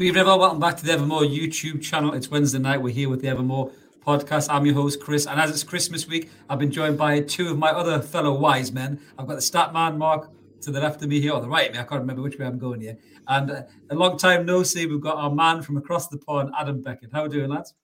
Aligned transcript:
Good 0.00 0.06
evening, 0.06 0.20
everyone. 0.20 0.40
Welcome 0.40 0.60
back 0.60 0.78
to 0.78 0.86
the 0.86 0.92
Evermore 0.92 1.24
YouTube 1.24 1.82
channel. 1.82 2.14
It's 2.14 2.30
Wednesday 2.30 2.58
night. 2.58 2.80
We're 2.80 2.88
here 2.88 3.10
with 3.10 3.20
the 3.20 3.28
Evermore 3.28 3.70
podcast. 4.02 4.48
I'm 4.48 4.64
your 4.64 4.74
host, 4.74 4.98
Chris. 4.98 5.26
And 5.26 5.38
as 5.38 5.50
it's 5.50 5.62
Christmas 5.62 6.08
week, 6.08 6.30
I've 6.48 6.58
been 6.58 6.70
joined 6.70 6.96
by 6.96 7.20
two 7.20 7.50
of 7.50 7.58
my 7.58 7.68
other 7.68 8.00
fellow 8.00 8.32
wise 8.32 8.72
men. 8.72 8.98
I've 9.18 9.26
got 9.26 9.34
the 9.34 9.42
stat 9.42 9.74
man, 9.74 9.98
Mark, 9.98 10.30
to 10.62 10.70
the 10.70 10.80
left 10.80 11.02
of 11.02 11.10
me 11.10 11.20
here, 11.20 11.34
or 11.34 11.42
the 11.42 11.50
right 11.50 11.68
of 11.68 11.74
me. 11.74 11.80
I 11.80 11.82
can't 11.82 12.00
remember 12.00 12.22
which 12.22 12.38
way 12.38 12.46
I'm 12.46 12.58
going 12.58 12.80
here. 12.80 12.96
And 13.28 13.50
uh, 13.50 13.62
a 13.90 13.94
long 13.94 14.16
time 14.16 14.46
no 14.46 14.62
see, 14.62 14.86
we've 14.86 15.02
got 15.02 15.16
our 15.16 15.30
man 15.30 15.60
from 15.60 15.76
across 15.76 16.08
the 16.08 16.16
pond, 16.16 16.50
Adam 16.58 16.80
Beckett. 16.80 17.10
How 17.12 17.20
are 17.20 17.28
we 17.28 17.34
doing, 17.36 17.50
lads? 17.50 17.74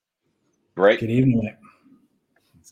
Great. 0.74 1.00
Good 1.00 1.10
evening, 1.10 1.54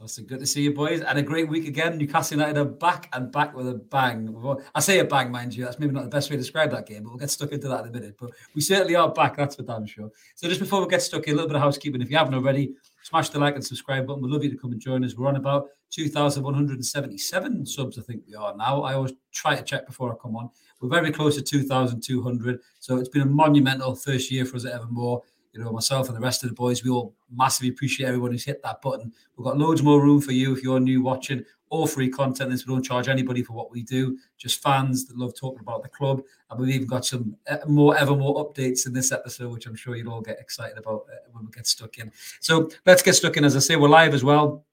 mate. 0.05 0.11
So 0.11 0.23
good 0.23 0.41
to 0.41 0.47
see 0.47 0.63
you, 0.63 0.75
boys, 0.75 1.01
and 1.01 1.19
a 1.19 1.23
great 1.23 1.49
week 1.49 1.67
again. 1.67 1.99
Newcastle 1.99 2.39
United 2.39 2.61
are 2.61 2.65
back 2.65 3.09
and 3.13 3.33
back 3.33 3.55
with 3.55 3.69
a 3.69 3.75
bang. 3.75 4.35
I 4.75 4.81
say 4.81 4.99
a 4.99 5.05
bang, 5.05 5.31
mind 5.31 5.55
you. 5.55 5.65
That's 5.65 5.79
maybe 5.79 5.93
not 5.93 6.05
the 6.05 6.11
best 6.11 6.31
way 6.31 6.37
to 6.37 6.43
describe 6.43 6.71
that 6.73 6.87
game, 6.87 7.05
but 7.05 7.11
we'll 7.11 7.19
get 7.19 7.31
stuck 7.31 7.53
into 7.53 7.69
that 7.69 7.85
in 7.85 7.89
a 7.89 7.93
minute. 7.93 8.17
But 8.19 8.31
we 8.55 8.61
certainly 8.61 8.97
are 8.97 9.11
back. 9.11 9.37
That's 9.37 9.57
for 9.57 9.63
damn 9.63 9.87
sure. 9.87 10.11
So 10.35 10.49
just 10.49 10.61
before 10.61 10.81
we 10.81 10.89
get 10.89 11.03
stuck 11.03 11.27
in, 11.27 11.33
a 11.33 11.35
little 11.37 11.49
bit 11.49 11.57
of 11.57 11.63
housekeeping. 11.63 12.03
If 12.03 12.11
you 12.11 12.17
haven't 12.17 12.35
already, 12.35 12.75
smash 13.03 13.31
the 13.31 13.39
like 13.39 13.55
and 13.55 13.65
subscribe 13.65 14.07
button. 14.07 14.23
We'd 14.23 14.31
love 14.31 14.45
you 14.45 14.51
to 14.51 14.57
come 14.57 14.73
and 14.73 14.81
join 14.81 15.05
us. 15.05 15.15
We're 15.15 15.29
on 15.29 15.37
about 15.37 15.69
2,177 15.91 17.67
subs, 17.67 17.99
I 17.99 18.03
think 18.03 18.23
we 18.27 18.35
are 18.35 18.55
now. 18.57 18.83
I 18.83 18.95
always 18.95 19.13
try 19.33 19.55
to 19.55 19.63
check 19.63 19.87
before 19.87 20.13
I 20.13 20.17
come 20.21 20.37
on. 20.37 20.51
We're 20.81 20.89
very 20.89 21.13
close 21.13 21.37
to 21.37 21.43
2,200. 21.43 22.61
So 22.81 22.99
it's 22.99 23.09
been 23.09 23.23
a 23.23 23.27
monumental 23.27 23.95
first 23.95 24.31
year 24.31 24.45
for 24.45 24.57
us 24.57 24.67
at 24.67 24.73
Evermore 24.73 25.23
you 25.55 25.63
know, 25.63 25.71
myself 25.71 26.09
and 26.09 26.17
the 26.17 26.21
rest 26.21 26.43
of 26.43 26.49
the 26.49 26.55
boys, 26.55 26.83
we 26.83 26.91
all 26.91 27.15
massively 27.31 27.69
appreciate 27.69 28.07
everyone 28.07 28.33
who's 28.33 28.45
hit 28.45 28.63
that 28.63 28.83
button. 28.83 29.13
We've 29.37 29.45
got 29.45 29.57
loads 29.57 29.83
more 29.83 30.03
room 30.03 30.21
for 30.21 30.33
you 30.33 30.53
if 30.55 30.63
you're 30.63 30.81
new 30.81 31.01
watching. 31.01 31.45
All 31.71 31.87
free 31.87 32.09
content. 32.09 32.51
This 32.51 32.67
we 32.67 32.75
don't 32.75 32.83
charge 32.83 33.09
anybody 33.09 33.43
for 33.43 33.53
what 33.53 33.71
we 33.71 33.83
do. 33.83 34.19
Just 34.37 34.63
fans 34.63 35.07
that 35.07 35.17
love 35.17 35.35
talking 35.35 35.61
about 35.61 35.83
the 35.83 35.89
club, 35.89 36.23
and 36.51 36.61
we've 36.61 36.75
even 36.75 36.87
got 36.87 37.05
some 37.05 37.37
uh, 37.49 37.57
more, 37.67 37.97
ever 37.97 38.15
more 38.15 38.45
updates 38.45 38.87
in 38.87 38.93
this 38.93 39.11
episode, 39.11 39.51
which 39.51 39.67
I'm 39.67 39.75
sure 39.75 39.97
you'll 39.97 40.13
all 40.13 40.21
get 40.21 40.39
excited 40.39 40.79
about 40.79 41.07
uh, 41.11 41.17
when 41.33 41.45
we 41.47 41.51
get 41.51 41.67
stuck 41.67 41.99
in. 41.99 42.13
So 42.41 42.69
let's 42.87 43.03
get 43.03 43.15
stuck 43.15 43.37
in. 43.37 43.45
As 43.45 43.57
I 43.57 43.61
say, 43.61 43.77
we're 43.77 43.89
live 43.89 44.15
as 44.15 44.23
well 44.23 44.65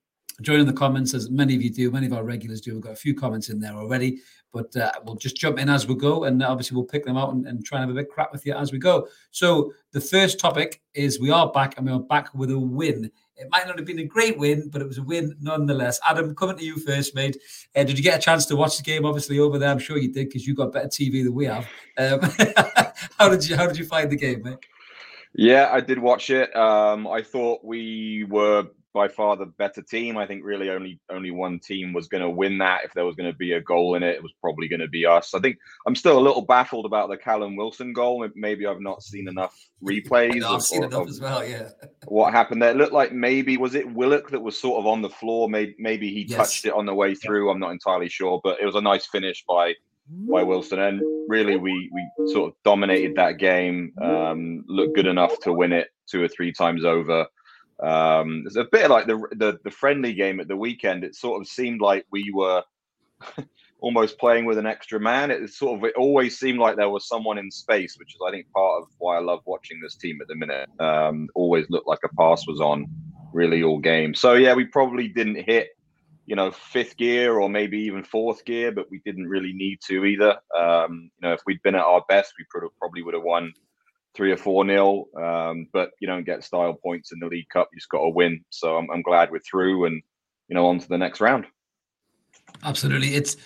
join 0.42 0.60
in 0.60 0.66
the 0.66 0.74
comments 0.74 1.14
as 1.14 1.30
many 1.30 1.56
of 1.56 1.62
you 1.62 1.70
do, 1.70 1.92
many 1.92 2.08
of 2.08 2.14
our 2.14 2.24
regulars 2.24 2.62
do. 2.62 2.74
We've 2.74 2.82
got 2.82 2.94
a 2.94 2.96
few 2.96 3.14
comments 3.14 3.50
in 3.50 3.60
there 3.60 3.74
already, 3.74 4.20
but 4.52 4.76
uh, 4.76 4.92
we'll 5.04 5.16
just 5.16 5.38
jump 5.38 5.60
in 5.60 5.70
as 5.70 5.88
we 5.88 5.96
go, 5.96 6.26
and 6.26 6.42
obviously 6.44 6.76
we'll 6.76 6.86
pick 6.86 7.06
them 7.06 7.18
out 7.18 7.34
and, 7.34 7.46
and, 7.48 7.66
try 7.66 7.80
and 7.80 7.90
have 7.90 7.96
a 7.96 8.00
bit 8.00 8.10
crap 8.10 8.32
with 8.32 8.46
you 8.46 8.54
as 8.54 8.72
we 8.72 8.80
go. 8.80 9.08
So 9.32 9.74
the 9.92 10.02
first 10.02 10.40
topic 10.40 10.82
is 10.94 11.20
we 11.20 11.32
are 11.32 11.52
back, 11.52 11.78
and 11.78 11.86
we 11.86 11.92
are 11.92 12.00
back 12.00 12.34
with 12.34 12.52
a 12.52 12.60
win. 12.60 13.12
It 13.38 13.48
might 13.50 13.66
not 13.66 13.78
have 13.78 13.88
been 13.88 14.00
a 14.00 14.06
great 14.06 14.38
win, 14.38 14.70
but 14.70 14.82
it 14.82 14.88
was 14.88 15.00
a 15.00 15.04
win 15.04 15.36
nonetheless. 15.42 16.00
Adam, 16.08 16.36
coming 16.36 16.58
to 16.58 16.64
you 16.64 16.78
first, 16.78 17.16
mate. 17.16 17.38
Uh, 17.76 17.84
did 17.84 17.98
you 17.98 18.04
get 18.04 18.20
a 18.20 18.22
chance 18.22 18.46
to 18.48 18.56
watch 18.56 18.78
the 18.78 18.84
game? 18.84 19.06
Obviously 19.06 19.40
over 19.40 19.58
there, 19.58 19.70
I'm 19.70 19.80
sure 19.80 19.98
you 19.98 20.14
did 20.14 20.28
because 20.28 20.46
you've 20.46 20.58
got 20.58 20.72
better 20.72 20.88
TV 20.88 21.24
than 21.24 21.34
we 21.34 21.46
have. 21.46 21.68
Um, 21.98 22.20
how 23.18 23.30
did 23.30 23.48
you 23.48 23.56
How 23.56 23.66
did 23.68 23.78
you 23.78 23.86
find 23.86 24.12
the 24.12 24.16
game, 24.16 24.44
mate? 24.44 24.60
Yeah, 25.34 25.70
I 25.72 25.80
did 25.82 25.98
watch 25.98 26.30
it. 26.30 26.56
Um, 26.56 27.08
I 27.08 27.22
thought 27.22 27.64
we 27.64 28.26
were 28.30 28.68
by 28.94 29.08
far 29.08 29.38
the 29.38 29.46
better 29.46 29.82
team. 29.82 30.18
I 30.18 30.26
think 30.26 30.44
really 30.44 30.70
only 30.70 31.00
only 31.10 31.32
one 31.32 31.60
team 31.60 31.94
was 31.94 32.08
going 32.08 32.24
to 32.24 32.30
win 32.30 32.58
that. 32.60 32.82
If 32.84 32.94
there 32.94 33.06
was 33.06 33.16
going 33.16 33.32
to 33.32 33.38
be 33.38 33.54
a 33.54 33.62
goal 33.62 33.96
in 33.96 34.04
it, 34.04 34.16
it 34.16 34.24
was 34.24 34.34
probably 34.42 34.68
going 34.68 34.82
to 34.82 34.88
be 34.88 35.06
us. 35.06 35.34
I 35.34 35.40
think 35.40 35.58
I'm 35.88 35.96
still 35.96 36.18
a 36.18 36.22
little 36.22 36.42
baffled 36.42 36.86
about 36.86 37.10
the 37.10 37.18
Callum 37.18 37.56
Wilson 37.56 37.94
goal. 37.94 38.28
Maybe 38.36 38.66
I've 38.66 38.82
not 38.82 39.04
seen 39.04 39.28
enough 39.28 39.58
replays. 39.84 40.44
I've 40.44 40.62
seen 40.62 40.84
enough 40.84 41.08
as 41.08 41.20
well. 41.20 41.46
Yeah. 41.46 41.70
What 42.08 42.34
happened 42.34 42.62
there? 42.62 42.72
It 42.72 42.78
looked 42.78 42.94
like 42.94 43.14
maybe 43.14 43.58
was 43.58 43.76
it 43.76 43.90
Willock 43.94 44.32
that 44.32 44.40
was 44.40 44.60
sort 44.60 44.80
of 44.80 44.86
on 44.86 45.02
the 45.02 45.10
floor. 45.10 45.48
Maybe 45.48 45.76
maybe 45.78 46.10
he 46.10 46.24
yes. 46.24 46.36
touched 46.36 46.66
it 46.66 46.74
on 46.74 46.86
the 46.86 46.94
way 46.94 47.16
through. 47.16 47.50
I'm 47.50 47.60
not 47.60 47.72
entirely 47.72 48.10
sure, 48.10 48.42
but 48.44 48.60
it 48.60 48.66
was 48.66 48.76
a 48.76 48.82
nice 48.82 49.06
finish 49.06 49.44
by 49.48 49.76
by 50.30 50.44
Wilson. 50.44 50.80
And 50.80 51.02
really, 51.30 51.56
we 51.58 51.90
we 51.94 52.28
sort 52.34 52.50
of 52.52 52.56
dominated 52.66 53.16
that 53.16 53.38
game. 53.38 53.94
Um, 54.02 54.66
looked 54.68 54.96
good 54.96 55.08
enough 55.08 55.40
to 55.42 55.54
win 55.54 55.72
it 55.72 55.90
two 56.08 56.22
or 56.22 56.28
three 56.28 56.52
times 56.52 56.84
over. 56.84 57.26
Um, 57.82 58.44
it's 58.46 58.58
a 58.58 58.68
bit 58.72 58.90
like 58.90 59.08
the, 59.08 59.18
the 59.32 59.60
the 59.64 59.72
friendly 59.72 60.14
game 60.14 60.40
at 60.40 60.48
the 60.48 60.56
weekend. 60.56 61.04
It 61.04 61.16
sort 61.16 61.42
of 61.42 61.48
seemed 61.48 61.82
like 61.82 62.06
we 62.12 62.32
were 62.34 62.64
almost 63.82 64.20
playing 64.20 64.46
with 64.46 64.58
an 64.58 64.68
extra 64.68 65.00
man. 65.00 65.32
It 65.32 65.50
sort 65.50 65.80
of 65.80 65.86
it 65.86 65.96
always 65.96 66.38
seemed 66.38 66.60
like 66.60 66.76
there 66.78 66.90
was 66.90 67.08
someone 67.08 67.38
in 67.38 67.50
space, 67.50 67.98
which 67.98 68.14
is 68.14 68.22
I 68.26 68.32
think 68.32 68.52
part 68.52 68.84
of 68.84 68.90
why 69.00 69.18
I 69.18 69.20
love 69.20 69.42
watching 69.46 69.80
this 69.82 69.96
team 69.96 70.20
at 70.22 70.28
the 70.28 70.36
minute. 70.36 70.70
Um, 70.80 71.28
always 71.34 71.70
looked 71.70 71.88
like 71.88 72.00
a 72.06 72.16
pass 72.16 72.46
was 72.48 72.62
on 72.62 72.86
really 73.34 73.64
all 73.64 73.80
game. 73.80 74.14
So 74.14 74.34
yeah, 74.34 74.54
we 74.54 74.66
probably 74.66 75.08
didn't 75.08 75.44
hit 75.44 75.70
you 76.28 76.36
know 76.36 76.52
fifth 76.52 76.98
gear 76.98 77.40
or 77.40 77.50
maybe 77.50 77.80
even 77.80 78.04
fourth 78.04 78.46
gear, 78.46 78.72
but 78.72 78.90
we 78.92 79.02
didn't 79.06 79.28
really 79.28 79.54
need 79.54 79.80
to 79.88 80.06
either. 80.06 80.38
Um, 80.56 81.10
you 81.20 81.28
know, 81.28 81.34
if 81.34 81.42
we'd 81.48 81.64
been 81.64 81.76
at 81.76 81.82
our 81.82 82.04
best, 82.08 82.34
we 82.38 82.46
probably 82.80 83.02
would 83.02 83.16
have 83.16 83.24
won 83.24 83.54
three 84.16 84.32
or 84.32 84.38
four 84.38 84.66
nil. 84.66 85.06
Um, 85.18 85.68
but 85.74 85.92
you 86.00 86.08
don't 86.08 86.26
get 86.26 86.44
style 86.44 86.74
points 86.74 87.12
in 87.12 87.20
the 87.20 87.28
League 87.28 87.50
Cup. 87.50 87.70
You 87.72 87.80
just 87.80 87.90
got 87.90 88.02
to 88.02 88.10
win. 88.10 88.44
So 88.50 88.78
I'm, 88.78 88.90
I'm 88.92 89.02
glad 89.02 89.32
we're 89.32 89.40
through 89.40 89.86
and 89.86 90.02
you 90.48 90.56
know 90.56 90.68
on 90.68 90.80
to 90.80 90.88
the 90.88 90.98
next 90.98 91.22
round. 91.22 91.46
Absolutely, 92.64 93.16
it's 93.16 93.38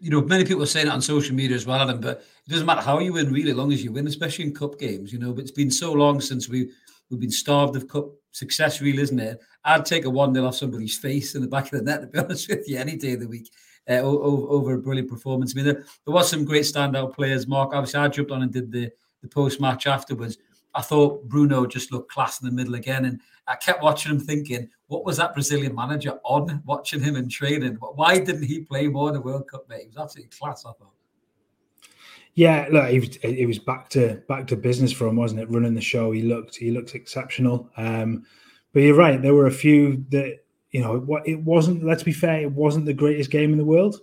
you 0.00 0.10
know 0.10 0.22
many 0.22 0.44
people 0.44 0.62
are 0.62 0.66
saying 0.66 0.86
it 0.86 0.92
on 0.92 1.02
social 1.02 1.34
media 1.34 1.56
as 1.56 1.66
well, 1.66 1.80
Adam. 1.80 2.00
But 2.00 2.24
it 2.46 2.50
doesn't 2.50 2.66
matter 2.66 2.80
how 2.80 2.98
you 2.98 3.12
win, 3.12 3.32
really, 3.32 3.52
long 3.52 3.72
as 3.72 3.84
you 3.84 3.92
win, 3.92 4.06
especially 4.06 4.46
in 4.46 4.54
cup 4.54 4.78
games. 4.78 5.12
You 5.12 5.18
know, 5.18 5.32
but 5.32 5.42
it's 5.42 5.50
been 5.50 5.70
so 5.70 5.92
long 5.92 6.20
since 6.20 6.48
we 6.48 6.70
we've 7.10 7.20
been 7.20 7.30
starved 7.30 7.76
of 7.76 7.88
cup 7.88 8.10
success, 8.32 8.80
really, 8.80 9.02
isn't 9.02 9.20
it? 9.20 9.40
I'd 9.64 9.84
take 9.84 10.04
a 10.04 10.10
one 10.10 10.34
0 10.34 10.46
off 10.46 10.56
somebody's 10.56 10.98
face 10.98 11.34
in 11.34 11.42
the 11.42 11.48
back 11.48 11.64
of 11.64 11.70
the 11.70 11.82
net 11.82 12.00
to 12.00 12.06
be 12.06 12.18
honest 12.24 12.48
with 12.48 12.68
you 12.68 12.78
any 12.78 12.96
day 12.96 13.12
of 13.12 13.20
the 13.20 13.28
week. 13.28 13.50
Uh, 13.88 14.00
over, 14.02 14.52
over 14.52 14.74
a 14.74 14.78
brilliant 14.78 15.08
performance. 15.08 15.54
I 15.54 15.56
mean, 15.56 15.64
there, 15.64 15.82
there 16.04 16.14
was 16.14 16.28
some 16.28 16.44
great 16.44 16.64
standout 16.64 17.14
players. 17.14 17.46
Mark, 17.46 17.72
obviously, 17.72 17.98
I 17.98 18.08
jumped 18.08 18.30
on 18.30 18.42
and 18.42 18.52
did 18.52 18.70
the 18.70 18.92
the 19.22 19.28
post 19.28 19.60
match 19.60 19.86
afterwards. 19.86 20.38
I 20.74 20.82
thought 20.82 21.28
Bruno 21.28 21.66
just 21.66 21.92
looked 21.92 22.10
class 22.10 22.40
in 22.40 22.46
the 22.46 22.52
middle 22.52 22.74
again. 22.74 23.06
And 23.06 23.20
I 23.46 23.56
kept 23.56 23.82
watching 23.82 24.12
him 24.12 24.20
thinking, 24.20 24.68
what 24.86 25.04
was 25.04 25.16
that 25.16 25.34
Brazilian 25.34 25.74
manager 25.74 26.18
on 26.24 26.62
watching 26.66 27.00
him 27.00 27.16
in 27.16 27.28
training? 27.28 27.78
Why 27.80 28.18
didn't 28.18 28.44
he 28.44 28.60
play 28.60 28.86
more 28.88 29.08
in 29.08 29.14
the 29.14 29.20
World 29.20 29.48
Cup, 29.48 29.68
mate? 29.68 29.82
He 29.82 29.86
was 29.88 29.96
absolutely 29.96 30.30
class, 30.38 30.64
I 30.64 30.72
thought. 30.72 30.92
Yeah, 32.34 32.68
look, 32.70 32.88
it 32.88 33.00
was, 33.00 33.16
it 33.16 33.46
was 33.46 33.58
back 33.58 33.88
to 33.90 34.22
back 34.28 34.46
to 34.46 34.56
business 34.56 34.92
for 34.92 35.08
him, 35.08 35.16
wasn't 35.16 35.40
it? 35.40 35.50
Running 35.50 35.74
the 35.74 35.80
show, 35.80 36.12
he 36.12 36.22
looked 36.22 36.54
he 36.54 36.70
looked 36.70 36.94
exceptional. 36.94 37.68
Um, 37.76 38.24
but 38.72 38.82
you're 38.82 38.94
right, 38.94 39.20
there 39.20 39.34
were 39.34 39.48
a 39.48 39.50
few 39.50 40.04
that 40.10 40.36
you 40.70 40.80
know 40.80 41.00
what 41.00 41.26
it 41.26 41.40
wasn't. 41.42 41.82
Let's 41.82 42.04
be 42.04 42.12
fair, 42.12 42.42
it 42.42 42.52
wasn't 42.52 42.86
the 42.86 42.94
greatest 42.94 43.32
game 43.32 43.50
in 43.50 43.58
the 43.58 43.64
world. 43.64 43.96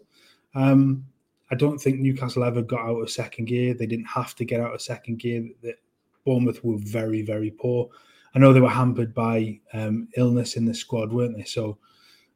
Um, 0.53 1.05
I 1.51 1.55
don't 1.55 1.77
think 1.77 1.99
Newcastle 1.99 2.43
ever 2.43 2.61
got 2.61 2.81
out 2.81 3.01
of 3.01 3.09
second 3.09 3.45
gear. 3.45 3.73
They 3.73 3.85
didn't 3.85 4.05
have 4.05 4.35
to 4.35 4.45
get 4.45 4.61
out 4.61 4.73
of 4.73 4.81
second 4.81 5.19
gear. 5.19 5.47
Bournemouth 6.25 6.63
were 6.63 6.77
very, 6.77 7.21
very 7.21 7.51
poor. 7.51 7.89
I 8.33 8.39
know 8.39 8.51
they 8.51 8.61
were 8.61 8.69
hampered 8.69 9.13
by 9.13 9.59
um, 9.73 10.09
illness 10.17 10.57
in 10.57 10.65
the 10.65 10.73
squad, 10.73 11.13
weren't 11.13 11.37
they? 11.37 11.43
So, 11.43 11.77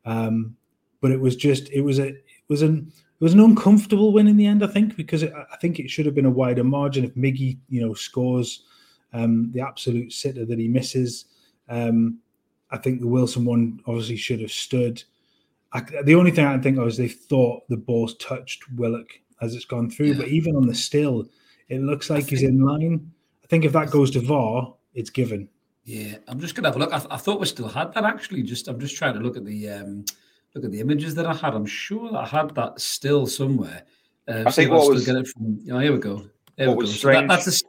um, 0.05 0.55
but 1.01 1.11
it 1.11 1.19
was 1.19 1.35
just 1.35 1.69
it 1.71 1.81
was 1.81 1.99
a 1.99 2.07
it 2.07 2.23
was 2.47 2.61
an 2.61 2.91
it 2.95 3.23
was 3.23 3.33
an 3.33 3.41
uncomfortable 3.41 4.13
win 4.13 4.27
in 4.27 4.37
the 4.37 4.45
end. 4.45 4.63
I 4.63 4.67
think 4.67 4.95
because 4.95 5.23
it, 5.23 5.33
I 5.33 5.57
think 5.57 5.79
it 5.79 5.89
should 5.89 6.05
have 6.05 6.15
been 6.15 6.25
a 6.25 6.31
wider 6.31 6.63
margin 6.63 7.03
if 7.03 7.15
Miggy 7.15 7.57
you 7.67 7.81
know 7.81 7.93
scores 7.93 8.63
um, 9.11 9.51
the 9.51 9.61
absolute 9.61 10.13
sitter 10.13 10.45
that 10.45 10.59
he 10.59 10.67
misses. 10.67 11.25
Um, 11.67 12.19
I 12.71 12.77
think 12.77 13.01
the 13.01 13.07
Wilson 13.07 13.43
one 13.43 13.81
obviously 13.85 14.15
should 14.15 14.41
have 14.41 14.51
stood. 14.51 15.03
I, 15.71 15.81
the 16.03 16.15
only 16.15 16.31
thing 16.31 16.45
I 16.45 16.53
can 16.53 16.63
think 16.63 16.77
of 16.77 16.87
is 16.87 16.97
they 16.97 17.07
thought 17.07 17.67
the 17.69 17.77
ball's 17.77 18.15
touched 18.15 18.63
Willock 18.75 19.09
as 19.41 19.55
it's 19.55 19.65
gone 19.65 19.89
through, 19.89 20.07
yeah. 20.07 20.17
but 20.17 20.27
even 20.27 20.55
on 20.55 20.67
the 20.67 20.75
still, 20.75 21.27
it 21.69 21.81
looks 21.81 22.09
like 22.09 22.27
he's 22.27 22.43
in 22.43 22.59
line. 22.59 23.11
I 23.43 23.47
think 23.47 23.65
if 23.65 23.73
that 23.73 23.91
goes 23.91 24.11
to 24.11 24.19
VAR, 24.19 24.73
it's 24.93 25.09
given. 25.09 25.47
Yeah, 25.85 26.15
I'm 26.27 26.39
just 26.39 26.55
gonna 26.55 26.67
have 26.67 26.75
a 26.75 26.79
look. 26.79 26.93
I, 26.93 26.97
th- 26.97 27.09
I, 27.11 27.17
thought 27.17 27.39
we 27.39 27.45
still 27.45 27.67
had 27.67 27.93
that 27.93 28.03
actually. 28.03 28.43
Just 28.43 28.67
I'm 28.67 28.79
just 28.79 28.95
trying 28.95 29.13
to 29.13 29.19
look 29.19 29.37
at 29.37 29.45
the 29.45 29.69
um, 29.69 30.05
look 30.53 30.65
at 30.65 30.71
the 30.71 30.79
images 30.79 31.15
that 31.15 31.25
I 31.25 31.33
had. 31.33 31.53
I'm 31.53 31.65
sure 31.65 32.15
I 32.15 32.25
had 32.25 32.53
that 32.55 32.79
still 32.79 33.25
somewhere. 33.25 33.83
Uh, 34.27 34.43
I 34.45 34.51
think 34.51 34.71
what 34.71 34.89
was 34.89 35.05
get 35.05 35.15
it 35.15 35.27
from. 35.27 35.59
Oh, 35.71 35.79
here 35.79 35.93
we 35.93 35.99
go. 35.99 36.25
There 36.57 36.69
we 36.71 36.85
go. 36.85 36.91
So 36.91 37.07
that, 37.07 37.27
that's 37.27 37.61
a, 37.61 37.65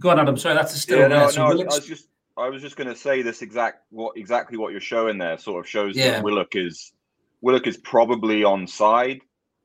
go 0.00 0.10
on, 0.10 0.18
Adam. 0.18 0.36
Sorry, 0.36 0.54
that's 0.54 0.74
a 0.74 0.78
still. 0.78 0.98
Yeah, 0.98 1.08
no, 1.08 1.28
so 1.28 1.48
no. 1.48 1.62
I 1.62 1.64
was 1.64 1.86
just 1.86 2.08
I 2.36 2.48
was 2.48 2.60
just 2.60 2.76
going 2.76 2.88
to 2.88 2.96
say 2.96 3.22
this 3.22 3.42
exact 3.42 3.84
what 3.90 4.16
exactly 4.16 4.58
what 4.58 4.72
you're 4.72 4.80
showing 4.80 5.18
there 5.18 5.38
sort 5.38 5.64
of 5.64 5.68
shows 5.68 5.96
yeah. 5.96 6.12
that 6.12 6.24
Willock 6.24 6.56
is 6.56 6.92
Willock 7.42 7.66
is 7.66 7.76
probably 7.76 8.44
on 8.44 8.66
side. 8.66 9.20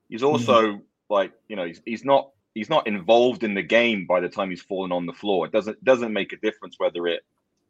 He's 0.09 0.23
also 0.23 0.73
mm. 0.73 0.81
like 1.09 1.31
you 1.47 1.55
know 1.55 1.65
he's, 1.65 1.81
he's 1.85 2.03
not 2.03 2.31
he's 2.53 2.69
not 2.69 2.87
involved 2.87 3.43
in 3.43 3.53
the 3.53 3.63
game 3.63 4.05
by 4.05 4.19
the 4.19 4.27
time 4.29 4.49
he's 4.49 4.61
fallen 4.61 4.91
on 4.91 5.05
the 5.05 5.13
floor. 5.13 5.45
It 5.45 5.53
doesn't 5.53 5.81
doesn't 5.83 6.11
make 6.11 6.33
a 6.33 6.37
difference 6.37 6.75
whether 6.77 7.07
it 7.07 7.21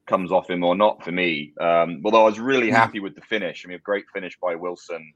comes 0.07 0.31
off 0.31 0.49
him 0.49 0.63
or 0.63 0.75
not 0.75 1.03
for 1.03 1.11
me. 1.11 1.53
Um, 1.59 2.01
although 2.05 2.21
I 2.21 2.29
was 2.29 2.39
really 2.39 2.69
mm. 2.69 2.75
happy 2.75 2.99
with 2.99 3.13
the 3.13 3.21
finish. 3.21 3.63
I 3.63 3.67
mean, 3.67 3.77
a 3.77 3.81
great 3.81 4.05
finish 4.13 4.37
by 4.41 4.55
Wilson. 4.55 5.13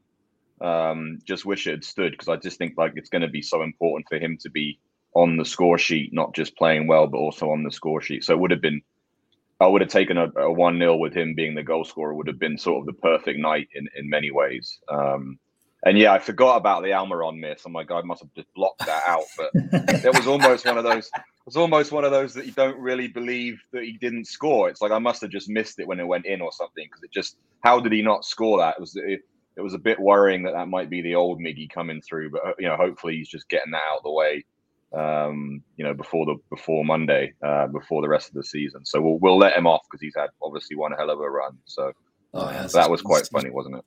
Um, 0.60 1.20
just 1.24 1.46
wish 1.46 1.66
it 1.66 1.72
had 1.72 1.84
stood 1.84 2.12
because 2.12 2.28
I 2.28 2.36
just 2.36 2.60
think 2.60 2.78
like 2.78 2.94
it's 2.96 3.10
going 3.10 3.24
to 3.24 3.28
be 3.28 3.42
so 3.42 3.64
important 3.64 4.06
for 4.10 4.20
him 4.20 4.38
to 4.42 4.50
be 4.50 4.78
on 5.14 5.38
the 5.38 5.46
score 5.46 5.78
sheet, 5.78 6.14
not 6.14 6.36
just 6.36 6.56
playing 6.56 6.88
well, 6.88 7.08
but 7.08 7.18
also 7.18 7.50
on 7.50 7.64
the 7.64 7.72
score 7.72 8.02
sheet. 8.02 8.24
So 8.24 8.34
it 8.34 8.40
would 8.40 8.52
have 8.52 8.62
been 8.62 8.82
I 9.62 9.68
would 9.68 9.82
have 9.82 9.92
taken 9.92 10.18
a, 10.18 10.32
a 10.38 10.52
one 10.52 10.80
0 10.80 10.98
with 10.98 11.14
him 11.14 11.36
being 11.36 11.54
the 11.54 11.64
goal 11.64 11.86
scorer. 11.86 12.14
Would 12.16 12.28
have 12.28 12.40
been 12.40 12.58
sort 12.58 12.80
of 12.80 12.88
the 12.88 13.00
perfect 13.02 13.40
night 13.40 13.70
in 13.76 13.88
in 13.96 14.10
many 14.10 14.32
ways. 14.32 14.80
Um, 14.90 15.38
and 15.84 15.98
yeah, 15.98 16.14
I 16.14 16.20
forgot 16.20 16.58
about 16.58 16.84
the 16.84 16.90
Almiron 16.90 17.40
miss. 17.40 17.64
Oh 17.66 17.70
my 17.70 17.84
god, 17.84 18.00
I 18.00 18.02
must 18.02 18.22
have 18.22 18.34
just 18.34 18.54
blocked 18.54 18.86
that 18.86 19.04
out. 19.08 19.24
But 19.38 19.52
it 20.06 20.16
was 20.16 20.28
almost 20.28 20.66
one 20.66 20.78
of 20.78 20.84
those. 20.84 21.10
It 21.16 21.46
was 21.46 21.58
almost 21.58 21.92
one 21.92 22.04
of 22.04 22.12
those 22.12 22.34
that 22.36 22.46
you 22.46 22.52
don't 22.52 22.78
really 22.80 23.08
believe 23.08 23.60
that 23.72 23.84
he 23.84 23.94
didn't 23.94 24.26
score. 24.26 24.70
It's 24.70 24.82
like 24.82 24.92
I 24.92 25.00
must 25.00 25.22
have 25.22 25.32
just 25.32 25.50
missed 25.50 25.80
it 25.80 25.88
when 25.88 26.00
it 26.00 26.08
went 26.08 26.26
in 26.26 26.42
or 26.42 26.52
something 26.52 26.86
because 26.86 27.04
it 27.04 27.12
just 27.12 27.38
how 27.62 27.80
did 27.80 27.92
he 27.92 28.02
not 28.02 28.26
score 28.26 28.60
that? 28.60 28.76
It 28.78 28.82
was 28.82 28.96
it, 28.96 29.22
it 29.58 29.62
was 29.62 29.74
a 29.74 29.80
bit 29.80 30.00
worrying 30.00 30.44
that 30.44 30.54
that 30.54 30.70
might 30.70 30.90
be 30.90 31.02
the 31.02 31.16
old 31.16 31.40
Miggy 31.40 31.70
coming 31.70 32.02
through, 32.02 32.32
but 32.32 32.56
you 32.60 32.68
know 32.68 32.78
hopefully 32.78 33.16
he's 33.16 33.30
just 33.30 33.50
getting 33.50 33.72
that 33.72 33.84
out 33.92 33.98
of 33.98 34.04
the 34.04 34.12
way. 34.12 34.44
Um, 34.94 35.64
you 35.78 35.86
know 35.86 35.94
before 35.94 36.26
the 36.26 36.36
before 36.50 36.84
Monday, 36.84 37.34
uh, 37.42 37.68
before 37.68 38.02
the 38.02 38.10
rest 38.10 38.28
of 38.28 38.34
the 38.34 38.44
season. 38.44 38.86
So 38.86 39.02
we'll 39.02 39.20
we'll 39.20 39.38
let 39.38 39.56
him 39.56 39.66
off 39.66 39.84
because 39.90 40.02
he's 40.02 40.16
had 40.16 40.30
obviously 40.42 40.76
one 40.76 40.92
hell 40.92 41.10
of 41.10 41.20
a 41.20 41.30
run. 41.30 41.58
So 41.66 41.94
oh, 42.34 42.52
yeah, 42.52 42.68
that 42.74 42.90
was 42.90 43.02
quite 43.02 43.26
funny, 43.28 43.50
wasn't 43.50 43.78
it? 43.78 43.86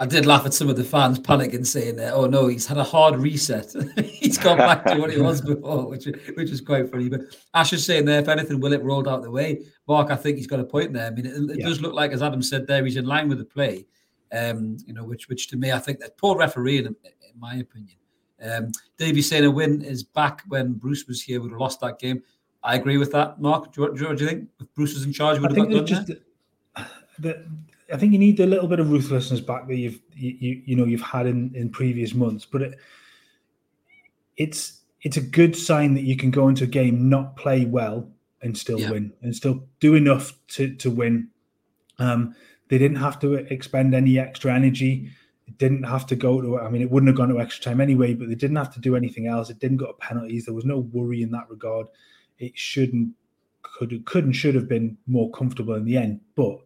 I 0.00 0.06
did 0.06 0.26
laugh 0.26 0.46
at 0.46 0.54
some 0.54 0.68
of 0.68 0.76
the 0.76 0.84
fans 0.84 1.18
panicking, 1.18 1.66
saying 1.66 1.96
that, 1.96 2.14
"Oh 2.14 2.26
no, 2.26 2.46
he's 2.46 2.66
had 2.66 2.78
a 2.78 2.84
hard 2.84 3.16
reset. 3.16 3.74
he's 4.04 4.38
gone 4.38 4.58
back 4.58 4.84
to 4.84 4.96
what 4.96 5.12
he 5.12 5.20
was 5.20 5.40
before," 5.54 5.88
which 5.88 6.04
which 6.04 6.50
is 6.50 6.60
quite 6.60 6.88
funny. 6.88 7.08
But 7.08 7.22
Ash 7.54 7.72
is 7.72 7.84
saying 7.84 8.04
there, 8.04 8.20
if 8.20 8.28
anything, 8.28 8.60
Willock 8.60 8.82
rolled 8.84 9.08
out 9.08 9.22
the 9.22 9.30
way? 9.30 9.64
Mark, 9.88 10.12
I 10.12 10.16
think 10.16 10.36
he's 10.36 10.46
got 10.46 10.60
a 10.60 10.64
point 10.64 10.92
there. 10.92 11.06
I 11.06 11.10
mean, 11.10 11.26
it, 11.26 11.50
it 11.50 11.58
yeah. 11.58 11.66
does 11.66 11.80
look 11.80 11.94
like, 11.94 12.12
as 12.12 12.22
Adam 12.22 12.42
said 12.42 12.66
there, 12.68 12.84
he's 12.84 12.96
in 12.96 13.06
line 13.06 13.28
with 13.28 13.38
the 13.38 13.44
play. 13.44 13.86
Um, 14.32 14.76
you 14.86 14.92
know, 14.92 15.02
which 15.02 15.28
which 15.28 15.48
to 15.48 15.56
me, 15.56 15.72
I 15.72 15.80
think 15.80 15.98
that 15.98 16.16
poor 16.16 16.36
referee, 16.36 16.78
in, 16.78 16.86
in 16.86 16.94
my 17.40 17.56
opinion. 17.56 17.96
Um, 18.42 18.70
Davey 18.98 19.22
saying 19.22 19.44
a 19.44 19.50
win 19.50 19.82
is 19.82 20.02
back 20.02 20.42
when 20.48 20.74
Bruce 20.74 21.06
was 21.06 21.20
here, 21.22 21.40
would 21.40 21.50
have 21.50 21.60
lost 21.60 21.80
that 21.80 21.98
game. 21.98 22.22
I 22.62 22.76
agree 22.76 22.96
with 22.96 23.12
that, 23.12 23.40
Mark. 23.40 23.72
Do 23.72 23.82
you, 23.82 23.94
do 23.94 24.04
you, 24.04 24.16
do 24.16 24.24
you 24.24 24.30
think 24.30 24.48
if 24.60 24.66
Bruce 24.74 24.94
was 24.94 25.04
in 25.04 25.12
charge, 25.12 25.38
would 25.40 25.56
have 25.56 25.70
done 25.70 25.86
just 25.86 26.06
that? 26.06 26.22
The, 27.20 27.44
I 27.92 27.96
think 27.96 28.12
you 28.12 28.18
need 28.18 28.38
a 28.38 28.46
little 28.46 28.68
bit 28.68 28.78
of 28.78 28.90
ruthlessness 28.90 29.40
back 29.40 29.66
that 29.66 29.74
you've 29.74 30.00
you, 30.14 30.36
you, 30.38 30.62
you 30.66 30.76
know 30.76 30.84
you've 30.84 31.00
had 31.00 31.26
in 31.26 31.52
in 31.54 31.68
previous 31.68 32.14
months, 32.14 32.44
but 32.44 32.62
it, 32.62 32.78
it's 34.36 34.82
it's 35.02 35.16
a 35.16 35.20
good 35.20 35.56
sign 35.56 35.94
that 35.94 36.02
you 36.02 36.16
can 36.16 36.30
go 36.30 36.48
into 36.48 36.64
a 36.64 36.68
game 36.68 37.08
not 37.08 37.36
play 37.36 37.64
well 37.64 38.08
and 38.42 38.56
still 38.56 38.78
yeah. 38.78 38.90
win 38.90 39.12
and 39.22 39.34
still 39.34 39.64
do 39.80 39.94
enough 39.94 40.32
to 40.48 40.74
to 40.76 40.90
win. 40.90 41.28
Um, 41.98 42.34
they 42.68 42.78
didn't 42.78 42.98
have 42.98 43.18
to 43.20 43.34
expend 43.34 43.94
any 43.94 44.18
extra 44.18 44.54
energy. 44.54 45.10
Didn't 45.58 45.84
have 45.84 46.06
to 46.06 46.16
go 46.16 46.40
to. 46.40 46.58
I 46.58 46.70
mean, 46.70 46.82
it 46.82 46.90
wouldn't 46.90 47.08
have 47.08 47.16
gone 47.16 47.28
to 47.28 47.40
extra 47.40 47.64
time 47.64 47.80
anyway. 47.80 48.14
But 48.14 48.28
they 48.28 48.34
didn't 48.34 48.56
have 48.56 48.72
to 48.74 48.80
do 48.80 48.96
anything 48.96 49.26
else. 49.26 49.50
It 49.50 49.58
didn't 49.58 49.78
go 49.78 49.86
to 49.86 49.92
penalties. 49.94 50.44
There 50.44 50.54
was 50.54 50.64
no 50.64 50.78
worry 50.78 51.22
in 51.22 51.30
that 51.32 51.50
regard. 51.50 51.86
It 52.38 52.56
shouldn't 52.56 53.14
could 53.62 54.04
could 54.04 54.24
and 54.24 54.34
should 54.34 54.54
have 54.54 54.68
been 54.68 54.96
more 55.06 55.30
comfortable 55.30 55.74
in 55.74 55.84
the 55.84 55.96
end, 55.96 56.20
but 56.34 56.58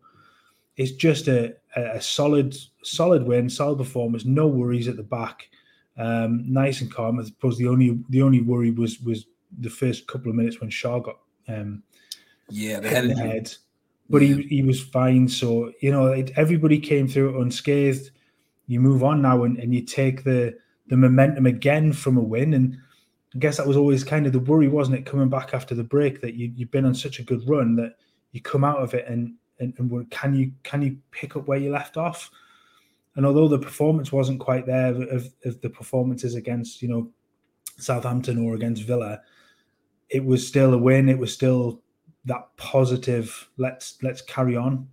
it's 0.77 0.93
just 0.93 1.29
a, 1.29 1.55
a 1.77 2.01
solid 2.01 2.57
solid 2.83 3.25
win, 3.25 3.49
solid 3.51 3.79
performance, 3.79 4.25
no 4.25 4.47
worries 4.47 4.89
at 4.89 4.97
the 4.97 5.03
back, 5.03 5.49
um, 5.97 6.45
nice 6.51 6.81
and 6.81 6.91
calm. 6.91 7.21
I 7.21 7.25
suppose 7.25 7.59
the 7.59 7.69
only 7.69 7.99
the 8.09 8.23
only 8.23 8.41
worry 8.41 8.71
was 8.71 9.01
was 9.01 9.27
the 9.59 9.71
first 9.71 10.07
couple 10.07 10.31
of 10.31 10.37
minutes 10.37 10.61
when 10.61 10.71
Shaw 10.71 11.01
got 11.01 11.19
um, 11.49 11.83
yeah 12.49 12.81
the 12.81 12.89
head, 12.89 13.11
the 13.11 13.15
head. 13.15 13.55
but 14.09 14.23
yeah. 14.23 14.37
he 14.37 14.43
he 14.43 14.63
was 14.63 14.81
fine. 14.81 15.29
So 15.29 15.73
you 15.81 15.91
know 15.91 16.07
it, 16.07 16.33
everybody 16.37 16.79
came 16.79 17.09
through 17.09 17.41
unscathed. 17.41 18.11
You 18.67 18.81
move 18.81 19.03
on 19.03 19.23
now 19.23 19.45
and, 19.45 19.59
and 19.59 19.75
you 19.75 19.83
take 19.83 20.25
the 20.25 20.57
the 20.89 20.97
momentum 20.97 21.47
again 21.47 21.93
from 21.93 22.17
a 22.17 22.23
win 22.23 22.55
and. 22.55 22.77
I 23.35 23.39
guess 23.39 23.57
that 23.57 23.67
was 23.67 23.79
always 23.79 24.05
kind 24.05 24.27
of 24.27 24.35
the 24.35 24.41
worry, 24.41 24.69
wasn't 24.69 24.99
it, 24.99 25.07
coming 25.07 25.31
back 25.31 25.55
after 25.55 25.75
the 25.75 25.83
break 25.83 26.21
that 26.21 26.35
you, 26.35 26.53
you've 26.55 26.71
been 26.71 26.85
on 26.85 26.95
such 26.95 27.19
a 27.19 27.23
good 27.23 27.49
run 27.49 27.77
that 27.77 27.95
you 28.33 28.43
come 28.43 28.63
out 28.63 28.83
of 28.83 28.93
it 28.93 29.07
and 29.09 29.33
and, 29.63 29.75
and 29.79 30.11
can 30.11 30.35
you 30.35 30.53
can 30.63 30.83
you 30.83 30.99
pick 31.11 31.37
up 31.37 31.47
where 31.47 31.59
you 31.59 31.71
left 31.71 31.97
off? 31.97 32.31
And 33.15 33.25
although 33.25 33.49
the 33.49 33.59
performance 33.59 34.11
wasn't 34.11 34.41
quite 34.41 34.67
there 34.67 34.95
of, 34.95 35.29
of 35.45 35.61
the 35.61 35.71
performances 35.71 36.35
against 36.35 36.83
you 36.83 36.89
know 36.89 37.11
Southampton 37.79 38.45
or 38.45 38.55
against 38.55 38.83
Villa, 38.83 39.21
it 40.09 40.25
was 40.25 40.47
still 40.47 40.75
a 40.75 40.79
win. 40.79 41.09
It 41.09 41.19
was 41.19 41.33
still 41.33 41.81
that 42.25 42.49
positive. 42.57 43.49
Let's 43.57 43.99
let's 44.03 44.23
carry 44.23 44.57
on. 44.57 44.89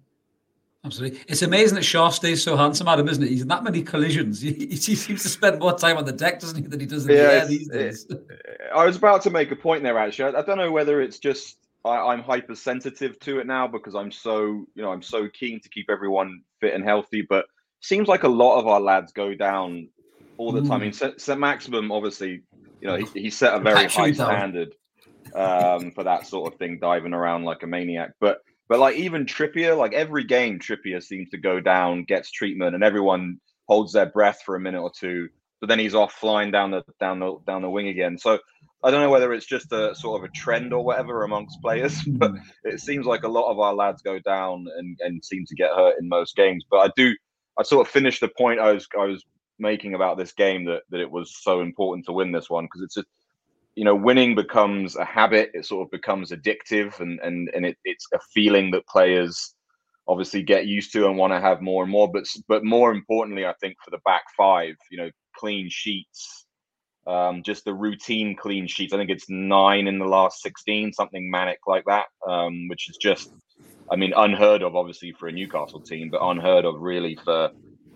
Absolutely, 0.85 1.19
it's 1.27 1.41
amazing 1.41 1.75
that 1.75 1.83
Shaw 1.83 2.09
stays 2.09 2.41
so 2.41 2.55
handsome, 2.55 2.87
Adam, 2.87 3.09
isn't 3.09 3.21
it? 3.21 3.29
He's 3.29 3.41
in 3.41 3.49
that 3.49 3.63
many 3.63 3.83
collisions. 3.83 4.41
He, 4.49 4.53
he 4.53 4.77
seems 4.77 5.23
to 5.23 5.29
spend 5.29 5.59
more 5.59 5.77
time 5.77 5.97
on 5.97 6.05
the 6.05 6.13
deck, 6.13 6.39
doesn't 6.39 6.55
he, 6.55 6.67
than 6.67 6.79
he 6.79 6.85
does 6.85 7.05
in 7.05 7.15
yeah, 7.15 7.23
the 7.23 7.33
air 7.33 7.45
these 7.47 7.67
days. 7.67 8.07
I 8.73 8.85
was 8.85 8.95
about 8.95 9.21
to 9.23 9.29
make 9.29 9.51
a 9.51 9.57
point 9.57 9.83
there. 9.83 9.97
Actually, 9.97 10.35
I, 10.35 10.39
I 10.39 10.41
don't 10.43 10.57
know 10.57 10.71
whether 10.71 11.01
it's 11.01 11.19
just 11.19 11.57
I, 11.83 12.13
am 12.13 12.21
hypersensitive 12.21 13.19
to 13.19 13.39
it 13.39 13.47
now 13.47 13.67
because 13.67 13.93
I'm 13.93 14.11
so 14.11 14.65
you 14.73 14.81
know 14.81 14.91
I'm 14.91 15.01
so 15.01 15.27
keen 15.27 15.59
to 15.61 15.69
keep 15.69 15.89
everyone 15.89 16.43
fit 16.61 16.73
and 16.73 16.83
healthy. 16.83 17.23
But 17.23 17.45
seems 17.81 18.07
like 18.07 18.23
a 18.23 18.29
lot 18.29 18.59
of 18.59 18.67
our 18.67 18.79
lads 18.79 19.11
go 19.11 19.33
down 19.33 19.89
all 20.37 20.51
the 20.51 20.61
mm. 20.61 20.67
time. 20.67 20.81
I 20.81 20.83
mean, 20.85 20.93
St. 20.93 21.39
Maximin 21.39 21.91
obviously, 21.91 22.41
you 22.81 22.87
know, 22.87 22.95
he, 22.95 23.23
he 23.23 23.29
set 23.29 23.53
a 23.53 23.59
very 23.59 23.87
high 23.87 24.11
standard 24.11 24.75
um, 25.35 25.91
for 25.91 26.03
that 26.03 26.27
sort 26.27 26.51
of 26.51 26.59
thing, 26.59 26.79
diving 26.79 27.13
around 27.13 27.43
like 27.43 27.63
a 27.63 27.67
maniac. 27.67 28.11
But 28.19 28.41
but 28.69 28.79
like 28.79 28.95
even 28.95 29.25
Trippier, 29.25 29.75
like 29.75 29.93
every 29.93 30.23
game, 30.23 30.59
Trippier 30.59 31.03
seems 31.03 31.29
to 31.31 31.37
go 31.37 31.59
down, 31.59 32.03
gets 32.03 32.31
treatment, 32.31 32.75
and 32.75 32.83
everyone 32.83 33.41
holds 33.67 33.93
their 33.93 34.05
breath 34.05 34.43
for 34.45 34.55
a 34.55 34.59
minute 34.59 34.81
or 34.81 34.91
two. 34.91 35.27
But 35.59 35.67
then 35.67 35.79
he's 35.79 35.95
off 35.95 36.13
flying 36.13 36.51
down 36.51 36.71
the 36.71 36.83
down 36.99 37.19
the 37.19 37.37
down 37.45 37.63
the 37.63 37.69
wing 37.69 37.87
again. 37.87 38.17
So 38.19 38.39
I 38.83 38.91
don't 38.91 39.01
know 39.01 39.09
whether 39.09 39.33
it's 39.33 39.47
just 39.47 39.71
a 39.73 39.93
sort 39.95 40.21
of 40.21 40.29
a 40.29 40.31
trend 40.31 40.71
or 40.71 40.85
whatever 40.85 41.23
amongst 41.23 41.61
players, 41.61 42.01
but 42.07 42.31
mm. 42.31 42.41
it 42.63 42.79
seems 42.79 43.07
like 43.07 43.23
a 43.23 43.27
lot 43.27 43.51
of 43.51 43.59
our 43.59 43.73
lads 43.73 44.03
go 44.03 44.19
down 44.19 44.67
and, 44.77 44.97
and 45.01 45.25
seem 45.25 45.45
to 45.47 45.55
get 45.55 45.71
hurt 45.75 45.95
in 45.99 46.07
most 46.07 46.35
games. 46.35 46.63
But 46.69 46.77
I 46.77 46.91
do, 46.95 47.13
I 47.57 47.63
sort 47.63 47.85
of 47.85 47.91
finished 47.91 48.21
the 48.21 48.29
point 48.29 48.59
I 48.59 48.71
was 48.71 48.87
I 48.97 49.05
was 49.05 49.25
making 49.57 49.95
about 49.95 50.17
this 50.17 50.31
game 50.31 50.65
that 50.65 50.83
that 50.91 51.01
it 51.01 51.09
was 51.09 51.35
so 51.35 51.61
important 51.61 52.05
to 52.05 52.13
win 52.13 52.31
this 52.31 52.51
one 52.51 52.65
because 52.65 52.81
it's 52.83 52.97
a, 52.97 53.03
you 53.79 53.85
know, 53.85 53.95
winning 53.95 54.35
becomes 54.35 54.95
a 54.97 55.05
habit. 55.05 55.51
It 55.53 55.65
sort 55.65 55.85
of 55.85 55.91
becomes 55.91 56.31
addictive, 56.31 56.99
and 56.99 57.19
and 57.21 57.49
and 57.55 57.65
it, 57.65 57.77
it's 57.85 58.05
a 58.13 58.19
feeling 58.33 58.71
that 58.71 58.87
players 58.87 59.55
obviously 60.07 60.43
get 60.43 60.67
used 60.67 60.91
to 60.93 61.07
and 61.07 61.17
want 61.17 61.31
to 61.31 61.39
have 61.39 61.61
more 61.61 61.83
and 61.83 61.91
more. 61.91 62.11
But 62.11 62.25
but 62.47 62.65
more 62.65 62.91
importantly, 62.91 63.45
I 63.45 63.53
think 63.61 63.77
for 63.83 63.91
the 63.91 64.01
back 64.05 64.23
five, 64.35 64.75
you 64.91 64.97
know, 64.97 65.09
clean 65.37 65.69
sheets 65.69 66.45
um, 67.09 67.41
just 67.43 67.65
the 67.65 67.73
routine 67.73 68.35
clean 68.35 68.67
sheets. 68.67 68.93
I 68.93 68.97
think 68.97 69.09
it's 69.09 69.29
nine 69.29 69.87
in 69.87 69.97
the 69.97 70.05
last 70.05 70.41
16, 70.41 70.93
something 70.93 71.29
manic 71.29 71.59
like 71.65 71.83
that, 71.87 72.05
um, 72.27 72.67
which 72.67 72.89
is 72.89 72.97
just, 72.97 73.31
I 73.91 73.95
mean, 73.95 74.13
unheard 74.15 74.61
of, 74.61 74.75
obviously, 74.75 75.13
for 75.13 75.27
a 75.27 75.31
Newcastle 75.31 75.81
team, 75.81 76.09
but 76.11 76.23
unheard 76.23 76.65
of 76.65 76.75
really 76.79 77.17
for 77.23 77.49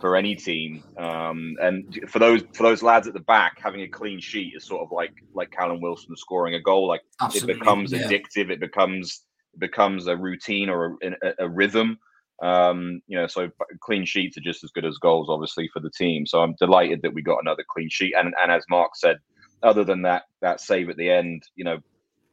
for 0.04 0.18
any 0.18 0.36
team. 0.36 0.84
Um, 0.98 1.56
and 1.62 1.98
for 2.10 2.20
those 2.20 2.44
for 2.52 2.64
those 2.64 2.84
lads 2.84 3.08
at 3.08 3.14
the 3.14 3.22
back, 3.22 3.62
having 3.64 3.84
a 3.84 3.88
clean 3.88 4.20
sheet 4.20 4.52
is 4.54 4.66
sort 4.66 4.82
of 4.82 4.92
like 4.92 5.14
like 5.34 5.50
Callum 5.50 5.80
Wilson 5.80 6.14
scoring 6.18 6.56
a 6.56 6.62
goal. 6.62 6.90
Like 6.90 7.04
Absolutely. 7.22 7.54
it 7.54 7.60
becomes 7.60 7.94
yeah. 7.94 8.00
addictive. 8.00 8.50
It 8.52 8.60
becomes 8.60 9.22
it 9.54 9.62
becomes 9.62 10.08
a 10.08 10.18
routine 10.18 10.68
or 10.68 10.98
a, 11.02 11.08
a, 11.08 11.46
a 11.46 11.50
rhythm. 11.50 11.98
Um, 12.42 13.02
you 13.08 13.18
know, 13.18 13.28
so 13.28 13.50
clean 13.80 14.04
sheets 14.04 14.38
are 14.38 14.42
just 14.42 14.66
as 14.66 14.72
good 14.72 14.84
as 14.84 14.98
goals, 14.98 15.30
obviously, 15.30 15.70
for 15.72 15.80
the 15.80 15.90
team. 15.90 16.26
So 16.26 16.42
I'm 16.42 16.56
delighted 16.60 17.02
that 17.04 17.14
we 17.14 17.22
got 17.22 17.40
another 17.42 17.64
clean 17.66 17.88
sheet. 17.90 18.14
And 18.14 18.34
and 18.44 18.52
as 18.52 18.66
Mark 18.70 18.98
said, 18.98 19.20
other 19.64 19.86
than 19.86 20.02
that 20.02 20.24
that 20.42 20.60
save 20.60 20.90
at 20.90 20.98
the 20.98 21.10
end, 21.10 21.44
you 21.56 21.64
know, 21.64 21.78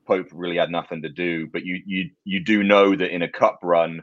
Pope 0.09 0.27
really 0.33 0.57
had 0.57 0.73
nothing 0.73 1.03
to 1.03 1.09
do. 1.09 1.47
But 1.47 1.65
you 1.65 1.81
you 1.87 2.11
you 2.25 2.43
do 2.43 2.65
know 2.65 2.97
that 2.97 3.15
in 3.15 3.23
a 3.23 3.31
cup 3.31 3.61
run, 3.63 4.03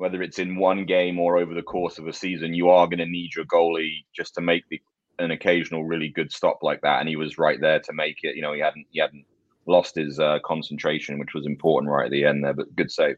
whether 0.00 0.22
it's 0.22 0.38
in 0.38 0.56
one 0.56 0.86
game 0.86 1.18
or 1.20 1.36
over 1.36 1.52
the 1.52 1.62
course 1.62 1.98
of 1.98 2.08
a 2.08 2.12
season, 2.12 2.54
you 2.54 2.70
are 2.70 2.86
going 2.86 3.00
to 3.00 3.04
need 3.04 3.34
your 3.36 3.44
goalie 3.44 4.02
just 4.16 4.34
to 4.34 4.40
make 4.40 4.64
the 4.70 4.80
an 5.18 5.30
occasional 5.30 5.84
really 5.84 6.08
good 6.08 6.32
stop 6.32 6.60
like 6.62 6.80
that. 6.80 7.00
And 7.00 7.08
he 7.08 7.16
was 7.16 7.36
right 7.36 7.60
there 7.60 7.80
to 7.80 7.92
make 7.92 8.16
it. 8.22 8.34
You 8.34 8.40
know, 8.40 8.54
he 8.54 8.60
hadn't 8.60 8.86
he 8.92 8.98
hadn't 8.98 9.26
lost 9.66 9.94
his 9.96 10.18
uh, 10.18 10.38
concentration, 10.42 11.18
which 11.18 11.34
was 11.34 11.44
important 11.44 11.92
right 11.92 12.06
at 12.06 12.10
the 12.10 12.24
end 12.24 12.42
there. 12.42 12.54
But 12.54 12.74
good 12.76 12.90
save. 12.90 13.16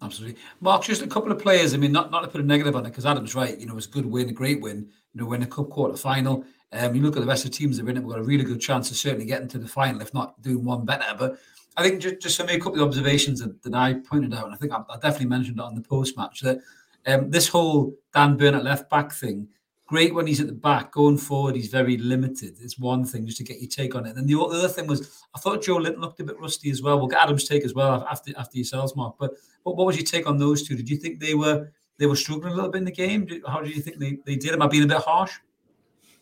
Absolutely. 0.00 0.40
Mark, 0.62 0.84
just 0.84 1.02
a 1.02 1.06
couple 1.06 1.30
of 1.32 1.38
players. 1.38 1.74
I 1.74 1.76
mean, 1.76 1.92
not, 1.92 2.10
not 2.10 2.22
to 2.22 2.28
put 2.28 2.40
a 2.40 2.44
negative 2.44 2.74
on 2.74 2.86
it, 2.86 2.88
because 2.88 3.04
Adam's 3.04 3.34
right. 3.34 3.60
You 3.60 3.66
know, 3.66 3.76
it's 3.76 3.84
a 3.84 3.90
good 3.90 4.06
win, 4.06 4.30
a 4.30 4.32
great 4.32 4.62
win. 4.62 4.88
You 5.12 5.20
know, 5.20 5.26
win 5.26 5.42
a 5.42 5.46
cup 5.46 5.68
quarter 5.68 5.98
final. 5.98 6.46
Um, 6.72 6.94
you 6.94 7.02
look 7.02 7.16
at 7.16 7.20
the 7.20 7.28
rest 7.28 7.44
of 7.44 7.50
the 7.50 7.58
teams 7.58 7.76
that 7.76 7.84
are 7.84 7.90
in 7.90 7.98
it, 7.98 8.02
we've 8.02 8.14
got 8.14 8.20
a 8.20 8.24
really 8.24 8.44
good 8.44 8.62
chance 8.62 8.90
of 8.90 8.96
certainly 8.96 9.26
getting 9.26 9.48
to 9.48 9.58
the 9.58 9.68
final, 9.68 10.00
if 10.00 10.14
not 10.14 10.40
doing 10.40 10.64
one 10.64 10.86
better. 10.86 11.14
But 11.18 11.38
I 11.76 11.82
think 11.82 12.00
just, 12.00 12.20
just 12.20 12.36
for 12.36 12.44
me, 12.44 12.54
a 12.54 12.60
couple 12.60 12.80
of 12.80 12.88
observations 12.88 13.40
that, 13.40 13.62
that 13.62 13.74
I 13.74 13.94
pointed 13.94 14.34
out, 14.34 14.46
and 14.46 14.54
I 14.54 14.56
think 14.56 14.72
I, 14.72 14.82
I 14.88 14.96
definitely 14.96 15.26
mentioned 15.26 15.58
it 15.58 15.62
on 15.62 15.74
the 15.74 15.80
post 15.80 16.16
match, 16.16 16.40
that 16.40 16.58
um, 17.06 17.30
this 17.30 17.48
whole 17.48 17.94
Dan 18.12 18.36
Burn 18.36 18.54
at 18.54 18.64
left 18.64 18.90
back 18.90 19.12
thing 19.12 19.48
great 19.90 20.14
when 20.14 20.26
he's 20.26 20.40
at 20.40 20.46
the 20.46 20.52
back. 20.52 20.92
Going 20.92 21.18
forward, 21.18 21.56
he's 21.56 21.66
very 21.66 21.96
limited. 21.96 22.56
It's 22.60 22.78
one 22.78 23.04
thing 23.04 23.26
just 23.26 23.38
to 23.38 23.44
get 23.44 23.60
your 23.60 23.68
take 23.68 23.96
on 23.96 24.06
it. 24.06 24.16
And 24.16 24.26
the 24.28 24.40
other 24.40 24.68
thing 24.68 24.86
was, 24.86 25.20
I 25.34 25.40
thought 25.40 25.64
Joelinton 25.64 25.98
looked 25.98 26.20
a 26.20 26.24
bit 26.24 26.38
rusty 26.38 26.70
as 26.70 26.80
well. 26.80 26.98
We'll 26.98 27.08
get 27.08 27.20
Adam's 27.20 27.48
take 27.48 27.64
as 27.64 27.74
well 27.74 28.06
after 28.08 28.32
after 28.38 28.56
yourselves, 28.56 28.94
Mark. 28.94 29.16
But 29.18 29.32
what, 29.64 29.76
what 29.76 29.86
was 29.88 29.96
your 29.96 30.06
take 30.06 30.28
on 30.28 30.38
those 30.38 30.62
two? 30.62 30.76
Did 30.76 30.88
you 30.88 30.96
think 30.96 31.18
they 31.18 31.34
were 31.34 31.72
they 31.98 32.06
were 32.06 32.14
struggling 32.14 32.52
a 32.52 32.54
little 32.54 32.70
bit 32.70 32.78
in 32.78 32.84
the 32.84 32.92
game? 32.92 33.28
How 33.46 33.60
did 33.60 33.74
you 33.74 33.82
think 33.82 33.98
they, 33.98 34.18
they 34.24 34.36
did? 34.36 34.52
Am 34.52 34.62
I 34.62 34.68
being 34.68 34.84
a 34.84 34.86
bit 34.86 34.98
harsh? 34.98 35.32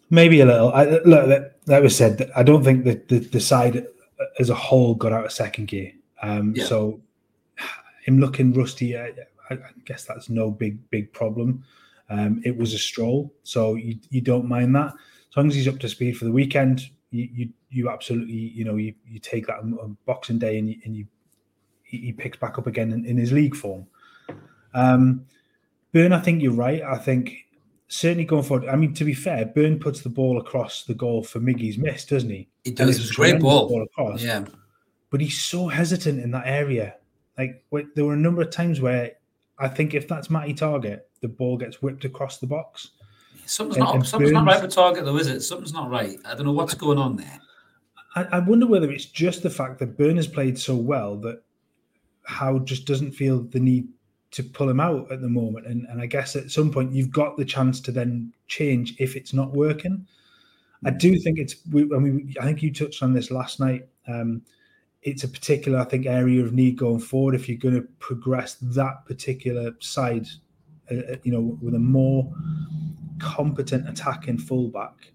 Maybe 0.08 0.40
a 0.40 0.46
little. 0.46 0.72
I, 0.72 0.84
look, 0.84 1.28
that, 1.28 1.62
that 1.66 1.82
was 1.82 1.94
said. 1.94 2.30
I 2.34 2.42
don't 2.42 2.64
think 2.64 2.84
that 2.84 3.08
the, 3.08 3.18
the 3.18 3.40
side 3.40 3.86
as 4.38 4.50
a 4.50 4.54
whole 4.54 4.94
got 4.94 5.12
out 5.12 5.24
of 5.24 5.32
second 5.32 5.66
gear. 5.66 5.92
Um, 6.22 6.54
yeah. 6.56 6.64
So 6.64 7.00
him 8.04 8.18
looking 8.18 8.52
rusty, 8.52 8.96
I, 8.96 9.12
I 9.50 9.58
guess 9.84 10.04
that's 10.04 10.28
no 10.28 10.50
big 10.50 10.78
big 10.90 11.12
problem. 11.12 11.64
Um, 12.10 12.40
it 12.44 12.56
was 12.56 12.72
a 12.72 12.78
stroll, 12.78 13.32
so 13.42 13.74
you, 13.74 13.98
you 14.10 14.20
don't 14.20 14.48
mind 14.48 14.74
that. 14.76 14.94
As 15.30 15.36
long 15.36 15.48
as 15.48 15.54
he's 15.54 15.68
up 15.68 15.78
to 15.80 15.88
speed 15.88 16.16
for 16.16 16.24
the 16.24 16.32
weekend, 16.32 16.88
you, 17.10 17.28
you 17.32 17.48
you 17.70 17.90
absolutely 17.90 18.34
you 18.34 18.64
know 18.64 18.76
you, 18.76 18.94
you 19.06 19.18
take 19.18 19.46
that 19.46 19.58
on, 19.58 19.96
Boxing 20.06 20.38
Day 20.38 20.58
and 20.58 20.70
you, 20.70 20.76
and 20.84 20.96
you 20.96 21.06
he, 21.82 22.12
picks 22.12 22.38
back 22.38 22.58
up 22.58 22.66
again 22.66 22.92
in, 22.92 23.04
in 23.04 23.16
his 23.16 23.32
league 23.32 23.56
form. 23.56 23.86
Um, 24.74 25.26
Burn, 25.92 26.12
I 26.12 26.20
think 26.20 26.42
you're 26.42 26.52
right. 26.52 26.82
I 26.82 26.98
think 26.98 27.46
certainly 27.88 28.24
going 28.24 28.42
forward. 28.42 28.68
I 28.68 28.76
mean, 28.76 28.94
to 28.94 29.04
be 29.04 29.14
fair, 29.14 29.46
Burn 29.46 29.78
puts 29.78 30.02
the 30.02 30.08
ball 30.08 30.38
across 30.38 30.84
the 30.84 30.94
goal 30.94 31.22
for 31.24 31.40
Miggy's 31.40 31.78
miss, 31.78 32.04
doesn't 32.04 32.30
he? 32.30 32.48
He 32.64 32.70
does. 32.70 32.98
It's 32.98 33.10
a 33.10 33.14
great 33.14 33.40
ball. 33.40 33.68
ball 33.68 33.82
across. 33.82 34.22
Yeah. 34.22 34.44
But 35.10 35.20
he's 35.20 35.42
so 35.42 35.68
hesitant 35.68 36.20
in 36.20 36.30
that 36.32 36.46
area. 36.46 36.96
Like 37.38 37.64
there 37.94 38.04
were 38.04 38.14
a 38.14 38.16
number 38.16 38.42
of 38.42 38.50
times 38.50 38.80
where 38.80 39.12
I 39.58 39.68
think 39.68 39.94
if 39.94 40.06
that's 40.06 40.28
Matty 40.28 40.54
Targett, 40.54 41.00
the 41.20 41.28
ball 41.28 41.56
gets 41.56 41.80
whipped 41.82 42.04
across 42.04 42.38
the 42.38 42.46
box. 42.46 42.90
Something's 43.46 43.76
and, 43.76 43.84
not 43.84 43.94
and 43.94 44.06
something's 44.06 44.32
Burns, 44.32 44.44
not 44.44 44.52
right 44.52 44.62
with 44.62 44.74
Targett 44.74 45.04
though, 45.04 45.16
is 45.16 45.28
it? 45.28 45.40
Something's 45.40 45.72
not 45.72 45.90
right. 45.90 46.18
I 46.24 46.34
don't 46.34 46.44
know 46.44 46.52
what's 46.52 46.74
going 46.74 46.98
on 46.98 47.16
there. 47.16 47.40
I, 48.14 48.24
I 48.24 48.38
wonder 48.40 48.66
whether 48.66 48.90
it's 48.90 49.06
just 49.06 49.42
the 49.42 49.50
fact 49.50 49.78
that 49.78 49.96
Burn 49.96 50.16
has 50.16 50.26
played 50.26 50.58
so 50.58 50.74
well 50.76 51.16
that 51.18 51.42
Howe 52.24 52.58
just 52.58 52.84
doesn't 52.84 53.12
feel 53.12 53.40
the 53.40 53.60
need 53.60 53.88
to 54.30 54.42
pull 54.42 54.68
him 54.68 54.80
out 54.80 55.10
at 55.10 55.20
the 55.20 55.28
moment. 55.28 55.66
And, 55.66 55.86
and 55.86 56.00
I 56.00 56.06
guess 56.06 56.36
at 56.36 56.50
some 56.50 56.70
point 56.70 56.92
you've 56.92 57.10
got 57.10 57.36
the 57.36 57.44
chance 57.44 57.80
to 57.82 57.92
then 57.92 58.32
change 58.46 58.94
if 58.98 59.16
it's 59.16 59.32
not 59.32 59.52
working. 59.52 60.06
I 60.84 60.90
do 60.90 61.18
think 61.18 61.38
it's. 61.38 61.56
I 61.74 61.98
mean, 61.98 62.34
I 62.40 62.44
think 62.44 62.62
you 62.62 62.72
touched 62.72 63.02
on 63.02 63.12
this 63.12 63.30
last 63.30 63.58
night. 63.58 63.88
Um, 64.06 64.42
it's 65.02 65.24
a 65.24 65.28
particular, 65.28 65.78
I 65.78 65.84
think, 65.84 66.06
area 66.06 66.44
of 66.44 66.52
need 66.52 66.76
going 66.76 67.00
forward. 67.00 67.34
If 67.34 67.48
you're 67.48 67.58
going 67.58 67.74
to 67.74 67.88
progress 67.98 68.56
that 68.60 69.04
particular 69.06 69.72
side, 69.80 70.26
uh, 70.90 70.96
uh, 70.96 71.16
you 71.22 71.32
know, 71.32 71.58
with 71.60 71.74
a 71.74 71.80
more 71.80 72.32
competent 73.18 73.88
attacking 73.88 74.38
fullback, 74.38 75.12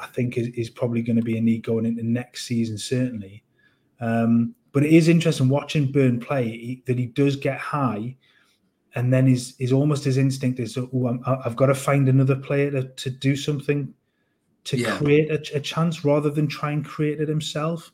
I 0.00 0.06
think 0.06 0.36
is, 0.36 0.48
is 0.48 0.70
probably 0.70 1.02
going 1.02 1.16
to 1.16 1.22
be 1.22 1.38
a 1.38 1.40
need 1.40 1.62
going 1.62 1.86
into 1.86 2.02
next 2.02 2.44
season, 2.44 2.76
certainly. 2.76 3.42
Um, 4.00 4.54
but 4.74 4.84
it 4.84 4.92
is 4.92 5.08
interesting 5.08 5.48
watching 5.48 5.90
Burn 5.90 6.18
play 6.18 6.48
he, 6.48 6.82
that 6.86 6.98
he 6.98 7.06
does 7.06 7.36
get 7.36 7.58
high, 7.58 8.16
and 8.96 9.12
then 9.12 9.28
is 9.28 9.54
is 9.60 9.72
almost 9.72 10.04
his 10.04 10.18
instinct 10.18 10.58
is, 10.58 10.76
oh, 10.76 11.18
i 11.24 11.40
have 11.44 11.56
got 11.56 11.66
to 11.66 11.74
find 11.74 12.08
another 12.08 12.36
player 12.36 12.70
to, 12.72 12.82
to 12.82 13.08
do 13.08 13.36
something 13.36 13.94
to 14.64 14.76
yeah. 14.76 14.96
create 14.96 15.30
a, 15.30 15.56
a, 15.56 15.60
chance 15.60 16.04
rather 16.04 16.30
than 16.30 16.48
try 16.48 16.72
and 16.72 16.84
create 16.84 17.20
it 17.20 17.28
himself. 17.28 17.92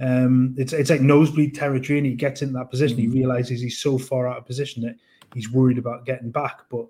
Um, 0.00 0.54
it's 0.56 0.72
it's 0.72 0.88
like 0.88 1.02
nosebleed 1.02 1.54
territory, 1.54 1.98
and 1.98 2.06
he 2.06 2.14
gets 2.14 2.40
in 2.40 2.54
that 2.54 2.70
position. 2.70 2.96
Mm-hmm. 2.96 3.12
He 3.12 3.18
realizes 3.18 3.60
he's 3.60 3.78
so 3.78 3.98
far 3.98 4.26
out 4.26 4.38
of 4.38 4.46
position 4.46 4.82
that 4.84 4.96
he's 5.34 5.52
worried 5.52 5.78
about 5.78 6.06
getting 6.06 6.30
back. 6.30 6.60
But 6.70 6.86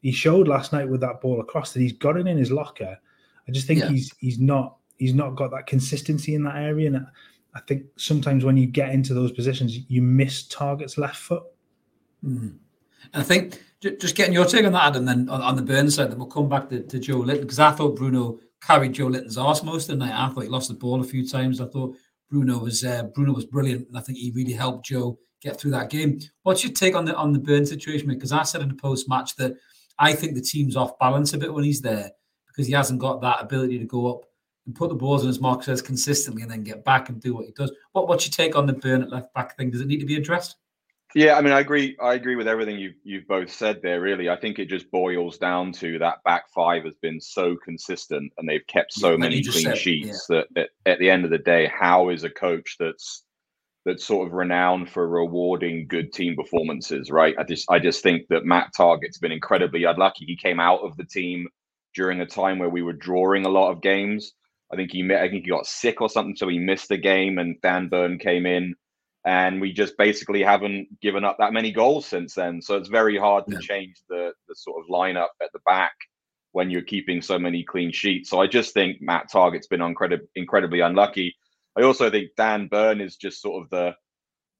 he 0.00 0.10
showed 0.10 0.48
last 0.48 0.72
night 0.72 0.88
with 0.88 1.02
that 1.02 1.20
ball 1.20 1.40
across 1.42 1.74
that 1.74 1.80
he's 1.80 1.92
got 1.92 2.16
it 2.16 2.26
in 2.26 2.38
his 2.38 2.50
locker. 2.50 2.96
I 3.46 3.52
just 3.52 3.66
think 3.66 3.80
yeah. 3.80 3.90
he's 3.90 4.14
he's 4.20 4.38
not 4.38 4.76
he's 4.96 5.14
not 5.14 5.36
got 5.36 5.50
that 5.50 5.66
consistency 5.66 6.34
in 6.34 6.44
that 6.44 6.56
area, 6.56 6.88
and 6.88 7.06
I 7.54 7.60
think 7.60 7.84
sometimes 7.96 8.44
when 8.44 8.56
you 8.56 8.66
get 8.66 8.90
into 8.90 9.14
those 9.14 9.32
positions, 9.32 9.78
you 9.90 10.02
miss 10.02 10.46
Targett's 10.46 10.98
left 10.98 11.16
foot. 11.16 11.42
Mm-hmm. 12.24 12.56
I 13.14 13.22
think 13.22 13.60
just 13.80 14.14
getting 14.14 14.34
your 14.34 14.44
take 14.44 14.64
on 14.66 14.72
that, 14.72 14.94
and 14.94 15.08
then 15.08 15.28
on, 15.28 15.40
on 15.40 15.56
the 15.56 15.62
Burn 15.62 15.90
side, 15.90 16.10
then 16.10 16.18
we'll 16.18 16.28
come 16.28 16.48
back 16.48 16.68
to, 16.68 16.82
to 16.82 16.98
Joelinton 16.98 17.40
because 17.40 17.58
I 17.58 17.72
thought 17.72 17.96
Bruno 17.96 18.38
carried 18.60 18.94
Joelinton's 18.94 19.38
arse 19.38 19.62
most 19.62 19.88
of 19.88 19.98
the 19.98 20.04
night. 20.04 20.14
I 20.14 20.28
thought 20.28 20.42
he 20.42 20.48
lost 20.48 20.68
the 20.68 20.74
ball 20.74 21.00
a 21.00 21.04
few 21.04 21.26
times. 21.26 21.60
I 21.60 21.66
thought 21.66 21.96
Bruno 22.30 22.58
was 22.58 22.84
uh, 22.84 23.04
Bruno 23.14 23.32
was 23.32 23.46
brilliant, 23.46 23.88
and 23.88 23.96
I 23.96 24.00
think 24.00 24.18
he 24.18 24.30
really 24.30 24.52
helped 24.52 24.86
Joe 24.86 25.18
get 25.40 25.58
through 25.58 25.70
that 25.72 25.90
game. 25.90 26.20
What's 26.42 26.62
your 26.62 26.72
take 26.72 26.94
on 26.94 27.04
the 27.04 27.16
on 27.16 27.32
the 27.32 27.38
Burn 27.38 27.66
situation? 27.66 28.08
Because 28.08 28.32
I 28.32 28.42
said 28.42 28.60
in 28.60 28.68
the 28.68 28.74
post 28.74 29.08
match 29.08 29.34
that 29.36 29.54
I 29.98 30.12
think 30.12 30.34
the 30.34 30.42
team's 30.42 30.76
off 30.76 30.98
balance 30.98 31.32
a 31.32 31.38
bit 31.38 31.52
when 31.52 31.64
he's 31.64 31.80
there 31.80 32.10
because 32.46 32.66
he 32.66 32.72
hasn't 32.72 33.00
got 33.00 33.20
that 33.22 33.42
ability 33.42 33.78
to 33.78 33.86
go 33.86 34.14
up 34.14 34.24
and 34.70 34.76
put 34.76 34.88
the 34.88 34.94
balls 34.94 35.22
in 35.22 35.26
his 35.26 35.40
mark 35.40 35.64
says 35.64 35.82
consistently 35.82 36.42
and 36.42 36.50
then 36.50 36.62
get 36.62 36.84
back 36.84 37.08
and 37.08 37.20
do 37.20 37.34
what 37.34 37.44
he 37.44 37.50
does. 37.52 37.72
What 37.90 38.06
what's 38.06 38.24
your 38.24 38.32
take 38.32 38.56
on 38.56 38.66
the 38.66 38.72
Burn 38.72 39.02
at 39.02 39.10
left 39.10 39.34
back 39.34 39.56
thing? 39.56 39.68
Does 39.68 39.80
it 39.80 39.88
need 39.88 39.98
to 39.98 40.06
be 40.06 40.14
addressed? 40.14 40.56
Yeah, 41.12 41.36
I 41.36 41.40
mean, 41.40 41.52
I 41.52 41.58
agree. 41.58 41.96
I 42.00 42.14
agree 42.14 42.36
with 42.36 42.46
everything 42.46 42.78
you've 42.78 42.94
you've 43.02 43.26
both 43.26 43.50
said 43.50 43.80
there. 43.82 44.00
Really, 44.00 44.28
I 44.28 44.36
think 44.36 44.60
it 44.60 44.66
just 44.66 44.88
boils 44.92 45.38
down 45.38 45.72
to 45.72 45.98
that 45.98 46.22
back 46.22 46.44
five 46.54 46.84
has 46.84 46.94
been 47.02 47.20
so 47.20 47.56
consistent, 47.56 48.32
and 48.38 48.48
they've 48.48 48.66
kept 48.68 48.92
so 48.92 49.10
yeah, 49.12 49.16
many 49.16 49.42
clean 49.42 49.64
said, 49.64 49.78
sheets 49.78 50.26
yeah. 50.30 50.42
that 50.54 50.62
at, 50.62 50.92
at 50.92 50.98
the 51.00 51.10
end 51.10 51.24
of 51.24 51.32
the 51.32 51.38
day, 51.38 51.66
Howe 51.66 52.10
is 52.10 52.22
a 52.22 52.30
coach 52.30 52.76
that's 52.78 53.24
that's 53.84 54.06
sort 54.06 54.28
of 54.28 54.34
renowned 54.34 54.88
for 54.88 55.08
rewarding 55.08 55.88
good 55.88 56.12
team 56.12 56.36
performances, 56.36 57.10
right? 57.10 57.34
I 57.36 57.42
just 57.42 57.68
I 57.68 57.80
just 57.80 58.04
think 58.04 58.28
that 58.28 58.44
Matt 58.44 58.70
Targett's 58.76 59.18
been 59.18 59.32
incredibly 59.32 59.82
unlucky. 59.82 60.26
He 60.26 60.36
came 60.36 60.60
out 60.60 60.82
of 60.82 60.96
the 60.96 61.04
team 61.04 61.48
during 61.92 62.20
a 62.20 62.26
time 62.26 62.60
where 62.60 62.68
we 62.68 62.82
were 62.82 62.92
drawing 62.92 63.46
a 63.46 63.50
lot 63.50 63.70
of 63.70 63.82
games. 63.82 64.34
I 64.72 64.76
think 64.76 64.92
he 64.92 65.02
I 65.14 65.28
think 65.28 65.44
he 65.44 65.50
got 65.50 65.66
sick 65.66 66.00
or 66.00 66.08
something, 66.08 66.36
so 66.36 66.48
he 66.48 66.58
missed 66.58 66.88
the 66.88 66.96
game, 66.96 67.38
and 67.38 67.60
Dan 67.60 67.88
Burn 67.88 68.18
came 68.18 68.46
in 68.46 68.74
and 69.24 69.60
we 69.60 69.72
just 69.72 69.96
basically 69.98 70.42
haven't 70.42 71.00
given 71.00 71.24
up 71.24 71.36
that 71.38 71.52
many 71.52 71.70
goals 71.72 72.06
since 72.06 72.34
then. 72.34 72.62
So 72.62 72.76
it's 72.76 72.88
very 72.88 73.18
hard 73.18 73.46
to 73.48 73.54
yeah. 73.54 73.60
change 73.60 73.96
the 74.08 74.32
the 74.48 74.54
sort 74.54 74.82
of 74.82 74.90
lineup 74.90 75.28
at 75.42 75.52
the 75.52 75.60
back 75.66 75.92
when 76.52 76.70
you're 76.70 76.82
keeping 76.82 77.20
so 77.22 77.38
many 77.38 77.62
clean 77.62 77.92
sheets. 77.92 78.30
So 78.30 78.40
I 78.40 78.46
just 78.46 78.74
think 78.74 79.00
Matt 79.00 79.30
Targett's 79.30 79.68
been 79.68 79.80
incredib- 79.80 80.26
incredibly 80.34 80.80
unlucky. 80.80 81.36
I 81.78 81.82
also 81.82 82.10
think 82.10 82.30
Dan 82.36 82.66
Burn 82.66 83.00
is 83.00 83.16
just 83.16 83.40
sort 83.40 83.62
of 83.62 83.70
the 83.70 83.94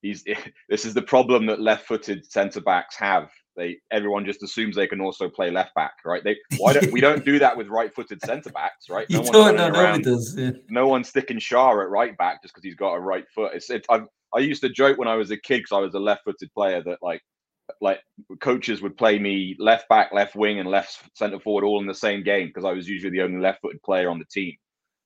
he's 0.03 0.25
this 0.69 0.85
is 0.85 0.95
the 0.95 1.03
problem 1.03 1.47
that 1.47 1.61
left-footed 1.61 2.31
centre 2.31 2.61
backs 2.61 2.97
have. 2.97 3.31
They 3.61 3.79
everyone 3.91 4.25
just 4.25 4.43
assumes 4.43 4.75
they 4.75 4.87
can 4.87 5.03
also 5.03 5.29
play 5.29 5.51
left 5.51 5.75
back, 5.75 5.93
right? 6.05 6.25
They 6.25 6.37
why 6.57 6.73
don't 6.73 6.91
we 6.91 7.03
don't 7.03 7.25
do 7.25 7.39
that 7.39 7.57
with 7.57 7.69
right-footed 7.69 8.23
centre 8.23 8.51
backs, 8.51 8.89
right? 8.89 9.09
No 9.11 9.23
you 9.23 9.31
don't 9.31 9.57
know, 9.57 9.69
nobody 9.69 10.03
does. 10.03 10.35
Yeah. 10.37 10.53
No 10.71 10.89
one's 10.89 11.09
sticking 11.11 11.39
Schär 11.39 11.85
at 11.85 11.91
right 11.91 12.17
back 12.17 12.43
just 12.43 12.55
because 12.55 12.65
he's 12.65 12.75
got 12.75 12.95
a 12.95 13.01
right 13.01 13.25
foot. 13.35 13.53
It's 13.55 13.69
it, 13.69 13.85
I've 13.91 14.07
I 14.35 14.39
used 14.39 14.63
to 14.63 14.71
joke 14.71 14.97
when 14.97 15.09
I 15.09 15.17
was 15.17 15.31
a 15.31 15.37
kid 15.37 15.59
because 15.59 15.77
I 15.77 15.81
was 15.81 15.95
a 15.95 15.99
left-footed 15.99 16.53
player 16.55 16.83
that 16.85 16.99
like 17.03 17.21
like 17.81 18.01
coaches 18.41 18.81
would 18.81 18.97
play 18.97 19.19
me 19.19 19.57
left 19.59 19.89
back, 19.89 20.13
left 20.13 20.35
wing, 20.35 20.59
and 20.59 20.69
left 20.69 21.03
centre 21.15 21.39
forward 21.39 21.65
all 21.65 21.81
in 21.81 21.87
the 21.87 21.95
same 21.95 22.23
game 22.23 22.47
because 22.47 22.65
I 22.65 22.73
was 22.73 22.89
usually 22.89 23.11
the 23.11 23.23
only 23.23 23.41
left-footed 23.41 23.83
player 23.83 24.09
on 24.09 24.19
the 24.19 24.25
team. 24.25 24.57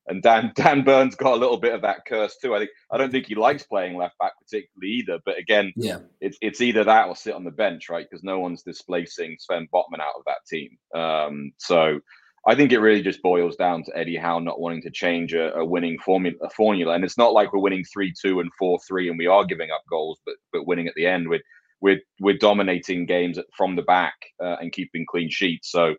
And 0.07 0.23
Dan 0.23 0.53
Dan 0.57 0.83
Burns 0.83 1.15
got 1.15 1.35
a 1.35 1.41
little 1.41 1.57
bit 1.57 1.75
of 1.75 1.83
that 1.83 2.05
curse 2.07 2.37
too. 2.37 2.55
I 2.55 2.59
think 2.59 2.71
I 2.91 2.99
don't 2.99 3.11
think 3.11 3.27
he 3.27 3.35
likes 3.35 3.63
playing 3.63 3.97
left 3.97 4.19
back 4.19 4.33
particularly 4.41 4.93
either. 4.99 5.19
But 5.25 5.39
again, 5.39 5.73
yeah, 5.77 5.99
it's 6.21 6.39
it's 6.41 6.61
either 6.61 6.85
that 6.85 7.09
or 7.09 7.17
sit 7.17 7.35
on 7.35 7.45
the 7.45 7.51
bench, 7.51 7.89
right? 7.89 8.07
Because 8.09 8.25
no 8.25 8.39
one's 8.39 8.63
displacing 8.63 9.37
Sven 9.39 9.69
Botman 9.73 10.01
out 10.01 10.15
of 10.17 10.25
that 10.27 10.47
team. 10.49 10.77
Um, 10.95 11.53
so 11.59 12.01
I 12.47 12.55
think 12.55 12.73
it 12.73 12.81
really 12.81 13.03
just 13.03 13.23
boils 13.23 13.57
down 13.57 13.85
to 13.85 13.97
Eddie 13.97 14.17
Howe 14.17 14.39
not 14.39 14.61
wanting 14.61 14.83
to 14.83 14.91
change 14.91 15.33
a, 15.33 15.55
a 15.55 15.65
winning 15.65 15.99
formula, 15.99 16.37
a 16.43 16.51
formula. 16.51 16.95
And 16.95 17.05
it's 17.05 17.17
not 17.17 17.33
like 17.33 17.53
we're 17.53 17.61
winning 17.61 17.85
three 17.85 18.13
two 18.21 18.41
and 18.41 18.51
four 18.59 18.79
three, 18.87 19.09
and 19.09 19.19
we 19.19 19.27
are 19.27 19.45
giving 19.45 19.71
up 19.71 19.83
goals, 19.89 20.21
but 20.27 20.35
but 20.53 20.67
winning 20.67 20.89
at 20.89 20.95
the 20.95 21.07
end. 21.07 21.29
We're 21.29 21.41
we're 21.81 22.01
we're 22.21 22.39
dominating 22.39 23.07
games 23.07 23.39
from 23.57 23.77
the 23.77 23.83
back 23.83 24.15
uh, 24.43 24.57
and 24.61 24.73
keeping 24.73 25.07
clean 25.09 25.31
sheets. 25.31 25.71
So. 25.71 25.95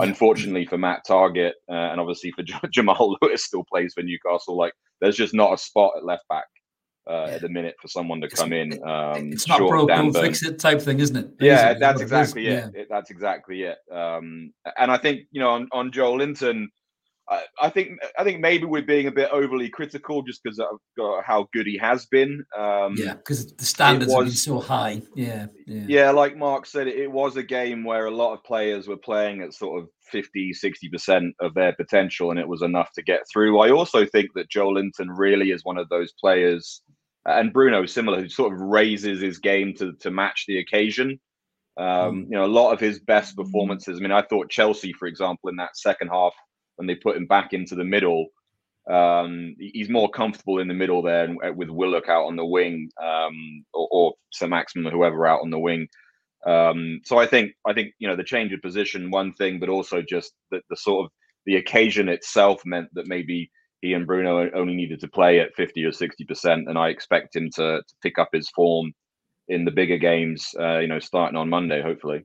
Unfortunately 0.00 0.66
for 0.66 0.78
Matt 0.78 1.02
Targett 1.06 1.52
uh, 1.68 1.74
and 1.74 2.00
obviously 2.00 2.32
for 2.32 2.42
Jamal 2.70 3.16
Lewis 3.22 3.44
still 3.44 3.64
plays 3.64 3.94
for 3.94 4.02
Newcastle, 4.02 4.56
like 4.56 4.72
there's 5.00 5.16
just 5.16 5.34
not 5.34 5.52
a 5.52 5.58
spot 5.58 5.92
at 5.96 6.04
left 6.04 6.26
back 6.28 6.46
uh, 7.08 7.26
yeah. 7.28 7.34
at 7.34 7.40
the 7.40 7.48
minute 7.48 7.74
for 7.80 7.88
someone 7.88 8.20
to 8.20 8.28
come 8.28 8.52
in. 8.52 8.72
Um, 8.86 9.32
it's 9.32 9.48
not 9.48 9.58
broke, 9.58 9.88
don't 9.88 10.12
fix 10.12 10.42
it 10.42 10.58
type 10.58 10.80
thing, 10.80 11.00
isn't 11.00 11.16
it? 11.16 11.30
Yeah, 11.40 11.74
that's 11.74 12.00
exactly 12.00 12.46
it. 12.46 12.52
Yeah. 12.74 12.80
it. 12.82 12.88
That's 12.90 13.10
exactly 13.10 13.62
it. 13.62 13.78
Um, 13.90 14.52
and 14.76 14.90
I 14.90 14.98
think 14.98 15.22
you 15.30 15.40
know 15.40 15.50
on, 15.50 15.68
on 15.72 15.90
Joelinton, 15.90 16.66
I, 17.30 17.44
I, 17.60 17.68
think 17.70 17.98
I 18.18 18.24
think 18.24 18.40
maybe 18.40 18.64
we're 18.64 18.82
being 18.82 19.06
a 19.06 19.12
bit 19.12 19.30
overly 19.30 19.68
critical 19.68 20.22
just 20.22 20.42
because 20.42 20.58
of 20.58 20.78
how 21.24 21.48
good 21.52 21.66
he 21.66 21.76
has 21.78 22.06
been. 22.06 22.44
Um, 22.56 22.94
yeah, 22.96 23.14
because 23.14 23.52
the 23.54 23.64
standards 23.64 24.10
was, 24.10 24.16
have 24.16 24.26
been 24.26 24.36
so 24.36 24.60
high. 24.60 25.02
Yeah, 25.14 25.46
yeah, 25.66 25.84
yeah. 25.86 26.10
Like 26.10 26.36
Mark 26.36 26.66
said, 26.66 26.86
it, 26.86 27.08
was 27.08 27.36
a 27.36 27.42
game 27.42 27.84
where 27.84 28.06
a 28.06 28.10
lot 28.10 28.34
of 28.34 28.44
players 28.44 28.86
were 28.86 28.96
playing 28.96 29.40
at 29.42 29.54
sort 29.54 29.82
of 29.82 29.88
50 30.12 30.52
60% 30.52 31.32
of 31.40 31.54
their 31.54 31.72
potential 31.72 32.30
and 32.30 32.38
it 32.38 32.46
was 32.46 32.62
enough 32.62 32.92
to 32.92 33.02
get 33.02 33.20
through 33.30 33.58
i 33.60 33.70
also 33.70 34.06
think 34.06 34.28
that 34.34 34.50
joelinton 34.50 35.08
really 35.08 35.50
is 35.50 35.64
one 35.64 35.76
of 35.76 35.88
those 35.88 36.12
players 36.12 36.82
and 37.28 37.52
Bruno 37.52 37.86
similar, 37.86 38.20
who 38.20 38.28
sort 38.28 38.52
of 38.52 38.60
raises 38.60 39.20
his 39.20 39.38
game 39.38 39.74
to 39.74 39.92
to 40.00 40.10
match 40.10 40.44
the 40.46 40.58
occasion. 40.58 41.20
Um, 41.76 42.24
hmm. 42.24 42.32
you 42.32 42.38
know, 42.38 42.44
a 42.44 42.46
lot 42.46 42.72
of 42.72 42.80
his 42.80 42.98
best 43.00 43.36
performances. 43.36 43.98
I 43.98 44.02
mean, 44.02 44.12
I 44.12 44.22
thought 44.22 44.50
Chelsea, 44.50 44.92
for 44.92 45.06
example, 45.06 45.48
in 45.48 45.56
that 45.56 45.76
second 45.76 46.08
half 46.08 46.34
when 46.78 46.86
they 46.86 46.94
put 46.94 47.16
him 47.16 47.26
back 47.26 47.52
into 47.52 47.74
the 47.74 47.84
middle, 47.84 48.26
um, 48.90 49.54
he's 49.58 49.90
more 49.90 50.08
comfortable 50.08 50.58
in 50.60 50.68
the 50.68 50.74
middle 50.74 51.02
there 51.02 51.28
uh, 51.44 51.52
with 51.52 51.68
Willock 51.68 52.08
out 52.08 52.26
on 52.26 52.36
the 52.36 52.44
wing, 52.44 52.90
um, 53.02 53.64
or, 53.74 53.88
or 53.90 54.14
Saint-Maximin 54.32 54.86
or 54.86 54.90
whoever 54.90 55.26
out 55.26 55.40
on 55.42 55.50
the 55.50 55.58
wing. 55.58 55.88
Um, 56.46 57.00
so 57.04 57.18
I 57.18 57.26
think 57.26 57.52
I 57.66 57.74
think 57.74 57.92
you 57.98 58.08
know 58.08 58.16
the 58.16 58.24
change 58.24 58.52
of 58.52 58.62
position, 58.62 59.10
one 59.10 59.32
thing, 59.34 59.58
but 59.58 59.68
also 59.68 60.02
just 60.08 60.32
the, 60.50 60.60
the 60.70 60.76
sort 60.76 61.04
of 61.04 61.10
the 61.46 61.56
occasion 61.56 62.08
itself 62.08 62.62
meant 62.64 62.88
that 62.94 63.08
maybe 63.08 63.50
he 63.80 63.92
and 63.92 64.06
Bruno 64.06 64.50
only 64.54 64.74
needed 64.74 65.00
to 65.00 65.08
play 65.08 65.40
at 65.40 65.54
50 65.54 65.84
or 65.84 65.90
60%. 65.90 66.68
And 66.68 66.76
I 66.76 66.88
expect 66.88 67.36
him 67.36 67.48
to, 67.54 67.80
to 67.86 67.94
pick 68.02 68.18
up 68.18 68.30
his 68.32 68.50
form 68.50 68.92
in 69.48 69.64
the 69.64 69.70
bigger 69.70 69.98
games, 69.98 70.48
uh, 70.58 70.78
you 70.78 70.88
know, 70.88 70.98
starting 70.98 71.36
on 71.36 71.48
Monday, 71.48 71.80
hopefully. 71.80 72.24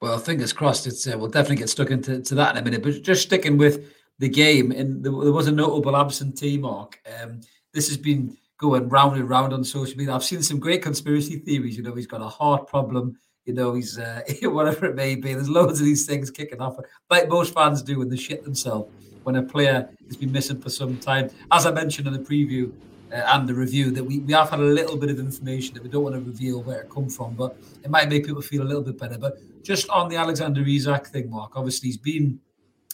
Well, 0.00 0.18
fingers 0.18 0.52
crossed. 0.52 0.86
It's 0.86 1.06
uh, 1.06 1.18
we'll 1.18 1.28
definitely 1.28 1.56
get 1.56 1.68
stuck 1.68 1.90
into 1.90 2.20
to 2.20 2.34
that 2.36 2.56
in 2.56 2.62
a 2.62 2.64
minute. 2.64 2.82
But 2.82 3.02
just 3.02 3.22
sticking 3.22 3.58
with 3.58 3.92
the 4.18 4.28
game, 4.28 4.72
and 4.72 5.04
there, 5.04 5.12
there 5.12 5.32
was 5.32 5.46
a 5.46 5.52
notable 5.52 5.96
absentee 5.96 6.56
mark. 6.56 6.98
Um, 7.22 7.40
this 7.74 7.88
has 7.88 7.98
been 7.98 8.36
going 8.58 8.88
round 8.88 9.16
and 9.16 9.28
round 9.28 9.52
on 9.52 9.62
social 9.62 9.96
media. 9.96 10.14
I've 10.14 10.24
seen 10.24 10.42
some 10.42 10.58
great 10.58 10.82
conspiracy 10.82 11.36
theories. 11.38 11.76
You 11.76 11.82
know, 11.82 11.94
he's 11.94 12.06
got 12.06 12.22
a 12.22 12.28
heart 12.28 12.66
problem. 12.66 13.18
You 13.44 13.54
know, 13.54 13.74
he's 13.74 13.98
uh, 13.98 14.22
whatever 14.42 14.86
it 14.86 14.94
may 14.94 15.16
be. 15.16 15.34
There's 15.34 15.50
loads 15.50 15.80
of 15.80 15.86
these 15.86 16.06
things 16.06 16.30
kicking 16.30 16.60
off, 16.60 16.76
like 17.10 17.28
most 17.28 17.52
fans 17.52 17.82
do 17.82 17.98
when 17.98 18.08
they 18.08 18.16
shit 18.16 18.42
themselves 18.42 18.90
when 19.24 19.36
a 19.36 19.42
player 19.42 19.88
has 20.06 20.16
been 20.16 20.32
missing 20.32 20.60
for 20.60 20.70
some 20.70 20.96
time. 20.98 21.30
As 21.52 21.66
I 21.66 21.70
mentioned 21.72 22.06
in 22.06 22.12
the 22.12 22.18
preview 22.20 22.72
uh, 23.12 23.22
and 23.28 23.48
the 23.48 23.54
review, 23.54 23.90
that 23.90 24.04
we, 24.04 24.20
we 24.20 24.32
have 24.32 24.50
had 24.50 24.60
a 24.60 24.62
little 24.62 24.96
bit 24.96 25.10
of 25.10 25.18
information 25.18 25.74
that 25.74 25.82
we 25.82 25.88
don't 25.88 26.02
want 26.02 26.14
to 26.14 26.20
reveal 26.20 26.62
where 26.62 26.82
it 26.82 26.90
come 26.90 27.08
from, 27.08 27.34
but 27.34 27.56
it 27.82 27.90
might 27.90 28.08
make 28.08 28.24
people 28.24 28.42
feel 28.42 28.62
a 28.62 28.64
little 28.64 28.82
bit 28.82 28.98
better. 28.98 29.18
But 29.18 29.38
just 29.62 29.88
on 29.90 30.08
the 30.08 30.16
Alexander 30.16 30.62
Isak 30.62 31.08
thing, 31.08 31.30
Mark, 31.30 31.52
obviously 31.56 31.88
he's 31.88 31.96
been 31.96 32.40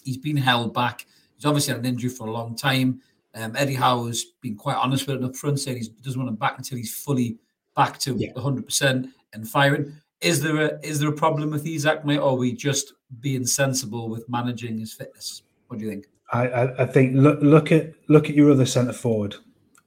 he's 0.05 0.17
been 0.17 0.37
held 0.37 0.73
back. 0.73 1.07
He's 1.37 1.45
obviously 1.45 1.73
had 1.75 1.81
an 1.81 1.87
injury 1.87 2.11
for 2.11 2.27
a 2.27 2.31
long 2.31 2.57
time. 2.57 3.01
Um, 3.35 3.55
Eddie 3.55 3.75
Howe 3.75 4.07
has 4.07 4.25
been 4.41 4.57
quite 4.57 4.77
honest 4.77 5.07
with 5.07 5.17
it 5.17 5.25
up 5.25 5.37
front, 5.37 5.61
saying 5.61 5.77
he 5.77 5.89
doesn't 6.03 6.19
want 6.19 6.31
him 6.31 6.37
back 6.37 6.57
until 6.57 6.79
he's 6.79 6.95
fully 6.95 7.37
back 7.75 7.99
to 7.99 8.15
yeah. 8.17 8.33
100% 8.33 9.11
and 9.35 9.49
firing. 9.49 10.01
Is 10.23 10.41
there 10.41 10.57
a 10.57 10.81
is 10.83 10.99
there 10.99 11.11
a 11.11 11.13
problem 11.13 11.51
with 11.51 11.67
Isak, 11.67 12.07
mate, 12.07 12.19
or 12.19 12.31
are 12.31 12.35
we 12.37 12.53
just 12.53 12.95
being 13.21 13.45
sensible 13.45 14.09
with 14.09 14.27
managing 14.31 14.79
his 14.79 14.95
fitness? 14.95 15.43
What 15.69 15.79
do 15.79 15.85
you 15.85 15.91
think? 15.91 16.07
I, 16.33 16.49
I, 16.49 16.83
I 16.83 16.87
think 16.87 17.15
look 17.17 17.39
look 17.43 17.71
at 17.71 17.93
look 18.09 18.31
at 18.31 18.35
your 18.35 18.51
other 18.51 18.65
centre 18.65 18.95
forward 18.95 19.37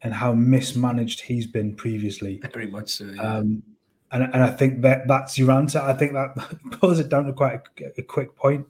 and 0.01 0.13
how 0.13 0.33
mismanaged 0.33 1.21
he's 1.21 1.45
been 1.45 1.75
previously. 1.75 2.41
Very 2.53 2.67
much 2.67 2.89
so. 2.89 3.05
Yeah. 3.05 3.21
Um, 3.21 3.63
and, 4.11 4.23
and 4.23 4.43
I 4.43 4.49
think 4.49 4.81
that 4.81 5.07
that's 5.07 5.37
your 5.37 5.51
answer. 5.51 5.79
I 5.79 5.93
think 5.93 6.13
that 6.13 6.35
pulls 6.79 6.99
it 6.99 7.09
down 7.09 7.25
to 7.25 7.33
quite 7.33 7.61
a, 7.81 7.99
a 7.99 8.01
quick 8.01 8.35
point. 8.35 8.65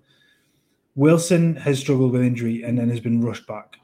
Wilson 0.96 1.56
has 1.56 1.80
struggled 1.80 2.12
with 2.12 2.22
injury 2.22 2.64
and 2.64 2.78
then 2.78 2.90
has 2.90 3.00
been 3.00 3.22
rushed 3.22 3.48
back. 3.48 3.78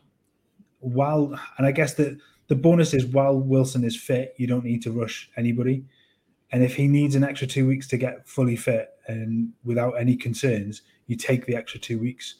While 0.80 1.40
and 1.58 1.66
I 1.66 1.72
guess 1.72 1.94
the 1.94 2.20
the 2.48 2.56
bonus 2.56 2.94
is 2.94 3.06
while 3.06 3.40
Wilson 3.40 3.84
is 3.84 3.96
fit, 3.96 4.36
you 4.38 4.48
don't 4.48 4.66
need 4.66 4.84
to 4.84 4.92
rush 4.92 5.30
anybody. 5.38 5.86
And 6.52 6.64
if 6.64 6.76
he 6.76 6.88
needs 6.88 7.16
an 7.16 7.24
extra 7.24 7.48
two 7.48 7.68
weeks 7.68 7.88
to 7.88 7.98
get 7.98 8.28
fully 8.28 8.56
fit 8.56 8.90
and 9.08 9.52
without 9.64 9.94
any 9.94 10.16
concerns, 10.16 10.84
you 11.08 11.16
take 11.16 11.46
the 11.46 11.56
extra 11.56 11.80
two 11.80 11.98
weeks. 11.98 12.36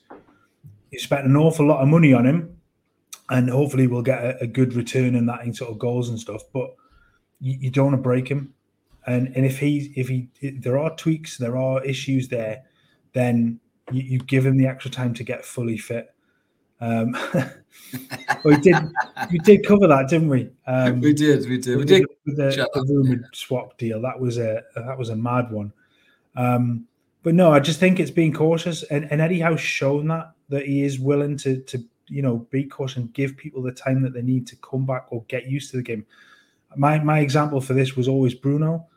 You 0.92 1.00
spent 1.00 1.26
an 1.26 1.36
awful 1.36 1.66
lot 1.66 1.82
of 1.82 1.88
money 1.88 2.14
on 2.14 2.26
him, 2.26 2.58
and 3.30 3.50
hopefully 3.50 3.88
we'll 3.88 4.02
get 4.02 4.24
a, 4.24 4.44
a 4.44 4.48
good 4.48 4.74
return 4.74 5.16
in 5.16 5.26
that 5.26 5.44
in 5.44 5.54
sort 5.54 5.72
of 5.72 5.80
goals 5.80 6.10
and 6.10 6.20
stuff. 6.20 6.44
But 6.54 6.76
you, 7.40 7.58
you 7.60 7.72
don't 7.72 7.86
want 7.86 7.98
to 7.98 8.02
break 8.02 8.28
him. 8.28 8.54
And 9.08 9.36
and 9.36 9.46
if 9.46 9.60
he 9.60 9.94
if 9.96 10.08
he 10.08 10.30
if 10.42 10.64
there 10.64 10.80
are 10.80 10.96
tweaks, 10.96 11.38
there 11.38 11.58
are 11.58 11.84
issues 11.84 12.28
there, 12.28 12.64
then 13.14 13.60
you, 13.92 14.02
you 14.02 14.20
give 14.20 14.46
him 14.46 14.58
the 14.58 14.68
extra 14.68 14.90
time 14.90 15.14
to 15.16 15.24
get 15.24 15.46
fully 15.46 15.78
fit. 15.78 16.14
Um, 16.82 17.16
we 18.44 18.58
did 18.58 18.76
we 19.32 19.38
did 19.40 19.66
cover 19.66 19.88
that, 19.88 20.10
didn't 20.10 20.30
we? 20.30 20.50
Um, 20.68 21.02
we 21.02 21.14
did, 21.14 21.48
we 21.48 21.58
did, 21.58 21.78
we 21.78 21.86
did. 21.86 22.06
The, 22.26 22.68
the 22.74 22.86
rumored 22.88 23.26
swap 23.34 23.78
deal 23.78 24.02
that 24.02 24.20
was 24.20 24.38
a 24.38 24.64
that 24.76 24.98
was 24.98 25.10
a 25.10 25.16
mad 25.16 25.52
one. 25.52 25.72
Um, 26.36 26.88
but 27.24 27.34
no, 27.34 27.52
I 27.52 27.60
just 27.60 27.80
think 27.80 28.00
it's 28.00 28.12
being 28.12 28.34
cautious, 28.34 28.84
and, 28.84 29.12
and 29.12 29.22
Eddie 29.22 29.40
Howe's 29.40 29.62
shown 29.62 30.08
that 30.10 30.32
that 30.50 30.66
he 30.66 30.84
is 30.84 31.00
willing 31.00 31.38
to 31.38 31.62
to 31.62 31.84
you 32.08 32.22
know 32.22 32.48
be 32.52 32.64
cautious 32.64 32.98
and 32.98 33.14
give 33.14 33.38
people 33.38 33.62
the 33.62 33.72
time 33.72 34.02
that 34.04 34.14
they 34.14 34.22
need 34.22 34.48
to 34.48 34.56
come 34.58 34.86
back 34.86 35.06
or 35.10 35.24
get 35.28 35.48
used 35.48 35.72
to 35.72 35.78
the 35.78 35.84
game. 35.84 36.06
My 36.76 37.00
my 37.00 37.20
example 37.20 37.62
for 37.62 37.74
this 37.74 37.96
was 37.96 38.08
always 38.08 38.34
Bruno. 38.34 38.88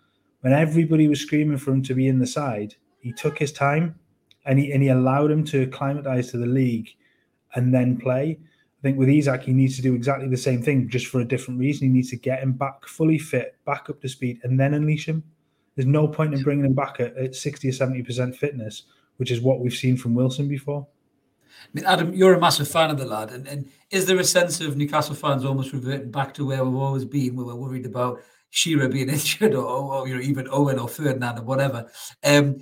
When 0.40 0.52
everybody 0.52 1.08
was 1.08 1.20
screaming 1.20 1.58
for 1.58 1.72
him 1.72 1.82
to 1.84 1.94
be 1.94 2.06
in 2.06 2.18
the 2.18 2.26
side, 2.26 2.76
he 3.00 3.12
took 3.12 3.38
his 3.38 3.52
time 3.52 3.98
and 4.44 4.58
he 4.58 4.72
and 4.72 4.82
he 4.82 4.88
allowed 4.88 5.30
him 5.30 5.44
to 5.44 5.62
acclimatize 5.62 6.30
to 6.30 6.38
the 6.38 6.46
league 6.46 6.90
and 7.54 7.74
then 7.74 7.96
play. 7.96 8.38
I 8.78 8.82
think 8.82 8.98
with 8.98 9.08
Isak, 9.08 9.42
he 9.42 9.52
needs 9.52 9.74
to 9.76 9.82
do 9.82 9.94
exactly 9.94 10.28
the 10.28 10.36
same 10.36 10.62
thing, 10.62 10.88
just 10.88 11.06
for 11.06 11.20
a 11.20 11.24
different 11.24 11.58
reason. 11.58 11.88
He 11.88 11.92
needs 11.92 12.10
to 12.10 12.16
get 12.16 12.40
him 12.40 12.52
back 12.52 12.86
fully 12.86 13.18
fit, 13.18 13.56
back 13.64 13.90
up 13.90 14.00
to 14.02 14.08
speed, 14.08 14.38
and 14.44 14.58
then 14.58 14.74
unleash 14.74 15.06
him. 15.06 15.24
There's 15.74 15.86
no 15.86 16.06
point 16.06 16.34
in 16.34 16.42
bringing 16.42 16.64
him 16.64 16.74
back 16.74 17.00
at, 17.00 17.16
at 17.16 17.34
60 17.34 17.68
or 17.68 17.72
70% 17.72 18.36
fitness, 18.36 18.84
which 19.16 19.32
is 19.32 19.40
what 19.40 19.60
we've 19.60 19.74
seen 19.74 19.96
from 19.96 20.14
Wilson 20.14 20.46
before. 20.46 20.86
I 21.64 21.68
mean, 21.74 21.84
Adam, 21.84 22.14
you're 22.14 22.34
a 22.34 22.40
massive 22.40 22.68
fan 22.68 22.90
of 22.90 22.98
the 22.98 23.04
lad, 23.04 23.30
and, 23.30 23.46
and 23.46 23.68
is 23.90 24.06
there 24.06 24.18
a 24.18 24.24
sense 24.24 24.60
of 24.60 24.76
Newcastle 24.76 25.14
fans 25.14 25.44
almost 25.44 25.72
reverting 25.72 26.10
back 26.10 26.34
to 26.34 26.46
where 26.46 26.64
we've 26.64 26.80
always 26.80 27.04
been, 27.04 27.36
where 27.36 27.46
we're 27.46 27.54
worried 27.54 27.86
about 27.86 28.20
Shearer 28.50 28.88
being 28.88 29.08
injured, 29.10 29.54
or, 29.54 29.64
or 29.64 30.08
you 30.08 30.14
know, 30.14 30.22
even 30.22 30.48
Owen 30.50 30.78
or 30.78 30.88
Ferdinand 30.88 31.38
or 31.38 31.42
whatever? 31.42 31.90
Um, 32.24 32.56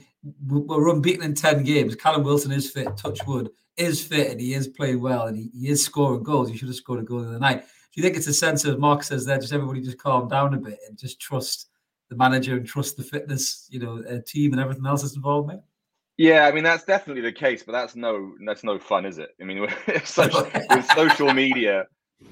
we're 0.47 0.89
unbeaten 0.89 1.25
in 1.25 1.35
ten 1.35 1.63
games. 1.63 1.95
Callum 1.95 2.25
Wilson 2.25 2.53
is 2.53 2.71
fit. 2.71 2.97
Touchwood 2.97 3.51
is 3.77 4.05
fit, 4.05 4.31
and 4.31 4.41
he 4.41 4.55
is 4.55 4.69
playing 4.69 5.01
well, 5.01 5.27
and 5.27 5.37
he, 5.37 5.51
he 5.53 5.69
is 5.69 5.85
scoring 5.85 6.23
goals. 6.23 6.49
He 6.49 6.57
should 6.57 6.69
have 6.69 6.77
scored 6.77 7.01
a 7.01 7.05
goal 7.05 7.23
in 7.23 7.33
the 7.33 7.39
night. 7.39 7.61
Do 7.61 8.01
you 8.01 8.03
think 8.03 8.17
it's 8.17 8.27
a 8.27 8.35
sense 8.35 8.65
of 8.65 8.79
Mark 8.79 9.03
says 9.03 9.25
there, 9.25 9.39
just 9.39 9.53
everybody 9.53 9.81
just 9.81 9.99
calm 9.99 10.29
down 10.29 10.53
a 10.55 10.59
bit 10.59 10.79
and 10.89 10.99
just 10.99 11.21
trust 11.21 11.69
the 12.09 12.17
manager 12.17 12.57
and 12.57 12.67
trust 12.67 12.97
the 12.97 13.03
fitness, 13.03 13.67
you 13.71 13.79
know, 13.79 14.03
uh, 14.09 14.19
team 14.27 14.53
and 14.53 14.61
everything 14.61 14.87
else 14.87 15.03
that's 15.03 15.17
involved, 15.17 15.49
mate? 15.49 15.61
Yeah, 16.19 16.47
I 16.47 16.53
mean 16.53 16.65
that's 16.65 16.85
definitely 16.85 17.23
the 17.23 17.33
case, 17.33 17.63
but 17.63 17.73
that's 17.73 17.95
no 17.95 18.33
that's 18.47 18.65
no 18.65 18.79
fun, 18.79 19.05
is 19.05 19.19
it? 19.19 19.31
I 19.41 19.45
mean, 19.45 19.61
with 19.87 20.07
social, 20.07 20.49
with 20.71 20.87
social 20.93 21.35
media, 21.35 21.87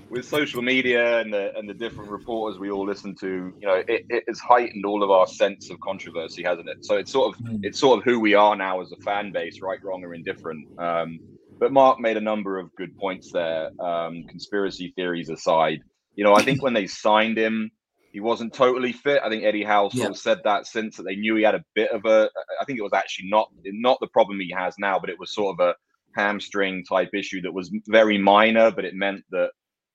with 0.09 0.25
social 0.25 0.63
media 0.63 1.21
and 1.21 1.33
the 1.33 1.55
and 1.57 1.69
the 1.69 1.75
different 1.75 2.11
reporters 2.11 2.59
we 2.59 2.71
all 2.71 2.87
listen 2.87 3.15
to, 3.17 3.53
you 3.61 3.67
know, 3.67 3.83
it, 3.87 4.07
it 4.09 4.25
has 4.27 4.41
heightened 4.41 4.87
all 4.87 5.03
of 5.03 5.11
our 5.11 5.27
sense 5.27 5.69
of 5.71 5.79
controversy, 5.81 6.43
hasn't 6.43 6.69
it? 6.69 6.85
So 6.85 6.97
it's 6.97 7.13
sort 7.13 7.35
of 7.35 7.45
mm. 7.45 7.61
it's 7.63 7.79
sort 7.79 7.99
of 7.99 8.05
who 8.05 8.21
we 8.21 8.35
are 8.35 8.57
now 8.57 8.81
as 8.81 8.91
a 8.93 8.97
fan 9.03 9.33
base, 9.33 9.61
right, 9.61 9.83
wrong, 9.85 10.03
or 10.03 10.15
indifferent. 10.15 10.67
Um, 10.79 11.21
but 11.59 11.73
Mark 11.73 12.01
made 12.01 12.17
a 12.17 12.23
number 12.23 12.59
of 12.59 12.75
good 12.77 12.97
points 12.97 13.33
there. 13.33 13.71
Um, 13.81 14.25
conspiracy 14.29 14.93
theories 14.97 15.29
aside, 15.29 15.81
you 16.15 16.25
know, 16.25 16.35
I 16.35 16.43
think 16.43 16.63
when 16.63 16.75
they 16.75 16.87
signed 16.87 17.37
him, 17.37 17.71
he 18.15 18.21
wasn't 18.21 18.55
totally 18.55 18.93
fit. 18.93 19.21
I 19.25 19.29
think 19.29 19.43
Eddie 19.43 19.65
Howe 19.65 19.89
sort 19.89 20.05
yeah. 20.05 20.09
of 20.11 20.17
said 20.17 20.39
that 20.45 20.69
since 20.69 20.97
that 20.97 21.03
they 21.03 21.17
knew 21.17 21.35
he 21.35 21.43
had 21.43 21.57
a 21.57 21.65
bit 21.75 21.91
of 21.91 22.05
a. 22.05 22.31
I 22.61 22.65
think 22.65 22.79
it 22.79 22.83
was 22.83 22.93
actually 22.93 23.29
not 23.29 23.51
not 23.65 23.99
the 24.01 24.07
problem 24.07 24.39
he 24.39 24.55
has 24.57 24.77
now, 24.79 25.01
but 25.01 25.11
it 25.11 25.19
was 25.19 25.35
sort 25.35 25.59
of 25.59 25.67
a 25.67 25.75
hamstring 26.15 26.85
type 26.85 27.11
issue 27.13 27.43
that 27.43 27.53
was 27.53 27.73
very 27.89 28.17
minor, 28.17 28.71
but 28.71 28.85
it 28.85 28.95
meant 28.95 29.25
that 29.33 29.51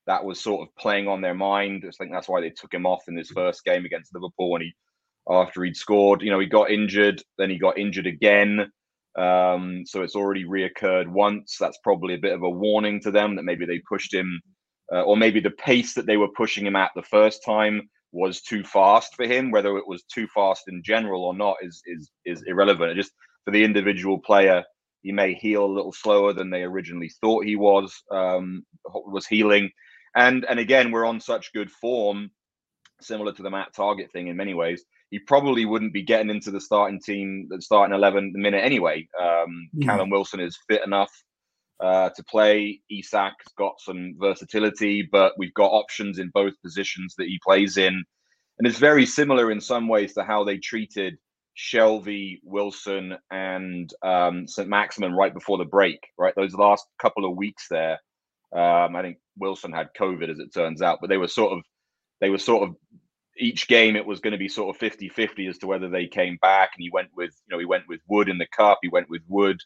that 0.05 0.25
was 0.25 0.41
sort 0.41 0.67
of 0.67 0.75
playing 0.75 1.07
on 1.07 1.21
their 1.21 1.33
mind. 1.33 1.85
I 1.87 1.91
think 1.91 2.11
that's 2.11 2.27
why 2.27 2.41
they 2.41 2.49
took 2.49 2.73
him 2.73 2.85
off 2.85 3.07
in 3.07 3.15
his 3.15 3.31
first 3.31 3.63
game 3.63 3.85
against 3.85 4.13
Liverpool 4.13 4.51
when 4.51 4.63
he 4.63 4.73
after 5.29 5.63
he'd 5.63 5.77
scored. 5.77 6.21
You 6.21 6.31
know, 6.31 6.39
he 6.39 6.45
got 6.45 6.71
injured, 6.71 7.23
then 7.37 7.49
he 7.49 7.57
got 7.57 7.77
injured 7.77 8.07
again. 8.07 8.69
Um, 9.17 9.83
so 9.85 10.01
it's 10.01 10.17
already 10.17 10.43
reoccurred 10.43 11.07
once. 11.07 11.55
That's 11.57 11.79
probably 11.85 12.15
a 12.15 12.19
bit 12.19 12.33
of 12.33 12.43
a 12.43 12.49
warning 12.49 12.99
to 13.03 13.11
them 13.11 13.37
that 13.37 13.43
maybe 13.43 13.65
they 13.65 13.79
pushed 13.87 14.13
him, 14.13 14.41
uh, 14.91 15.03
or 15.03 15.15
maybe 15.15 15.39
the 15.39 15.51
pace 15.51 15.93
that 15.93 16.05
they 16.05 16.17
were 16.17 16.35
pushing 16.35 16.65
him 16.67 16.75
at 16.75 16.91
the 16.97 17.03
first 17.03 17.45
time 17.45 17.89
was 18.11 18.41
too 18.41 18.63
fast 18.63 19.15
for 19.15 19.25
him. 19.25 19.51
Whether 19.51 19.77
it 19.77 19.87
was 19.87 20.03
too 20.03 20.27
fast 20.33 20.63
in 20.67 20.81
general 20.83 21.23
or 21.23 21.35
not 21.35 21.57
is 21.61 21.81
is 21.85 22.11
is 22.25 22.43
irrelevant. 22.47 22.91
It 22.91 22.95
just 22.95 23.13
for 23.45 23.51
the 23.51 23.63
individual 23.63 24.19
player, 24.19 24.63
he 25.01 25.11
may 25.11 25.33
heal 25.33 25.65
a 25.65 25.67
little 25.67 25.93
slower 25.93 26.33
than 26.33 26.49
they 26.49 26.63
originally 26.63 27.11
thought 27.21 27.45
he 27.45 27.55
was 27.55 27.93
um, 28.11 28.65
was 28.85 29.27
healing. 29.27 29.71
And 30.15 30.45
and 30.45 30.59
again, 30.59 30.91
we're 30.91 31.05
on 31.05 31.19
such 31.19 31.53
good 31.53 31.71
form, 31.71 32.31
similar 33.01 33.33
to 33.33 33.43
the 33.43 33.49
Matt 33.49 33.73
Targett 33.73 34.11
thing 34.11 34.27
in 34.27 34.37
many 34.37 34.53
ways. 34.53 34.83
He 35.11 35.19
probably 35.19 35.65
wouldn't 35.65 35.93
be 35.93 36.03
getting 36.03 36.29
into 36.29 36.51
the 36.51 36.61
starting 36.61 36.99
team, 36.99 37.47
the 37.49 37.61
starting 37.61 37.95
eleven 37.95 38.31
the 38.33 38.39
minute 38.39 38.63
anyway. 38.63 39.07
Um, 39.19 39.69
mm. 39.75 39.85
Callum 39.85 40.09
Wilson 40.09 40.39
is 40.39 40.57
fit 40.67 40.81
enough 40.85 41.11
uh, 41.79 42.09
to 42.09 42.23
play. 42.23 42.81
Isak's 42.91 43.53
got 43.57 43.79
some 43.79 44.15
versatility, 44.19 45.07
but 45.11 45.33
we've 45.37 45.53
got 45.53 45.71
options 45.71 46.19
in 46.19 46.29
both 46.33 46.53
positions 46.61 47.15
that 47.17 47.27
he 47.27 47.39
plays 47.43 47.77
in. 47.77 48.03
And 48.57 48.67
it's 48.67 48.79
very 48.79 49.05
similar 49.05 49.51
in 49.51 49.61
some 49.61 49.87
ways 49.87 50.13
to 50.15 50.23
how 50.23 50.43
they 50.43 50.57
treated 50.57 51.17
Shelvey, 51.57 52.39
Wilson, 52.43 53.17
and 53.31 53.89
um, 54.03 54.47
St. 54.47 54.67
Maximin 54.67 55.13
right 55.13 55.33
before 55.33 55.57
the 55.57 55.65
break, 55.65 55.99
right? 56.17 56.33
Those 56.35 56.53
last 56.53 56.85
couple 57.01 57.25
of 57.25 57.37
weeks 57.37 57.67
there. 57.69 57.99
Um, 58.53 58.95
I 58.95 59.01
think 59.01 59.17
Wilson 59.37 59.71
had 59.71 59.89
COVID, 59.97 60.29
as 60.29 60.39
it 60.39 60.53
turns 60.53 60.81
out, 60.81 60.99
but 61.01 61.09
they 61.09 61.17
were 61.17 61.27
sort 61.27 61.53
of, 61.53 61.63
they 62.19 62.29
were 62.29 62.37
sort 62.37 62.67
of, 62.67 62.75
each 63.37 63.69
game 63.69 63.95
it 63.95 64.05
was 64.05 64.19
going 64.19 64.33
to 64.33 64.37
be 64.37 64.49
sort 64.49 64.75
of 64.75 64.79
50 64.79 65.07
50 65.07 65.47
as 65.47 65.57
to 65.59 65.67
whether 65.67 65.87
they 65.87 66.07
came 66.07 66.37
back. 66.41 66.71
And 66.75 66.83
he 66.83 66.89
went 66.89 67.09
with, 67.15 67.31
you 67.47 67.55
know, 67.55 67.59
he 67.59 67.65
went 67.65 67.87
with 67.87 68.01
Wood 68.09 68.27
in 68.27 68.37
the 68.37 68.47
cup, 68.47 68.79
he 68.81 68.89
went 68.89 69.09
with 69.09 69.21
Wood 69.29 69.61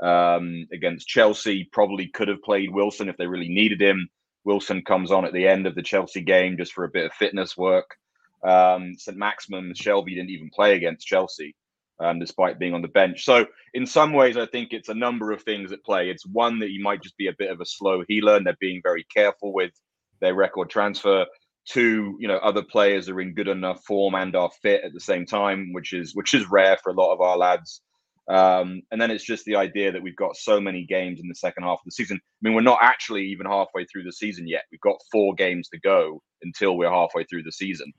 um, 0.00 0.66
against 0.72 1.08
Chelsea. 1.08 1.68
Probably 1.72 2.08
could 2.08 2.28
have 2.28 2.42
played 2.42 2.72
Wilson 2.72 3.08
if 3.08 3.16
they 3.16 3.26
really 3.26 3.48
needed 3.48 3.80
him. 3.80 4.08
Wilson 4.44 4.82
comes 4.82 5.10
on 5.10 5.24
at 5.24 5.32
the 5.32 5.46
end 5.46 5.66
of 5.66 5.74
the 5.74 5.82
Chelsea 5.82 6.20
game 6.20 6.56
just 6.56 6.72
for 6.72 6.84
a 6.84 6.90
bit 6.90 7.06
of 7.06 7.12
fitness 7.12 7.56
work. 7.56 7.96
Um, 8.44 8.94
St. 8.96 9.18
Maximin 9.18 9.72
Shelvey 9.74 10.14
didn't 10.14 10.30
even 10.30 10.50
play 10.50 10.76
against 10.76 11.06
Chelsea, 11.06 11.56
um, 11.98 12.20
despite 12.20 12.58
being 12.58 12.74
on 12.74 12.82
the 12.82 12.88
bench. 12.88 13.24
So, 13.24 13.46
in 13.74 13.86
some 13.86 14.12
ways, 14.12 14.36
I 14.36 14.46
think 14.46 14.72
it's 14.72 14.88
a 14.88 14.94
number 14.94 15.32
of 15.32 15.42
things 15.42 15.72
at 15.72 15.84
play. 15.84 16.10
It's 16.10 16.24
one 16.24 16.60
that 16.60 16.70
you 16.70 16.82
might 16.82 17.02
just 17.02 17.16
be 17.16 17.26
a 17.26 17.34
bit 17.36 17.50
of 17.50 17.60
a 17.60 17.66
slow 17.66 18.04
healer, 18.06 18.36
and 18.36 18.46
they're 18.46 18.56
being 18.60 18.80
very 18.82 19.04
careful 19.12 19.52
with 19.52 19.72
their 20.20 20.34
record 20.34 20.70
transfer. 20.70 21.26
Two, 21.66 22.16
you 22.20 22.28
know, 22.28 22.36
other 22.36 22.62
players 22.62 23.08
are 23.08 23.20
in 23.20 23.34
good 23.34 23.48
enough 23.48 23.82
form 23.84 24.14
and 24.14 24.36
are 24.36 24.50
fit 24.62 24.84
at 24.84 24.92
the 24.92 25.00
same 25.00 25.26
time, 25.26 25.72
which 25.72 25.92
is 25.92 26.14
which 26.14 26.34
is 26.34 26.48
rare 26.48 26.76
for 26.82 26.90
a 26.90 26.94
lot 26.94 27.12
of 27.12 27.20
our 27.20 27.36
lads. 27.36 27.80
Um, 28.28 28.82
and 28.90 29.00
then 29.00 29.10
it's 29.10 29.24
just 29.24 29.44
the 29.44 29.56
idea 29.56 29.92
that 29.92 30.02
we've 30.02 30.16
got 30.16 30.36
so 30.36 30.60
many 30.60 30.84
games 30.84 31.20
in 31.20 31.28
the 31.28 31.34
second 31.34 31.62
half 31.62 31.78
of 31.78 31.84
the 31.84 31.92
season. 31.92 32.18
I 32.22 32.40
mean, 32.42 32.54
we're 32.54 32.60
not 32.62 32.80
actually 32.82 33.26
even 33.26 33.46
halfway 33.46 33.84
through 33.84 34.04
the 34.04 34.12
season 34.12 34.48
yet. 34.48 34.64
We've 34.72 34.80
got 34.80 34.96
four 35.12 35.34
games 35.34 35.68
to 35.68 35.78
go 35.80 36.22
until 36.42 36.76
we're 36.76 36.90
halfway 36.90 37.24
through 37.24 37.44
the 37.44 37.52
season 37.52 37.92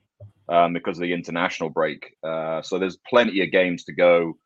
um, 0.48 0.74
because 0.74 0.98
of 0.98 1.02
the 1.02 1.12
international 1.12 1.70
break. 1.70 2.14
Uh, 2.22 2.60
so 2.62 2.78
there's 2.78 2.98
plenty 3.08 3.40
of 3.42 3.50
games 3.50 3.84
to 3.84 3.92
go. 3.92 4.36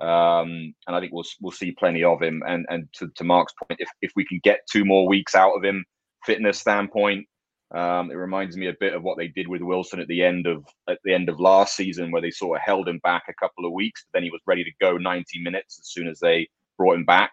Um, 0.00 0.74
and 0.86 0.94
I 0.96 1.00
think 1.00 1.12
we'll 1.12 1.24
we'll 1.40 1.52
see 1.52 1.72
plenty 1.72 2.04
of 2.04 2.22
him. 2.22 2.42
And 2.46 2.66
and 2.68 2.88
to, 2.94 3.08
to 3.16 3.24
Mark's 3.24 3.52
point, 3.62 3.80
if 3.80 3.88
if 4.00 4.12
we 4.16 4.24
can 4.24 4.40
get 4.44 4.60
two 4.70 4.84
more 4.84 5.08
weeks 5.08 5.34
out 5.34 5.54
of 5.56 5.64
him, 5.64 5.84
fitness 6.24 6.58
standpoint, 6.58 7.26
um, 7.74 8.10
it 8.10 8.14
reminds 8.14 8.56
me 8.56 8.68
a 8.68 8.76
bit 8.80 8.94
of 8.94 9.02
what 9.02 9.18
they 9.18 9.28
did 9.28 9.46
with 9.46 9.60
Wilson 9.60 10.00
at 10.00 10.08
the 10.08 10.24
end 10.24 10.46
of 10.46 10.64
at 10.88 10.98
the 11.04 11.12
end 11.12 11.28
of 11.28 11.38
last 11.38 11.76
season, 11.76 12.10
where 12.10 12.22
they 12.22 12.30
sort 12.30 12.56
of 12.58 12.62
held 12.64 12.88
him 12.88 12.98
back 13.02 13.24
a 13.28 13.34
couple 13.34 13.66
of 13.66 13.72
weeks, 13.72 14.04
but 14.04 14.18
then 14.18 14.24
he 14.24 14.30
was 14.30 14.40
ready 14.46 14.64
to 14.64 14.70
go 14.80 14.96
90 14.96 15.42
minutes 15.42 15.78
as 15.80 15.88
soon 15.88 16.08
as 16.08 16.18
they 16.18 16.48
brought 16.78 16.96
him 16.96 17.04
back, 17.04 17.32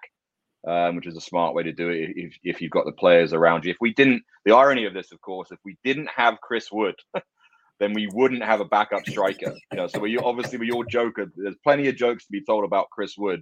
um, 0.67 0.97
which 0.97 1.07
is 1.07 1.15
a 1.15 1.21
smart 1.21 1.55
way 1.55 1.63
to 1.63 1.71
do 1.71 1.89
it 1.89 2.11
if, 2.15 2.37
if 2.43 2.61
you've 2.61 2.71
got 2.71 2.85
the 2.85 2.91
players 2.91 3.31
around 3.31 3.63
you. 3.63 3.71
If 3.71 3.77
we 3.79 3.93
didn't, 3.93 4.23
the 4.43 4.53
irony 4.53 4.85
of 4.85 4.93
this, 4.93 5.13
of 5.13 5.21
course, 5.21 5.51
if 5.51 5.59
we 5.63 5.77
didn't 5.85 6.09
have 6.13 6.41
Chris 6.41 6.69
Wood, 6.69 6.95
then 7.79 7.93
we 7.93 8.09
wouldn't 8.11 8.43
have 8.43 8.59
a 8.59 8.65
backup 8.65 9.07
striker. 9.07 9.53
You 9.71 9.77
know, 9.77 9.87
so 9.87 9.99
we 9.99 10.17
obviously 10.17 10.57
we 10.57 10.71
all 10.71 10.83
joke. 10.83 11.15
There's 11.35 11.55
plenty 11.63 11.87
of 11.87 11.95
jokes 11.95 12.25
to 12.25 12.31
be 12.31 12.43
told 12.43 12.65
about 12.65 12.89
Chris 12.89 13.17
Wood, 13.17 13.41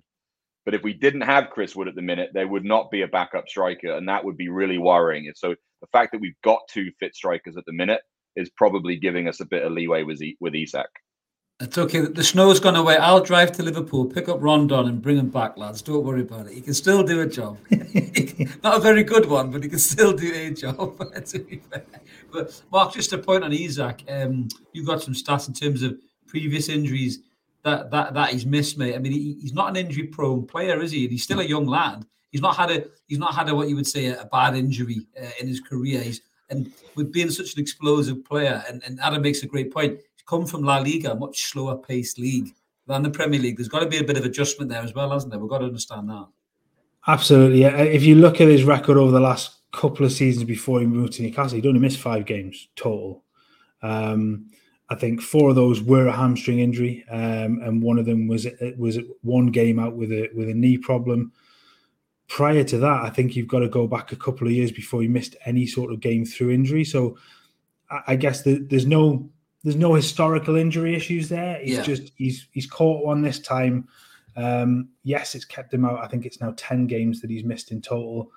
but 0.66 0.74
if 0.74 0.84
we 0.84 0.94
didn't 0.94 1.22
have 1.22 1.50
Chris 1.50 1.76
Wood 1.76 1.88
at 1.88 1.96
the 1.96 2.02
minute, 2.02 2.32
there 2.34 2.48
would 2.48 2.66
not 2.66 2.90
be 2.90 3.02
a 3.02 3.08
backup 3.08 3.48
striker, 3.50 3.96
and 3.96 4.08
that 4.08 4.24
would 4.24 4.38
be 4.38 4.50
really 4.50 4.78
worrying. 4.78 5.32
So 5.36 5.56
the 5.82 5.88
fact 5.88 6.12
that 6.14 6.22
we've 6.22 6.40
got 6.44 6.62
two 6.70 6.92
fit 7.00 7.16
strikers 7.16 7.58
at 7.58 7.66
the 7.66 7.74
minute 7.74 8.02
is 8.36 8.50
probably 8.50 8.96
giving 8.96 9.28
us 9.28 9.40
a 9.40 9.46
bit 9.46 9.64
of 9.64 9.72
leeway 9.72 10.04
with 10.04 10.22
with 10.40 10.56
Isak. 10.56 10.90
It's 11.60 11.78
okay. 11.78 12.02
The 12.02 12.24
snow's 12.24 12.60
gone 12.60 12.76
away. 12.76 12.98
I'll 12.98 13.24
drive 13.24 13.52
to 13.54 13.64
Liverpool, 13.64 14.06
pick 14.06 14.28
up 14.28 14.42
Rondon, 14.42 14.88
and 14.88 15.02
bring 15.02 15.18
him 15.18 15.30
back, 15.30 15.56
lads. 15.56 15.82
Don't 15.82 16.04
worry 16.04 16.22
about 16.22 16.48
it. 16.48 16.54
He 16.54 16.62
can 16.62 16.74
still 16.74 17.04
do 17.04 17.22
a 17.22 17.28
job. 17.28 17.58
Not 18.64 18.78
a 18.78 18.80
very 18.80 19.04
good 19.04 19.28
one, 19.28 19.52
but 19.52 19.64
he 19.64 19.70
can 19.70 19.80
still 19.80 20.14
do 20.14 20.34
a 20.34 20.50
job. 20.52 20.98
but 22.32 22.62
Mark, 22.72 22.94
just 22.94 23.14
a 23.14 23.18
point 23.18 23.44
on 23.44 23.54
Isak. 23.54 24.02
Um, 24.10 24.50
you 24.74 24.86
got 24.86 25.04
some 25.04 25.14
stats 25.14 25.48
in 25.48 25.54
terms 25.54 25.84
of 25.84 25.98
previous 26.28 26.70
injuries 26.70 27.20
that 27.64 27.92
that 27.92 28.14
that 28.14 28.32
he's 28.32 28.46
missed, 28.46 28.78
mate. 28.78 28.96
I 28.96 29.00
mean, 29.00 29.12
he, 29.12 29.38
he's 29.42 29.54
not 29.54 29.70
an 29.70 29.76
injury-prone 29.76 30.48
player, 30.48 30.82
is 30.82 30.92
he? 30.92 31.04
And 31.04 31.12
he's 31.12 31.24
still 31.24 31.40
a 31.40 31.46
young 31.46 31.66
lad. 31.66 32.06
He's 32.32 32.42
not 32.42 32.56
had 32.56 32.72
a 32.72 32.86
he's 33.08 33.20
not 33.20 33.36
had 33.36 33.50
a 33.50 33.56
what 33.56 33.70
you 33.70 33.76
would 33.76 33.88
say 33.88 34.08
a, 34.08 34.22
a 34.22 34.26
bad 34.26 34.56
injury 34.56 35.06
uh, 35.22 35.30
in 35.40 35.48
his 35.48 35.60
career. 35.60 36.02
He's 36.02 36.22
and 36.50 36.72
with 36.96 37.12
being 37.12 37.32
such 37.32 37.54
an 37.56 37.62
explosive 37.62 38.24
player, 38.26 38.64
and, 38.70 38.84
and 38.86 39.00
Adam 39.00 39.22
makes 39.22 39.44
a 39.44 39.48
great 39.48 39.74
point. 39.74 39.98
He's 39.98 40.24
come 40.28 40.46
from 40.46 40.64
La 40.64 40.78
Liga, 40.78 41.12
a 41.12 41.16
much 41.16 41.46
slower 41.46 41.78
paced 41.78 42.20
league 42.20 42.54
than 42.86 43.02
the 43.02 43.10
Premier 43.10 43.40
League. 43.40 43.58
There's 43.58 43.70
got 43.70 43.80
to 43.80 43.88
be 43.88 44.00
a 44.00 44.04
bit 44.04 44.18
of 44.18 44.26
adjustment 44.26 44.70
there 44.70 44.82
as 44.82 44.94
well, 44.94 45.12
hasn't 45.12 45.32
there? 45.32 45.40
We've 45.40 45.50
got 45.50 45.60
to 45.60 45.66
understand 45.66 46.10
that. 46.10 46.28
Absolutely. 47.08 47.62
Yeah. 47.62 47.78
If 47.78 48.04
you 48.04 48.16
look 48.16 48.42
at 48.42 48.48
his 48.48 48.64
record 48.64 48.98
over 48.98 49.12
the 49.12 49.20
last 49.20 49.56
couple 49.72 50.06
of 50.06 50.12
seasons 50.12 50.44
before 50.46 50.80
he 50.80 50.86
moved 50.86 51.14
to 51.14 51.24
Newcastle, 51.24 51.56
he'd 51.56 51.66
only 51.66 51.80
missed 51.80 52.00
five 52.00 52.26
games 52.26 52.68
total. 52.76 53.24
Um, 53.82 54.48
I 54.90 54.96
think 54.96 55.22
four 55.22 55.50
of 55.50 55.56
those 55.56 55.82
were 55.82 56.08
a 56.08 56.12
hamstring 56.16 56.60
injury, 56.60 57.06
um, 57.10 57.62
and 57.64 57.82
one 57.82 57.98
of 57.98 58.06
them 58.06 58.28
was 58.28 58.46
was 58.78 59.00
one 59.22 59.48
game 59.48 59.80
out 59.80 59.96
with 59.96 60.12
a 60.12 60.30
with 60.36 60.50
a 60.50 60.54
knee 60.54 60.78
problem. 60.78 61.32
Prior 62.28 62.64
to 62.64 62.78
that, 62.80 63.04
I 63.04 63.10
think 63.10 63.36
you've 63.36 63.48
got 63.48 63.60
to 63.60 63.70
go 63.70 63.88
back 63.88 64.12
a 64.12 64.16
couple 64.16 64.48
of 64.48 64.54
years 64.54 64.72
before 64.72 65.02
he 65.02 65.08
missed 65.08 65.36
any 65.46 65.68
sort 65.68 65.92
of 65.92 66.00
game 66.00 66.26
through 66.26 66.52
injury. 66.52 66.84
So, 66.84 67.18
I 68.08 68.16
guess 68.16 68.44
the, 68.44 68.60
there's 68.60 68.86
no 68.86 69.30
there's 69.64 69.76
no 69.76 69.94
historical 69.94 70.56
injury 70.58 70.96
issues 70.96 71.30
there. 71.30 71.60
He's 71.60 71.78
yeah. 71.78 71.84
just 71.84 72.12
he's 72.16 72.48
he's 72.52 72.68
caught 72.68 73.06
one 73.06 73.22
this 73.22 73.40
time. 73.40 73.88
Um, 74.36 74.90
yes, 75.04 75.36
it's 75.36 75.46
kept 75.46 75.74
him 75.74 75.86
out. 75.86 76.04
I 76.04 76.08
think 76.08 76.26
it's 76.26 76.42
now 76.42 76.54
ten 76.58 76.88
games 76.88 77.22
that 77.22 77.30
he's 77.30 77.46
missed 77.46 77.72
in 77.72 77.82
total, 77.82 78.32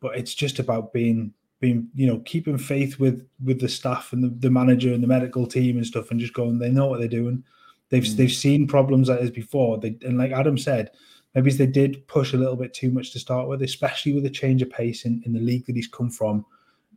but 0.00 0.16
it's 0.16 0.34
just 0.34 0.60
about 0.60 0.92
being 0.92 1.34
being 1.60 1.88
you 1.94 2.06
know 2.06 2.18
keeping 2.24 2.58
faith 2.58 2.98
with 2.98 3.26
with 3.44 3.60
the 3.60 3.68
staff 3.68 4.12
and 4.12 4.24
the, 4.24 4.28
the 4.28 4.50
manager 4.50 4.92
and 4.92 5.02
the 5.02 5.08
medical 5.08 5.46
team 5.46 5.76
and 5.76 5.86
stuff 5.86 6.10
and 6.10 6.18
just 6.18 6.32
going 6.32 6.58
they 6.58 6.70
know 6.70 6.86
what 6.86 6.98
they're 6.98 7.08
doing 7.08 7.44
they've 7.90 8.02
mm. 8.02 8.16
they've 8.16 8.32
seen 8.32 8.66
problems 8.66 9.08
like 9.08 9.20
this 9.20 9.30
before 9.30 9.78
they 9.78 9.96
and 10.02 10.18
like 10.18 10.32
adam 10.32 10.56
said 10.56 10.90
maybe 11.34 11.52
they 11.52 11.66
did 11.66 12.06
push 12.08 12.32
a 12.32 12.36
little 12.36 12.56
bit 12.56 12.72
too 12.74 12.90
much 12.90 13.12
to 13.12 13.18
start 13.18 13.46
with 13.46 13.62
especially 13.62 14.12
with 14.12 14.24
a 14.24 14.30
change 14.30 14.62
of 14.62 14.70
pace 14.70 15.04
in, 15.04 15.22
in 15.26 15.32
the 15.32 15.40
league 15.40 15.66
that 15.66 15.76
he's 15.76 15.88
come 15.88 16.10
from 16.10 16.44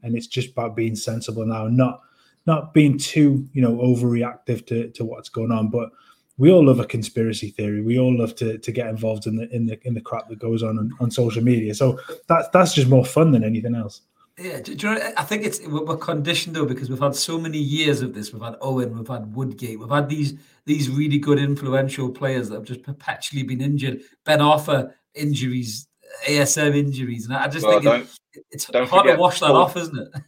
and 0.01 0.15
it's 0.15 0.27
just 0.27 0.51
about 0.51 0.75
being 0.75 0.95
sensible 0.95 1.45
now 1.45 1.67
not 1.67 2.01
not 2.45 2.73
being 2.73 2.97
too 2.97 3.47
you 3.53 3.61
know 3.61 3.75
overreactive 3.75 4.65
to, 4.65 4.89
to 4.91 5.03
what's 5.03 5.29
going 5.29 5.51
on 5.51 5.69
but 5.69 5.91
we 6.37 6.51
all 6.51 6.65
love 6.65 6.79
a 6.79 6.85
conspiracy 6.85 7.51
theory. 7.51 7.81
We 7.81 7.99
all 7.99 8.17
love 8.17 8.35
to, 8.37 8.57
to 8.57 8.71
get 8.71 8.87
involved 8.87 9.27
in 9.27 9.35
the 9.35 9.47
in 9.53 9.67
the 9.67 9.79
in 9.87 9.93
the 9.93 10.01
crap 10.01 10.29
that 10.29 10.39
goes 10.39 10.63
on, 10.63 10.79
on 10.79 10.91
on 10.99 11.11
social 11.11 11.43
media. 11.43 11.75
So 11.75 11.99
that's 12.27 12.49
that's 12.49 12.73
just 12.73 12.89
more 12.89 13.05
fun 13.05 13.31
than 13.31 13.43
anything 13.43 13.75
else. 13.75 14.01
Yeah, 14.39 14.61
do, 14.61 14.73
do 14.73 14.87
you 14.87 14.95
know, 14.95 15.11
I 15.15 15.23
think 15.23 15.45
it's 15.45 15.61
we're 15.67 15.95
conditioned 15.95 16.55
though 16.55 16.65
because 16.65 16.89
we've 16.89 16.99
had 16.99 17.15
so 17.15 17.37
many 17.37 17.59
years 17.59 18.01
of 18.01 18.15
this. 18.15 18.33
We've 18.33 18.41
had 18.41 18.55
Owen, 18.61 18.97
we've 18.97 19.07
had 19.07 19.35
Woodgate, 19.35 19.79
we've 19.79 19.89
had 19.89 20.09
these 20.09 20.33
these 20.65 20.89
really 20.89 21.19
good 21.19 21.37
influential 21.37 22.09
players 22.09 22.49
that 22.49 22.55
have 22.55 22.63
just 22.63 22.81
perpetually 22.81 23.43
been 23.43 23.61
injured. 23.61 24.01
Ben 24.25 24.39
Arfa 24.39 24.91
injuries, 25.13 25.87
ASM 26.25 26.75
injuries, 26.75 27.25
and 27.25 27.35
I 27.35 27.47
just 27.47 27.65
well, 27.65 27.79
think 27.79 28.07
it, 28.33 28.45
it's 28.49 28.65
hard 28.65 29.05
to 29.05 29.15
wash 29.17 29.39
that 29.41 29.47
Paul, 29.47 29.57
off, 29.57 29.77
isn't 29.77 29.97
it? 29.97 30.21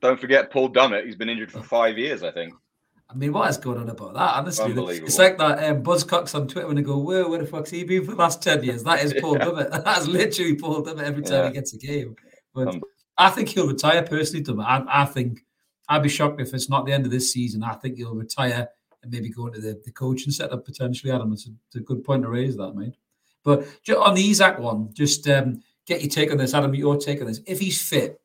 Don't 0.00 0.18
forget 0.18 0.50
Paul 0.50 0.70
Dummett. 0.70 1.04
He's 1.04 1.16
been 1.16 1.28
injured 1.28 1.52
for 1.52 1.62
five 1.62 1.98
years, 1.98 2.22
I 2.22 2.30
think. 2.30 2.54
I 3.10 3.14
mean, 3.14 3.32
what 3.32 3.50
is 3.50 3.58
going 3.58 3.78
on 3.78 3.90
about 3.90 4.14
that? 4.14 4.36
Honestly, 4.36 4.72
it's 4.72 5.18
like 5.18 5.36
that 5.36 5.64
um, 5.64 5.82
Buzzcocks 5.82 6.34
on 6.34 6.46
Twitter 6.46 6.66
when 6.66 6.76
they 6.76 6.82
go, 6.82 6.96
"Where, 6.96 7.28
where 7.28 7.40
the 7.40 7.46
fuck's 7.46 7.70
he 7.70 7.84
been 7.84 8.04
for 8.04 8.12
the 8.12 8.16
last 8.16 8.42
ten 8.42 8.62
years?" 8.62 8.84
That 8.84 9.04
is 9.04 9.12
Paul 9.20 9.36
yeah. 9.36 9.44
Dummett. 9.44 9.70
That's 9.84 10.06
literally 10.06 10.54
Paul 10.54 10.82
Dummett 10.82 11.02
every 11.02 11.22
time 11.22 11.40
yeah. 11.40 11.46
he 11.48 11.52
gets 11.52 11.74
a 11.74 11.78
game. 11.78 12.16
But 12.54 12.76
I 13.20 13.28
think 13.28 13.50
he'll 13.50 13.68
retire 13.68 14.02
personally. 14.02 14.42
To 14.44 14.60
I, 14.62 15.02
I 15.02 15.04
think 15.04 15.44
I'd 15.88 16.02
be 16.02 16.08
shocked 16.08 16.40
if 16.40 16.54
it's 16.54 16.70
not 16.70 16.86
the 16.86 16.92
end 16.92 17.04
of 17.04 17.12
this 17.12 17.32
season. 17.32 17.62
I 17.62 17.74
think 17.74 17.98
he'll 17.98 18.14
retire 18.14 18.68
and 19.02 19.12
maybe 19.12 19.28
go 19.28 19.46
into 19.46 19.60
the, 19.60 19.80
the 19.84 19.92
coaching 19.92 20.32
setup 20.32 20.64
potentially. 20.64 21.12
Adam, 21.12 21.32
it's 21.32 21.46
a, 21.46 21.50
it's 21.66 21.76
a 21.76 21.80
good 21.80 22.02
point 22.02 22.22
to 22.22 22.30
raise 22.30 22.56
that, 22.56 22.74
mate. 22.74 22.94
But 23.44 23.68
on 23.94 24.14
the 24.14 24.30
Isak 24.30 24.58
one, 24.58 24.90
just 24.94 25.28
um, 25.28 25.62
get 25.86 26.00
your 26.00 26.10
take 26.10 26.32
on 26.32 26.38
this, 26.38 26.54
Adam. 26.54 26.74
Your 26.74 26.96
take 26.96 27.20
on 27.20 27.26
this. 27.26 27.40
If 27.46 27.60
he's 27.60 27.80
fit, 27.80 28.20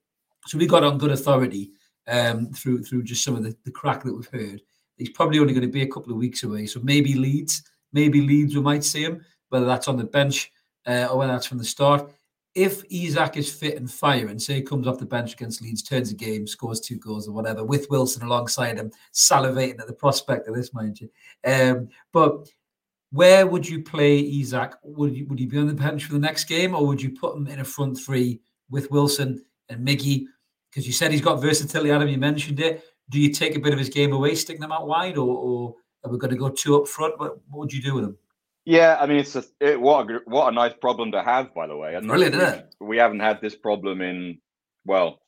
so 0.47 0.57
we 0.57 0.65
got 0.65 0.83
on 0.83 0.97
good 0.97 1.11
authority 1.11 1.71
um, 2.07 2.51
through 2.53 2.83
through 2.83 3.03
just 3.03 3.23
some 3.23 3.35
of 3.35 3.43
the, 3.43 3.53
the 3.65 3.71
crack 3.71 4.03
that 4.03 4.15
we've 4.15 4.27
heard. 4.27 4.61
He's 4.97 5.09
probably 5.09 5.39
only 5.39 5.53
going 5.53 5.67
to 5.67 5.71
be 5.71 5.81
a 5.81 5.87
couple 5.87 6.13
of 6.13 6.17
weeks 6.17 6.43
away. 6.43 6.67
So 6.67 6.79
maybe 6.81 7.15
Leeds, 7.15 7.63
maybe 7.91 8.21
Leeds, 8.21 8.55
we 8.55 8.61
might 8.61 8.85
see 8.85 9.03
him, 9.03 9.25
whether 9.49 9.65
that's 9.65 9.89
on 9.89 9.97
the 9.97 10.05
bench 10.05 10.53
uh, 10.85 11.07
or 11.11 11.17
whether 11.17 11.33
that's 11.33 11.47
from 11.47 11.57
the 11.57 11.65
start 11.65 12.09
if 12.55 12.83
Isak 12.89 13.35
is 13.35 13.53
fit 13.53 13.75
and 13.75 13.91
firing, 13.91 14.39
say 14.39 14.55
he 14.55 14.61
comes 14.61 14.87
off 14.87 14.97
the 14.97 15.05
bench 15.05 15.33
against 15.33 15.61
Leeds, 15.61 15.83
turns 15.83 16.09
a 16.09 16.15
game, 16.15 16.47
scores 16.47 16.79
two 16.79 16.97
goals 16.97 17.27
or 17.27 17.33
whatever, 17.33 17.65
with 17.65 17.89
Wilson 17.89 18.23
alongside 18.23 18.77
him, 18.77 18.91
salivating 19.13 19.79
at 19.81 19.87
the 19.87 19.93
prospect 19.93 20.47
of 20.47 20.55
this, 20.55 20.73
mind 20.73 20.99
you. 21.01 21.09
Um, 21.45 21.89
but 22.13 22.47
where 23.11 23.45
would 23.45 23.67
you 23.67 23.83
play 23.83 24.19
Isak? 24.19 24.77
Would 24.83 25.17
you, 25.17 25.25
would 25.27 25.39
he 25.39 25.45
be 25.45 25.57
on 25.57 25.67
the 25.67 25.73
bench 25.73 26.05
for 26.05 26.13
the 26.13 26.19
next 26.19 26.45
game, 26.45 26.73
or 26.73 26.87
would 26.87 27.01
you 27.01 27.11
put 27.11 27.35
him 27.35 27.47
in 27.47 27.59
a 27.59 27.65
front 27.65 27.99
three 27.99 28.39
with 28.69 28.89
Wilson 28.89 29.43
and 29.67 29.85
Miggy? 29.85 30.25
Because 30.69 30.87
you 30.87 30.93
said 30.93 31.11
he's 31.11 31.21
got 31.21 31.41
versatility, 31.41 31.91
Adam. 31.91 32.07
You 32.07 32.17
mentioned 32.17 32.61
it. 32.61 32.83
Do 33.09 33.19
you 33.19 33.31
take 33.31 33.55
a 33.55 33.59
bit 33.59 33.73
of 33.73 33.79
his 33.79 33.89
game 33.89 34.13
away, 34.13 34.33
stick 34.33 34.59
them 34.59 34.71
out 34.71 34.87
wide, 34.87 35.17
or, 35.17 35.27
or 35.27 35.75
are 36.03 36.11
we 36.11 36.17
going 36.17 36.31
to 36.31 36.37
go 36.37 36.49
two 36.49 36.81
up 36.81 36.87
front? 36.87 37.19
What, 37.19 37.37
what 37.49 37.59
would 37.59 37.73
you 37.73 37.81
do 37.81 37.95
with 37.95 38.05
him? 38.05 38.17
Yeah, 38.65 38.97
I 38.99 39.05
mean, 39.05 39.17
it's 39.17 39.35
a, 39.35 39.43
it, 39.59 39.79
what 39.79 40.09
a 40.09 40.19
what 40.25 40.51
a 40.51 40.55
nice 40.55 40.73
problem 40.81 41.11
to 41.11 41.21
have, 41.21 41.53
by 41.53 41.67
the 41.67 41.77
way. 41.77 41.93
And 41.93 42.07
Brilliant, 42.07 42.35
it? 42.35 42.75
We 42.79 42.97
haven't 42.97 43.19
had 43.19 43.39
this 43.39 43.55
problem 43.55 44.01
in 44.01 44.39
well, 44.85 45.19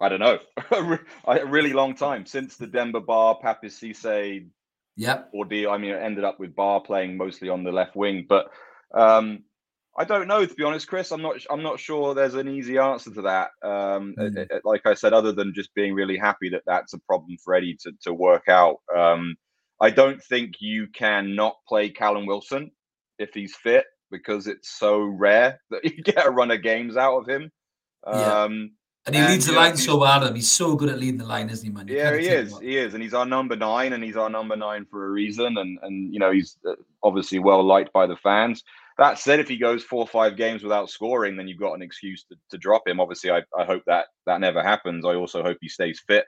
I 0.00 0.08
don't 0.08 0.20
know, 0.20 0.38
a 1.26 1.46
really 1.46 1.72
long 1.72 1.94
time 1.94 2.26
since 2.26 2.56
the 2.56 2.66
Demba 2.66 3.00
Ba 3.00 3.34
Papiss 3.42 3.78
Cisse 3.78 4.48
yep. 4.96 5.30
ordeal. 5.34 5.70
I 5.70 5.78
mean, 5.78 5.92
it 5.92 6.02
ended 6.02 6.24
up 6.24 6.38
with 6.38 6.54
Ba 6.54 6.80
playing 6.80 7.16
mostly 7.16 7.48
on 7.48 7.64
the 7.64 7.72
left 7.72 7.96
wing, 7.96 8.26
but 8.28 8.50
um, 8.94 9.44
I 9.96 10.04
don't 10.04 10.28
know 10.28 10.44
to 10.44 10.54
be 10.54 10.64
honest, 10.64 10.88
Chris. 10.88 11.10
I'm 11.10 11.22
not. 11.22 11.36
I'm 11.50 11.62
not 11.62 11.80
sure 11.80 12.14
there's 12.14 12.34
an 12.34 12.48
easy 12.48 12.78
answer 12.78 13.12
to 13.14 13.22
that. 13.22 13.50
Um, 13.62 14.14
mm. 14.18 14.36
it, 14.36 14.48
it, 14.50 14.62
like 14.64 14.86
I 14.86 14.94
said, 14.94 15.12
other 15.12 15.32
than 15.32 15.54
just 15.54 15.74
being 15.74 15.94
really 15.94 16.16
happy 16.16 16.48
that 16.50 16.62
that's 16.66 16.94
a 16.94 16.98
problem 17.00 17.36
for 17.42 17.54
Eddie 17.54 17.76
to 17.82 17.92
to 18.02 18.14
work 18.14 18.48
out. 18.48 18.76
Um, 18.94 19.36
I 19.82 19.90
don't 19.90 20.22
think 20.22 20.60
you 20.60 20.86
can 20.86 21.34
not 21.34 21.56
play 21.68 21.90
Callum 21.90 22.24
Wilson 22.24 22.70
if 23.18 23.34
he's 23.34 23.56
fit 23.56 23.84
because 24.12 24.46
it's 24.46 24.78
so 24.78 25.00
rare 25.00 25.60
that 25.70 25.84
you 25.84 26.02
get 26.02 26.24
a 26.24 26.30
run 26.30 26.52
of 26.52 26.62
games 26.62 26.96
out 26.96 27.18
of 27.18 27.28
him. 27.28 27.50
Yeah. 28.06 28.42
Um, 28.42 28.70
and 29.04 29.16
he 29.16 29.20
and, 29.20 29.32
leads 29.32 29.46
the 29.46 29.52
line 29.52 29.76
so 29.76 29.96
well, 29.96 30.12
Adam. 30.12 30.36
He's 30.36 30.50
so 30.50 30.76
good 30.76 30.88
at 30.88 31.00
leading 31.00 31.18
the 31.18 31.26
line, 31.26 31.50
isn't 31.50 31.66
he, 31.66 31.72
man? 31.72 31.88
You 31.88 31.96
yeah, 31.96 32.16
he 32.16 32.28
is. 32.28 32.56
He 32.60 32.76
is, 32.76 32.94
and 32.94 33.02
he's 33.02 33.14
our 33.14 33.26
number 33.26 33.56
nine, 33.56 33.94
and 33.94 34.04
he's 34.04 34.16
our 34.16 34.30
number 34.30 34.54
nine 34.54 34.86
for 34.88 35.06
a 35.06 35.10
reason. 35.10 35.58
And 35.58 35.76
and 35.82 36.14
you 36.14 36.20
know 36.20 36.30
he's 36.30 36.56
uh, 36.64 36.74
obviously 37.02 37.40
well 37.40 37.64
liked 37.64 37.92
by 37.92 38.06
the 38.06 38.14
fans. 38.14 38.62
That 38.98 39.18
said, 39.18 39.40
if 39.40 39.48
he 39.48 39.56
goes 39.56 39.82
four 39.82 40.02
or 40.02 40.06
five 40.06 40.36
games 40.36 40.62
without 40.62 40.88
scoring, 40.88 41.36
then 41.36 41.48
you've 41.48 41.58
got 41.58 41.72
an 41.72 41.82
excuse 41.82 42.22
to, 42.24 42.36
to 42.50 42.58
drop 42.58 42.86
him. 42.86 43.00
Obviously, 43.00 43.32
I, 43.32 43.42
I 43.58 43.64
hope 43.64 43.82
that 43.88 44.06
that 44.26 44.40
never 44.40 44.62
happens. 44.62 45.04
I 45.04 45.14
also 45.14 45.42
hope 45.42 45.58
he 45.60 45.68
stays 45.68 46.00
fit 46.06 46.26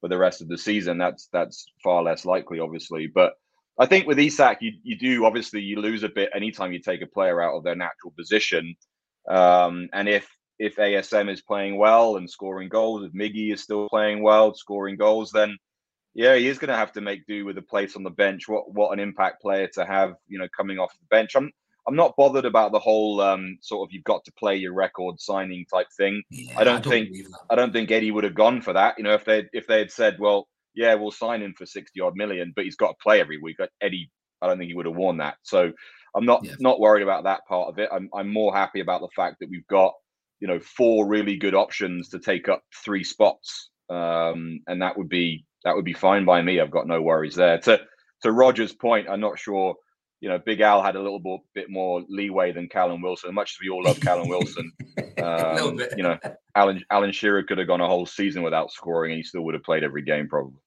for 0.00 0.08
the 0.08 0.18
rest 0.18 0.40
of 0.40 0.48
the 0.48 0.58
season. 0.58 0.98
That's 0.98 1.28
that's 1.32 1.66
far 1.82 2.02
less 2.02 2.24
likely, 2.24 2.60
obviously. 2.60 3.06
But 3.06 3.34
I 3.78 3.86
think 3.86 4.06
with 4.06 4.18
Isak, 4.18 4.58
you, 4.60 4.72
you 4.82 4.96
do 4.98 5.24
obviously 5.24 5.60
you 5.60 5.80
lose 5.80 6.02
a 6.02 6.08
bit 6.08 6.30
anytime 6.34 6.72
you 6.72 6.80
take 6.80 7.02
a 7.02 7.06
player 7.06 7.42
out 7.42 7.56
of 7.56 7.64
their 7.64 7.76
natural 7.76 8.12
position. 8.16 8.74
Um, 9.28 9.88
and 9.92 10.08
if 10.08 10.28
if 10.58 10.76
ASM 10.76 11.30
is 11.30 11.42
playing 11.42 11.76
well 11.76 12.16
and 12.16 12.30
scoring 12.30 12.68
goals, 12.68 13.04
if 13.04 13.12
Miggy 13.12 13.52
is 13.52 13.62
still 13.62 13.88
playing 13.88 14.22
well, 14.22 14.54
scoring 14.54 14.96
goals, 14.96 15.30
then 15.30 15.58
yeah, 16.14 16.34
he 16.36 16.48
is 16.48 16.58
going 16.58 16.70
to 16.70 16.76
have 16.76 16.92
to 16.92 17.02
make 17.02 17.26
do 17.26 17.44
with 17.44 17.58
a 17.58 17.62
place 17.62 17.94
on 17.94 18.02
the 18.02 18.10
bench. 18.10 18.48
What 18.48 18.72
what 18.72 18.92
an 18.92 19.00
impact 19.00 19.42
player 19.42 19.68
to 19.74 19.84
have, 19.84 20.14
you 20.28 20.38
know, 20.38 20.48
coming 20.56 20.78
off 20.78 20.92
the 20.92 21.06
bench. 21.10 21.36
I'm 21.36 21.52
I'm 21.88 21.96
not 21.96 22.16
bothered 22.16 22.44
about 22.44 22.72
the 22.72 22.78
whole 22.78 23.20
um, 23.20 23.58
sort 23.60 23.88
of 23.88 23.92
you've 23.92 24.04
got 24.04 24.24
to 24.24 24.32
play 24.32 24.56
your 24.56 24.74
record 24.74 25.20
signing 25.20 25.64
type 25.72 25.86
thing. 25.96 26.22
Yeah, 26.30 26.58
I, 26.58 26.64
don't 26.64 26.78
I, 26.78 26.80
don't 26.80 26.90
think 26.90 27.26
I 27.50 27.54
don't 27.54 27.72
think 27.72 27.90
Eddie 27.90 28.10
would 28.10 28.24
have 28.24 28.34
gone 28.34 28.60
for 28.60 28.72
that. 28.72 28.96
You 28.98 29.04
know, 29.04 29.14
if 29.14 29.24
they 29.24 29.44
if 29.52 29.66
they 29.66 29.78
had 29.78 29.90
said, 29.90 30.18
well, 30.18 30.48
yeah, 30.74 30.94
we'll 30.94 31.12
sign 31.12 31.42
him 31.42 31.54
for 31.56 31.66
sixty 31.66 32.00
odd 32.00 32.16
million, 32.16 32.52
but 32.54 32.64
he's 32.64 32.76
got 32.76 32.88
to 32.88 33.02
play 33.02 33.20
every 33.20 33.38
week. 33.38 33.56
Eddie, 33.80 34.10
I 34.42 34.46
don't 34.46 34.58
think 34.58 34.68
he 34.68 34.74
would 34.74 34.86
have 34.86 34.96
worn 34.96 35.18
that. 35.18 35.36
So 35.42 35.72
I'm 36.14 36.24
not 36.24 36.44
yeah. 36.44 36.54
not 36.58 36.80
worried 36.80 37.02
about 37.02 37.24
that 37.24 37.46
part 37.46 37.68
of 37.68 37.78
it. 37.78 37.88
I'm 37.92 38.08
I'm 38.14 38.32
more 38.32 38.54
happy 38.54 38.80
about 38.80 39.00
the 39.00 39.08
fact 39.14 39.36
that 39.40 39.50
we've 39.50 39.66
got 39.68 39.92
you 40.40 40.48
know 40.48 40.58
four 40.60 41.06
really 41.06 41.36
good 41.36 41.54
options 41.54 42.08
to 42.10 42.18
take 42.18 42.48
up 42.48 42.62
three 42.84 43.04
spots, 43.04 43.70
um, 43.90 44.60
and 44.66 44.82
that 44.82 44.96
would 44.96 45.08
be 45.08 45.44
that 45.64 45.76
would 45.76 45.84
be 45.84 45.92
fine 45.92 46.24
by 46.24 46.42
me. 46.42 46.60
I've 46.60 46.70
got 46.70 46.86
no 46.86 47.02
worries 47.02 47.34
there. 47.34 47.58
To 47.58 47.80
to 48.22 48.32
Roger's 48.32 48.72
point, 48.72 49.08
I'm 49.08 49.20
not 49.20 49.38
sure. 49.38 49.76
You 50.20 50.30
know, 50.30 50.38
Big 50.38 50.60
Al 50.60 50.82
had 50.82 50.96
a 50.96 51.02
little 51.02 51.18
bit, 51.18 51.40
bit 51.54 51.70
more 51.70 52.02
leeway 52.08 52.50
than 52.50 52.68
Callum 52.68 53.02
Wilson. 53.02 53.34
Much 53.34 53.52
as 53.52 53.58
we 53.60 53.68
all 53.68 53.84
love 53.84 54.00
Callum 54.00 54.28
Wilson, 54.28 54.72
um, 55.22 55.78
you 55.96 56.02
know, 56.02 56.18
Alan 56.54 56.82
Alan 56.90 57.12
Shearer 57.12 57.42
could 57.42 57.58
have 57.58 57.66
gone 57.66 57.80
a 57.80 57.86
whole 57.86 58.06
season 58.06 58.42
without 58.42 58.70
scoring, 58.70 59.12
and 59.12 59.18
he 59.18 59.22
still 59.22 59.42
would 59.42 59.54
have 59.54 59.62
played 59.62 59.84
every 59.84 60.02
game 60.02 60.28
probably. 60.28 60.58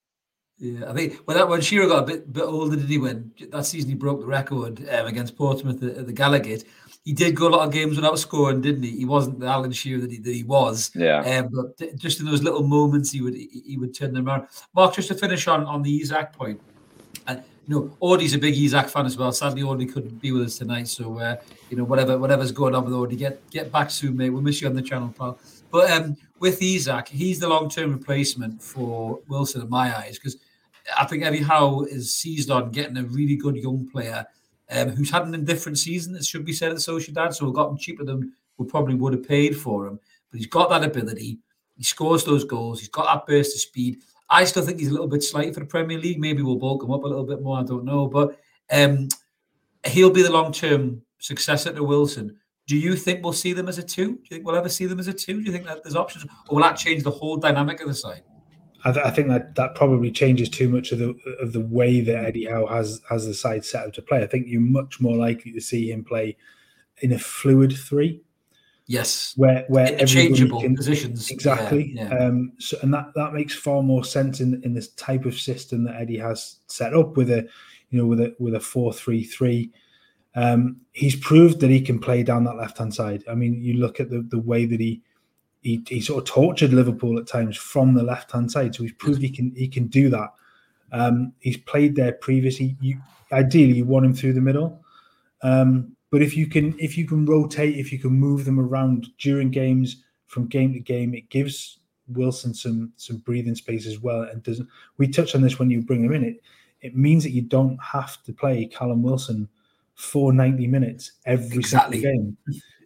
Yeah, 0.60 0.90
I 0.90 0.94
think 0.94 1.16
when 1.26 1.38
that 1.38 1.48
when 1.48 1.62
Shearer 1.62 1.88
got 1.88 2.04
a 2.04 2.06
bit 2.06 2.32
bit 2.32 2.44
older, 2.44 2.76
did 2.76 2.86
he? 2.86 2.98
When 2.98 3.32
that 3.52 3.66
season 3.66 3.90
he 3.90 3.96
broke 3.96 4.20
the 4.20 4.26
record 4.28 4.88
um, 4.90 5.08
against 5.08 5.38
Portsmouth 5.38 5.82
at, 5.82 5.98
at 5.98 6.06
the 6.06 6.14
Gallowgate, 6.14 6.66
he 7.06 7.14
did 7.14 7.36
go 7.36 7.48
a 7.48 7.50
lot 7.50 7.66
of 7.66 7.74
games 7.74 7.96
without 7.96 8.20
scoring, 8.20 8.60
didn't 8.60 8.84
he? 8.84 8.92
He 8.92 9.06
wasn't 9.06 9.40
the 9.40 9.46
Alan 9.46 9.72
Shearer 9.72 10.02
that 10.02 10.12
he, 10.12 10.18
that 10.18 10.34
he 10.34 10.44
was. 10.44 10.92
Yeah. 10.94 11.22
Um, 11.22 11.50
but 11.52 11.96
just 11.96 12.20
in 12.20 12.26
those 12.26 12.44
little 12.44 12.64
moments, 12.64 13.12
he 13.12 13.22
would 13.22 13.36
he 13.36 13.78
would 13.80 13.96
turn 13.96 14.14
them 14.14 14.28
around. 14.28 14.48
Mark, 14.76 14.96
just 14.96 15.08
to 15.08 15.16
finish 15.16 15.48
on 15.48 15.64
on 15.64 15.82
the 15.82 16.02
Isak 16.02 16.34
point, 16.34 16.60
and 17.26 17.42
you 17.70 17.76
know, 17.76 17.96
Audie's 18.00 18.34
a 18.34 18.40
big 18.40 18.58
Isak 18.58 18.90
fan 18.90 19.06
as 19.06 19.16
well. 19.16 19.32
Sadly, 19.32 19.62
Audie 19.62 19.86
couldn't 19.86 20.20
be 20.20 20.32
with 20.32 20.48
us 20.48 20.58
tonight, 20.58 20.88
so 20.88 21.20
uh, 21.20 21.36
you 21.70 21.78
know, 21.78 21.84
whatever 21.84 22.18
whatever's 22.18 22.52
going 22.52 22.74
on 22.74 22.84
with 22.84 22.96
Audie, 22.96 23.16
get 23.16 23.48
get 23.52 23.72
back 23.72 23.92
soon, 23.92 24.18
mate. 24.18 24.32
We'll 24.32 24.42
miss 24.42 24.60
you 24.60 24.68
on 24.68 24.74
the 24.74 24.82
channel, 24.82 25.14
pal. 25.16 25.38
But 25.70 25.92
um, 25.92 26.18
with 26.40 26.60
Isak, 26.64 27.10
he's 27.10 27.40
the 27.40 27.48
long 27.48 27.70
term 27.70 27.92
replacement 27.92 28.60
for 28.64 29.20
Wilson 29.28 29.62
in 29.62 29.70
my 29.70 29.96
eyes 29.96 30.18
because 30.18 30.38
I 30.98 31.06
think 31.06 31.24
Eddie 31.24 31.44
Howe 31.44 31.82
is 31.82 32.16
seized 32.16 32.50
on 32.50 32.72
getting 32.72 32.98
a 32.98 33.04
really 33.04 33.36
good 33.36 33.56
young 33.56 33.88
player 33.88 34.26
um, 34.72 34.90
who's 34.90 35.12
had 35.12 35.28
an 35.28 35.36
indifferent 35.36 35.78
season, 35.78 36.16
it 36.16 36.26
should 36.26 36.46
be 36.46 36.54
said, 36.54 36.72
at 36.72 36.78
Sociedad. 36.78 37.36
So 37.36 37.46
we 37.46 37.54
got 37.54 37.70
him 37.70 37.78
cheaper 37.78 38.04
than 38.04 38.34
we 38.58 38.66
probably 38.66 38.96
would 38.96 39.14
have 39.14 39.28
paid 39.28 39.56
for 39.56 39.86
him. 39.86 40.00
But 40.32 40.40
he's 40.40 40.48
got 40.48 40.72
that 40.72 40.84
ability. 40.84 41.38
He 41.78 41.84
scores 41.84 42.24
those 42.24 42.46
goals. 42.46 42.80
He's 42.80 42.90
got 42.90 43.06
that 43.06 43.28
burst 43.28 43.54
of 43.54 43.62
speed. 43.62 44.00
I 44.30 44.44
still 44.44 44.64
think 44.64 44.80
he's 44.80 44.90
a 44.90 44.92
little 44.92 45.08
bit 45.08 45.24
slight 45.24 45.54
for 45.54 45.60
the 45.60 45.66
Premier 45.66 45.98
League. 45.98 46.20
Maybe 46.20 46.42
we'll 46.42 46.58
bulk 46.58 46.84
him 46.84 46.92
up 46.92 47.04
a 47.04 47.08
little 47.08 47.26
bit 47.26 47.42
more. 47.42 47.60
I 47.60 47.64
don't 47.64 47.86
know. 47.86 48.08
But 48.08 48.40
um, 48.72 49.10
he'll 49.86 50.12
be 50.12 50.22
the 50.22 50.32
long 50.32 50.52
term 50.52 51.02
successor 51.20 51.74
to 51.74 51.84
Wilson. 51.84 52.38
Do 52.68 52.78
you 52.78 52.96
think 52.96 53.24
we'll 53.24 53.34
see 53.34 53.54
them 53.54 53.68
as 53.68 53.80
a 53.80 53.84
two? 53.84 54.16
Do 54.16 54.22
you 54.22 54.30
think 54.30 54.46
we'll 54.46 54.56
ever 54.56 54.70
see 54.70 54.86
them 54.86 55.00
as 55.00 55.08
a 55.08 55.14
two? 55.14 55.40
Do 55.40 55.42
you 55.42 55.52
think 55.52 55.66
that 55.66 55.84
there's 55.84 55.96
options? 55.96 56.26
Or 56.48 56.56
will 56.56 56.64
that 56.64 56.78
change 56.78 57.04
the 57.04 57.12
whole 57.12 57.38
dynamic 57.38 57.82
of 57.82 57.88
the 57.88 57.96
side? 57.96 58.22
I, 58.86 58.92
th- 58.92 59.06
I, 59.06 59.10
think 59.10 59.28
that 59.28 59.56
that 59.56 59.76
probably 59.76 60.12
changes 60.12 60.50
too 60.50 60.70
much 60.70 60.92
of 60.92 61.00
the 61.00 61.16
of 61.42 61.52
the 61.52 61.60
way 61.60 62.00
that 62.00 62.26
Eddie 62.26 62.46
Howe 62.46 62.68
has 62.68 63.02
has 63.10 63.26
the 63.26 63.34
side 63.34 63.66
set 63.66 63.88
up 63.88 63.94
to 63.94 64.02
play. 64.02 64.22
I 64.24 64.28
think 64.28 64.48
you're 64.48 64.62
much 64.62 65.02
more 65.02 65.18
likely 65.18 65.52
to 65.52 65.60
see 65.60 65.92
him 65.92 66.04
play 66.04 66.38
in 67.02 67.12
a 67.12 67.20
fluid 67.20 67.74
three. 67.74 68.22
Yes, 68.90 69.36
where 69.38 69.66
where 69.68 69.94
interchangeable 69.94 70.62
can, 70.62 70.76
positions 70.76 71.30
exactly. 71.30 71.92
Yeah, 71.94 72.10
yeah. 72.12 72.26
Um, 72.26 72.54
so 72.58 72.76
and 72.82 72.92
that 72.92 73.12
that 73.14 73.34
makes 73.34 73.54
far 73.54 73.84
more 73.84 74.04
sense 74.04 74.40
in 74.40 74.60
in 74.64 74.74
this 74.74 74.88
type 74.94 75.26
of 75.26 75.40
system 75.40 75.84
that 75.84 76.02
Eddie 76.02 76.18
has 76.18 76.56
set 76.66 76.96
up 76.96 77.16
with 77.16 77.30
a 77.30 77.48
you 77.92 78.00
know 78.00 78.08
with 78.08 78.20
a 78.20 78.36
with 78.40 78.56
a 78.56 78.60
four 78.60 78.92
three 78.92 79.24
three. 79.24 79.70
Um, 80.34 80.78
he's 80.92 81.16
proved 81.16 81.60
that 81.60 81.70
he 81.70 81.82
can 81.82 82.00
play 82.00 82.24
down 82.24 82.46
that 82.46 82.56
left 82.56 82.80
hand 82.80 82.92
side. 82.92 83.24
I 83.30 83.36
mean, 83.36 83.62
you 83.62 83.76
look 83.76 84.00
at 84.00 84.10
the 84.10 84.24
the 84.28 84.40
way 84.40 84.66
that 84.66 84.80
he 84.80 85.04
he, 85.62 85.84
he 85.88 86.02
sort 86.02 86.24
of 86.24 86.28
tortured 86.28 86.74
Liverpool 86.74 87.20
at 87.20 87.28
times 87.28 87.58
from 87.58 87.94
the 87.94 88.02
left 88.02 88.32
hand 88.32 88.52
side. 88.52 88.74
So 88.74 88.82
he's 88.82 88.94
proved 88.94 89.22
he 89.22 89.30
can 89.30 89.54
he 89.56 89.68
can 89.68 89.86
do 89.86 90.10
that. 90.10 90.34
Um, 90.92 91.34
he's 91.38 91.58
played 91.58 91.96
there 91.96 92.14
previously. 92.14 92.76
You, 92.82 93.00
ideally, 93.32 93.74
you 93.74 93.86
want 93.86 94.08
him 94.08 94.16
through 94.16 94.34
the 94.34 94.42
middle, 94.42 94.84
um, 95.44 95.96
but 96.12 96.22
if 96.22 96.36
you 96.36 96.48
can 96.48 96.78
if 96.80 96.98
you 96.98 97.06
can 97.06 97.26
rotate, 97.26 97.78
if 97.78 97.92
you 97.92 98.00
can 98.00 98.12
move 98.12 98.46
them 98.46 98.60
around 98.60 99.08
during 99.18 99.52
games 99.52 100.04
from 100.28 100.48
game 100.48 100.74
to 100.74 100.80
game, 100.80 101.14
it 101.14 101.30
gives 101.30 101.80
Wilson 102.08 102.54
some 102.54 102.92
some 102.96 103.18
breathing 103.18 103.56
space 103.56 103.86
as 103.86 104.00
well. 104.00 104.24
And 104.24 104.42
doesn't 104.44 104.68
we 104.98 105.08
touch 105.08 105.36
on 105.36 105.42
this 105.42 105.60
when 105.60 105.70
you 105.70 105.82
bring 105.82 106.04
him 106.04 106.14
in? 106.14 106.24
It 106.24 106.42
it 106.82 106.96
means 106.96 107.24
that 107.24 107.32
you 107.32 107.42
don't 107.42 107.78
have 107.84 108.24
to 108.24 108.34
play 108.34 108.66
Callum 108.66 109.04
Wilson 109.04 109.50
for 109.96 110.32
90 110.32 110.66
minutes 110.68 111.12
every 111.26 111.58
exactly. 111.58 112.02
single 112.02 112.22
game. 112.22 112.38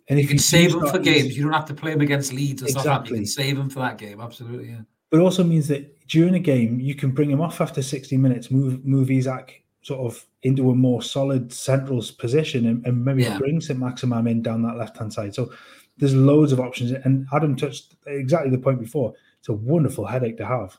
And 0.09 0.19
if 0.19 0.23
you, 0.23 0.29
can 0.29 0.39
save 0.39 0.73
them 0.73 0.87
for 0.87 0.99
games, 0.99 1.37
you 1.37 1.43
don't 1.43 1.53
have 1.53 1.65
to 1.65 1.73
play 1.73 1.91
them 1.91 2.01
against 2.01 2.33
Leeds 2.33 2.61
or 2.61 2.65
exactly. 2.65 3.19
You 3.19 3.23
can 3.23 3.25
save 3.25 3.55
them 3.55 3.69
for 3.69 3.79
that 3.79 3.97
game. 3.97 4.19
Absolutely, 4.19 4.69
yeah. 4.69 4.81
But 5.09 5.19
it 5.19 5.23
also 5.23 5.43
means 5.43 5.67
that 5.69 6.07
during 6.07 6.33
a 6.33 6.39
game, 6.39 6.79
you 6.79 6.95
can 6.95 7.11
bring 7.11 7.29
him 7.29 7.39
off 7.39 7.61
after 7.61 7.81
60 7.81 8.17
minutes, 8.17 8.51
move 8.51 8.83
move 8.83 9.09
Isak 9.11 9.62
sort 9.83 9.99
of 9.99 10.25
into 10.41 10.71
a 10.71 10.75
more 10.75 11.01
solid 11.01 11.53
central 11.53 12.03
position 12.17 12.65
and, 12.65 12.85
and 12.85 13.05
maybe 13.05 13.23
yeah. 13.23 13.37
bring 13.37 13.61
St. 13.61 13.79
Maximin 13.79 14.27
in 14.27 14.41
down 14.41 14.63
that 14.63 14.77
left 14.77 14.97
hand 14.97 15.13
side. 15.13 15.35
So 15.35 15.51
there's 15.97 16.15
loads 16.15 16.51
of 16.51 16.59
options. 16.59 16.91
And 16.91 17.27
Adam 17.33 17.55
touched 17.55 17.95
exactly 18.07 18.49
the 18.49 18.57
point 18.57 18.79
before. 18.79 19.13
It's 19.39 19.49
a 19.49 19.53
wonderful 19.53 20.05
headache 20.05 20.37
to 20.37 20.45
have 20.45 20.77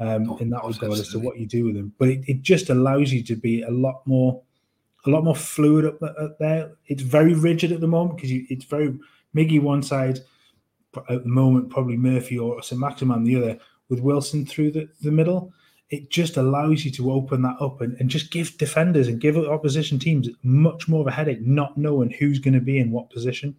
um, 0.00 0.30
oh, 0.30 0.36
in 0.38 0.50
that 0.50 0.64
regard 0.64 0.98
as 0.98 1.08
to 1.10 1.20
what 1.20 1.38
you 1.38 1.46
do 1.46 1.66
with 1.66 1.76
them. 1.76 1.92
But 1.96 2.08
it, 2.08 2.24
it 2.26 2.42
just 2.42 2.70
allows 2.70 3.12
you 3.12 3.22
to 3.22 3.36
be 3.36 3.62
a 3.62 3.70
lot 3.70 4.02
more 4.04 4.42
a 5.06 5.10
lot 5.10 5.24
more 5.24 5.36
fluid 5.36 5.86
up, 5.86 6.02
up 6.02 6.38
there. 6.38 6.72
It's 6.86 7.02
very 7.02 7.32
rigid 7.32 7.72
at 7.72 7.80
the 7.80 7.86
moment 7.86 8.16
because 8.16 8.32
it's 8.50 8.66
very 8.66 8.98
Miggy 9.34 9.62
one 9.62 9.82
side 9.82 10.18
at 11.08 11.22
the 11.22 11.28
moment, 11.28 11.70
probably 11.70 11.96
Murphy 11.96 12.38
or 12.38 12.62
St. 12.62 12.78
Maximin 12.78 13.24
the 13.24 13.36
other, 13.36 13.58
with 13.88 14.00
Wilson 14.00 14.44
through 14.44 14.72
the, 14.72 14.88
the 15.00 15.10
middle. 15.10 15.52
It 15.90 16.10
just 16.10 16.36
allows 16.36 16.84
you 16.84 16.90
to 16.92 17.12
open 17.12 17.42
that 17.42 17.56
up 17.60 17.80
and, 17.80 17.96
and 17.98 18.08
just 18.08 18.30
give 18.30 18.56
defenders 18.58 19.08
and 19.08 19.20
give 19.20 19.36
opposition 19.36 19.98
teams 19.98 20.28
much 20.42 20.88
more 20.88 21.00
of 21.00 21.08
a 21.08 21.10
headache, 21.10 21.42
not 21.42 21.76
knowing 21.76 22.10
who's 22.10 22.38
going 22.38 22.54
to 22.54 22.60
be 22.60 22.78
in 22.78 22.92
what 22.92 23.10
position. 23.10 23.56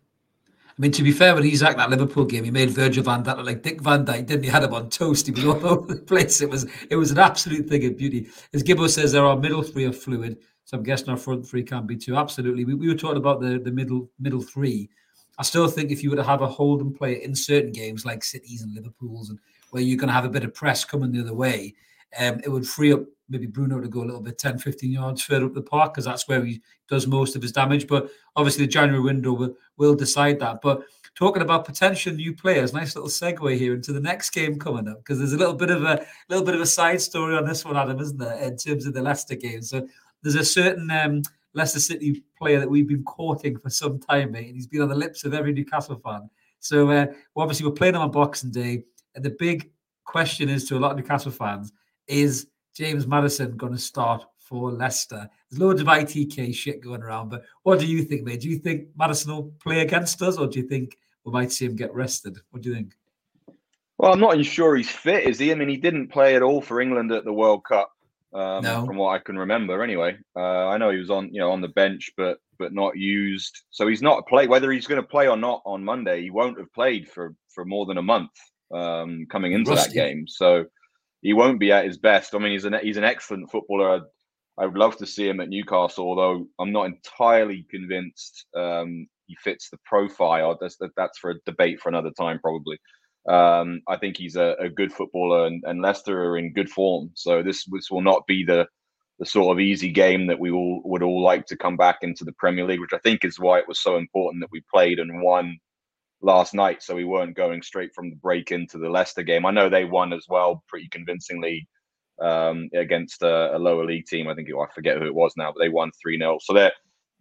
I 0.69 0.81
mean, 0.81 0.91
to 0.93 1.03
be 1.03 1.11
fair, 1.11 1.35
when 1.35 1.43
he's 1.43 1.61
at 1.61 1.75
that 1.77 1.89
Liverpool 1.89 2.25
game, 2.25 2.45
he 2.45 2.51
made 2.51 2.69
Virgil 2.69 3.03
van 3.03 3.23
Dijk 3.23 3.37
look 3.37 3.45
like 3.45 3.61
Dick 3.61 3.81
Van 3.81 4.05
Dyke, 4.05 4.25
didn't 4.25 4.43
he? 4.43 4.49
Had 4.49 4.63
him 4.63 4.73
on 4.73 4.89
toast. 4.89 5.27
He 5.27 5.33
was 5.33 5.45
all 5.45 5.67
over 5.67 5.93
the 5.93 6.01
place. 6.01 6.41
It 6.41 6.49
was 6.49 6.65
it 6.89 6.95
was 6.95 7.11
an 7.11 7.19
absolute 7.19 7.67
thing 7.67 7.85
of 7.85 7.97
beauty. 7.97 8.29
As 8.53 8.63
Gibbo 8.63 8.89
says, 8.89 9.11
there 9.11 9.25
are 9.25 9.35
middle 9.35 9.63
three 9.63 9.83
of 9.83 9.97
fluid. 9.97 10.37
So 10.63 10.77
I'm 10.77 10.83
guessing 10.83 11.09
our 11.09 11.17
front 11.17 11.45
three 11.45 11.63
can't 11.63 11.85
be 11.85 11.97
too. 11.97 12.15
Absolutely. 12.15 12.63
We, 12.63 12.75
we 12.75 12.87
were 12.87 12.95
talking 12.95 13.17
about 13.17 13.41
the, 13.41 13.59
the 13.59 13.71
middle 13.71 14.09
middle 14.19 14.41
three. 14.41 14.89
I 15.37 15.43
still 15.43 15.67
think 15.67 15.91
if 15.91 16.03
you 16.03 16.09
were 16.09 16.15
to 16.15 16.23
have 16.23 16.41
a 16.41 16.47
hold 16.47 16.81
and 16.81 16.95
player 16.95 17.17
in 17.17 17.35
certain 17.35 17.71
games 17.71 18.05
like 18.05 18.23
Cities 18.23 18.61
and 18.61 18.73
Liverpool's 18.73 19.29
and 19.29 19.39
where 19.71 19.83
you're 19.83 19.97
going 19.97 20.07
to 20.07 20.13
have 20.13 20.25
a 20.25 20.29
bit 20.29 20.43
of 20.43 20.53
press 20.53 20.85
coming 20.85 21.11
the 21.11 21.21
other 21.21 21.33
way, 21.33 21.73
um, 22.19 22.39
it 22.43 22.49
would 22.49 22.67
free 22.67 22.93
up 22.93 23.01
maybe 23.31 23.47
Bruno 23.47 23.79
to 23.79 23.87
go 23.87 24.01
a 24.01 24.05
little 24.05 24.21
bit 24.21 24.37
10, 24.37 24.59
15 24.59 24.91
yards 24.91 25.23
further 25.23 25.45
up 25.45 25.53
the 25.53 25.61
park 25.61 25.93
because 25.93 26.05
that's 26.05 26.27
where 26.27 26.43
he 26.43 26.61
does 26.89 27.07
most 27.07 27.35
of 27.35 27.41
his 27.41 27.53
damage. 27.53 27.87
But 27.87 28.11
obviously 28.35 28.65
the 28.65 28.71
January 28.71 29.01
window 29.01 29.31
will, 29.31 29.55
will 29.77 29.95
decide 29.95 30.39
that. 30.39 30.61
But 30.61 30.83
talking 31.15 31.41
about 31.41 31.65
potential 31.65 32.13
new 32.13 32.35
players, 32.35 32.73
nice 32.73 32.95
little 32.95 33.09
segue 33.09 33.57
here 33.57 33.73
into 33.73 33.93
the 33.93 34.01
next 34.01 34.31
game 34.31 34.59
coming 34.59 34.87
up 34.87 34.97
because 34.97 35.17
there's 35.17 35.33
a 35.33 35.37
little 35.37 35.53
bit 35.53 35.69
of 35.69 35.83
a 35.83 36.05
little 36.29 36.45
bit 36.45 36.55
of 36.55 36.61
a 36.61 36.65
side 36.65 37.01
story 37.01 37.35
on 37.35 37.45
this 37.45 37.63
one, 37.63 37.77
Adam, 37.77 37.99
isn't 37.99 38.17
there, 38.17 38.35
in 38.41 38.57
terms 38.57 38.85
of 38.85 38.93
the 38.93 39.01
Leicester 39.01 39.35
game? 39.35 39.61
So 39.61 39.87
there's 40.21 40.35
a 40.35 40.45
certain 40.45 40.91
um, 40.91 41.21
Leicester 41.53 41.79
City 41.79 42.23
player 42.37 42.59
that 42.59 42.69
we've 42.69 42.87
been 42.87 43.03
courting 43.03 43.57
for 43.57 43.69
some 43.69 43.99
time, 43.99 44.31
mate, 44.31 44.47
and 44.47 44.55
he's 44.55 44.67
been 44.67 44.81
on 44.81 44.89
the 44.89 44.95
lips 44.95 45.23
of 45.23 45.33
every 45.33 45.53
Newcastle 45.53 45.99
fan. 46.03 46.29
So 46.59 46.89
uh, 46.91 47.07
well, 47.33 47.43
obviously 47.43 47.65
we're 47.65 47.73
playing 47.73 47.95
on 47.95 48.11
Boxing 48.11 48.51
Day, 48.51 48.83
and 49.15 49.23
the 49.23 49.35
big 49.39 49.71
question 50.03 50.49
is 50.49 50.65
to 50.65 50.77
a 50.77 50.79
lot 50.79 50.91
of 50.91 50.97
Newcastle 50.97 51.31
fans: 51.31 51.71
Is 52.11 52.47
James 52.75 53.07
Maddison 53.07 53.55
going 53.55 53.71
to 53.71 53.79
start 53.79 54.25
for 54.37 54.69
Leicester? 54.69 55.29
There's 55.49 55.61
loads 55.61 55.79
of 55.79 55.87
ITK 55.87 56.53
shit 56.53 56.81
going 56.81 57.01
around, 57.01 57.29
but 57.29 57.43
what 57.63 57.79
do 57.79 57.87
you 57.87 58.03
think, 58.03 58.23
mate? 58.23 58.41
Do 58.41 58.49
you 58.49 58.57
think 58.57 58.89
Maddison 58.97 59.33
will 59.33 59.53
play 59.63 59.79
against 59.79 60.21
us, 60.21 60.37
or 60.37 60.47
do 60.47 60.59
you 60.59 60.67
think 60.67 60.97
we 61.23 61.31
might 61.31 61.53
see 61.53 61.65
him 61.65 61.75
get 61.77 61.93
rested? 61.93 62.37
What 62.49 62.63
do 62.63 62.69
you 62.69 62.75
think? 62.75 62.91
Well, 63.97 64.11
I'm 64.11 64.19
not 64.19 64.33
even 64.33 64.43
sure 64.43 64.75
he's 64.75 64.89
fit, 64.89 65.23
is 65.23 65.39
he? 65.39 65.53
I 65.53 65.55
mean, 65.55 65.69
he 65.69 65.77
didn't 65.77 66.09
play 66.09 66.35
at 66.35 66.41
all 66.41 66.59
for 66.59 66.81
England 66.81 67.13
at 67.13 67.23
the 67.23 67.31
World 67.31 67.63
Cup 67.63 67.91
um, 68.33 68.61
no. 68.61 68.85
from 68.85 68.97
what 68.97 69.11
I 69.11 69.19
can 69.19 69.37
remember. 69.37 69.81
Anyway, 69.81 70.17
uh, 70.35 70.67
I 70.67 70.77
know 70.77 70.89
he 70.89 70.97
was 70.97 71.09
on 71.09 71.33
you 71.33 71.39
know 71.39 71.51
on 71.51 71.61
the 71.61 71.69
bench, 71.69 72.11
but 72.17 72.39
but 72.59 72.73
not 72.73 72.97
used. 72.97 73.61
So 73.69 73.87
he's 73.87 74.01
not 74.01 74.27
play. 74.27 74.47
Whether 74.47 74.69
he's 74.71 74.87
going 74.87 75.01
to 75.01 75.07
play 75.07 75.29
or 75.29 75.37
not 75.37 75.61
on 75.65 75.81
Monday, 75.81 76.23
he 76.23 76.29
won't 76.29 76.59
have 76.59 76.73
played 76.73 77.09
for 77.09 77.35
for 77.47 77.63
more 77.63 77.85
than 77.85 77.99
a 77.99 78.01
month 78.01 78.31
um, 78.73 79.27
coming 79.29 79.53
into 79.53 79.71
Rusty. 79.71 79.89
that 79.89 79.95
game. 79.95 80.27
So 80.27 80.65
he 81.21 81.33
won't 81.33 81.59
be 81.59 81.71
at 81.71 81.85
his 81.85 81.97
best. 81.97 82.33
I 82.33 82.39
mean, 82.39 82.51
he's 82.51 82.65
an 82.65 82.75
he's 82.81 82.97
an 82.97 83.03
excellent 83.03 83.51
footballer. 83.51 84.01
I 84.59 84.65
would 84.65 84.77
love 84.77 84.97
to 84.97 85.05
see 85.05 85.27
him 85.27 85.39
at 85.39 85.49
Newcastle, 85.49 86.05
although 86.05 86.47
I'm 86.59 86.71
not 86.71 86.87
entirely 86.87 87.65
convinced 87.69 88.45
um, 88.55 89.07
he 89.27 89.35
fits 89.43 89.69
the 89.69 89.77
profile. 89.85 90.57
That's 90.59 90.77
that's 90.97 91.19
for 91.19 91.31
a 91.31 91.39
debate 91.45 91.79
for 91.79 91.89
another 91.89 92.11
time, 92.11 92.39
probably. 92.39 92.77
Um, 93.29 93.81
I 93.87 93.97
think 93.97 94.17
he's 94.17 94.35
a, 94.35 94.55
a 94.59 94.69
good 94.69 94.91
footballer, 94.91 95.45
and, 95.45 95.63
and, 95.67 95.79
Leicester 95.79 96.23
are 96.23 96.37
in 96.39 96.53
good 96.53 96.69
form. 96.69 97.11
So 97.13 97.43
this 97.43 97.65
this 97.71 97.91
will 97.91 98.01
not 98.01 98.25
be 98.27 98.43
the 98.43 98.67
the 99.19 99.25
sort 99.27 99.55
of 99.55 99.59
easy 99.59 99.91
game 99.91 100.25
that 100.25 100.39
we 100.39 100.49
all 100.49 100.81
would 100.85 101.03
all 101.03 101.23
like 101.23 101.45
to 101.45 101.55
come 101.55 101.77
back 101.77 101.99
into 102.01 102.25
the 102.25 102.33
Premier 102.33 102.65
League, 102.65 102.79
which 102.79 102.93
I 102.93 102.97
think 102.97 103.23
is 103.23 103.39
why 103.39 103.59
it 103.59 103.67
was 103.67 103.79
so 103.79 103.97
important 103.97 104.41
that 104.41 104.51
we 104.51 104.63
played 104.73 104.97
and 104.97 105.21
won 105.21 105.59
last 106.21 106.53
night, 106.53 106.83
so 106.83 106.95
we 106.95 107.03
weren't 107.03 107.35
going 107.35 107.61
straight 107.61 107.93
from 107.93 108.09
the 108.09 108.15
break 108.15 108.51
into 108.51 108.77
the 108.77 108.89
Leicester 108.89 109.23
game. 109.23 109.45
I 109.45 109.51
know 109.51 109.69
they 109.69 109.85
won 109.85 110.13
as 110.13 110.25
well, 110.29 110.63
pretty 110.67 110.87
convincingly 110.89 111.67
um, 112.21 112.69
against 112.73 113.23
a, 113.23 113.55
a, 113.55 113.59
lower 113.59 113.85
league 113.85 114.05
team. 114.05 114.27
I 114.27 114.35
think 114.35 114.47
it, 114.47 114.55
I 114.55 114.65
forget 114.73 114.97
who 114.97 115.05
it 115.05 115.15
was 115.15 115.33
now, 115.35 115.51
but 115.51 115.59
they 115.59 115.69
won 115.69 115.91
three 116.01 116.17
0 116.17 116.37
So 116.41 116.53
they 116.53 116.71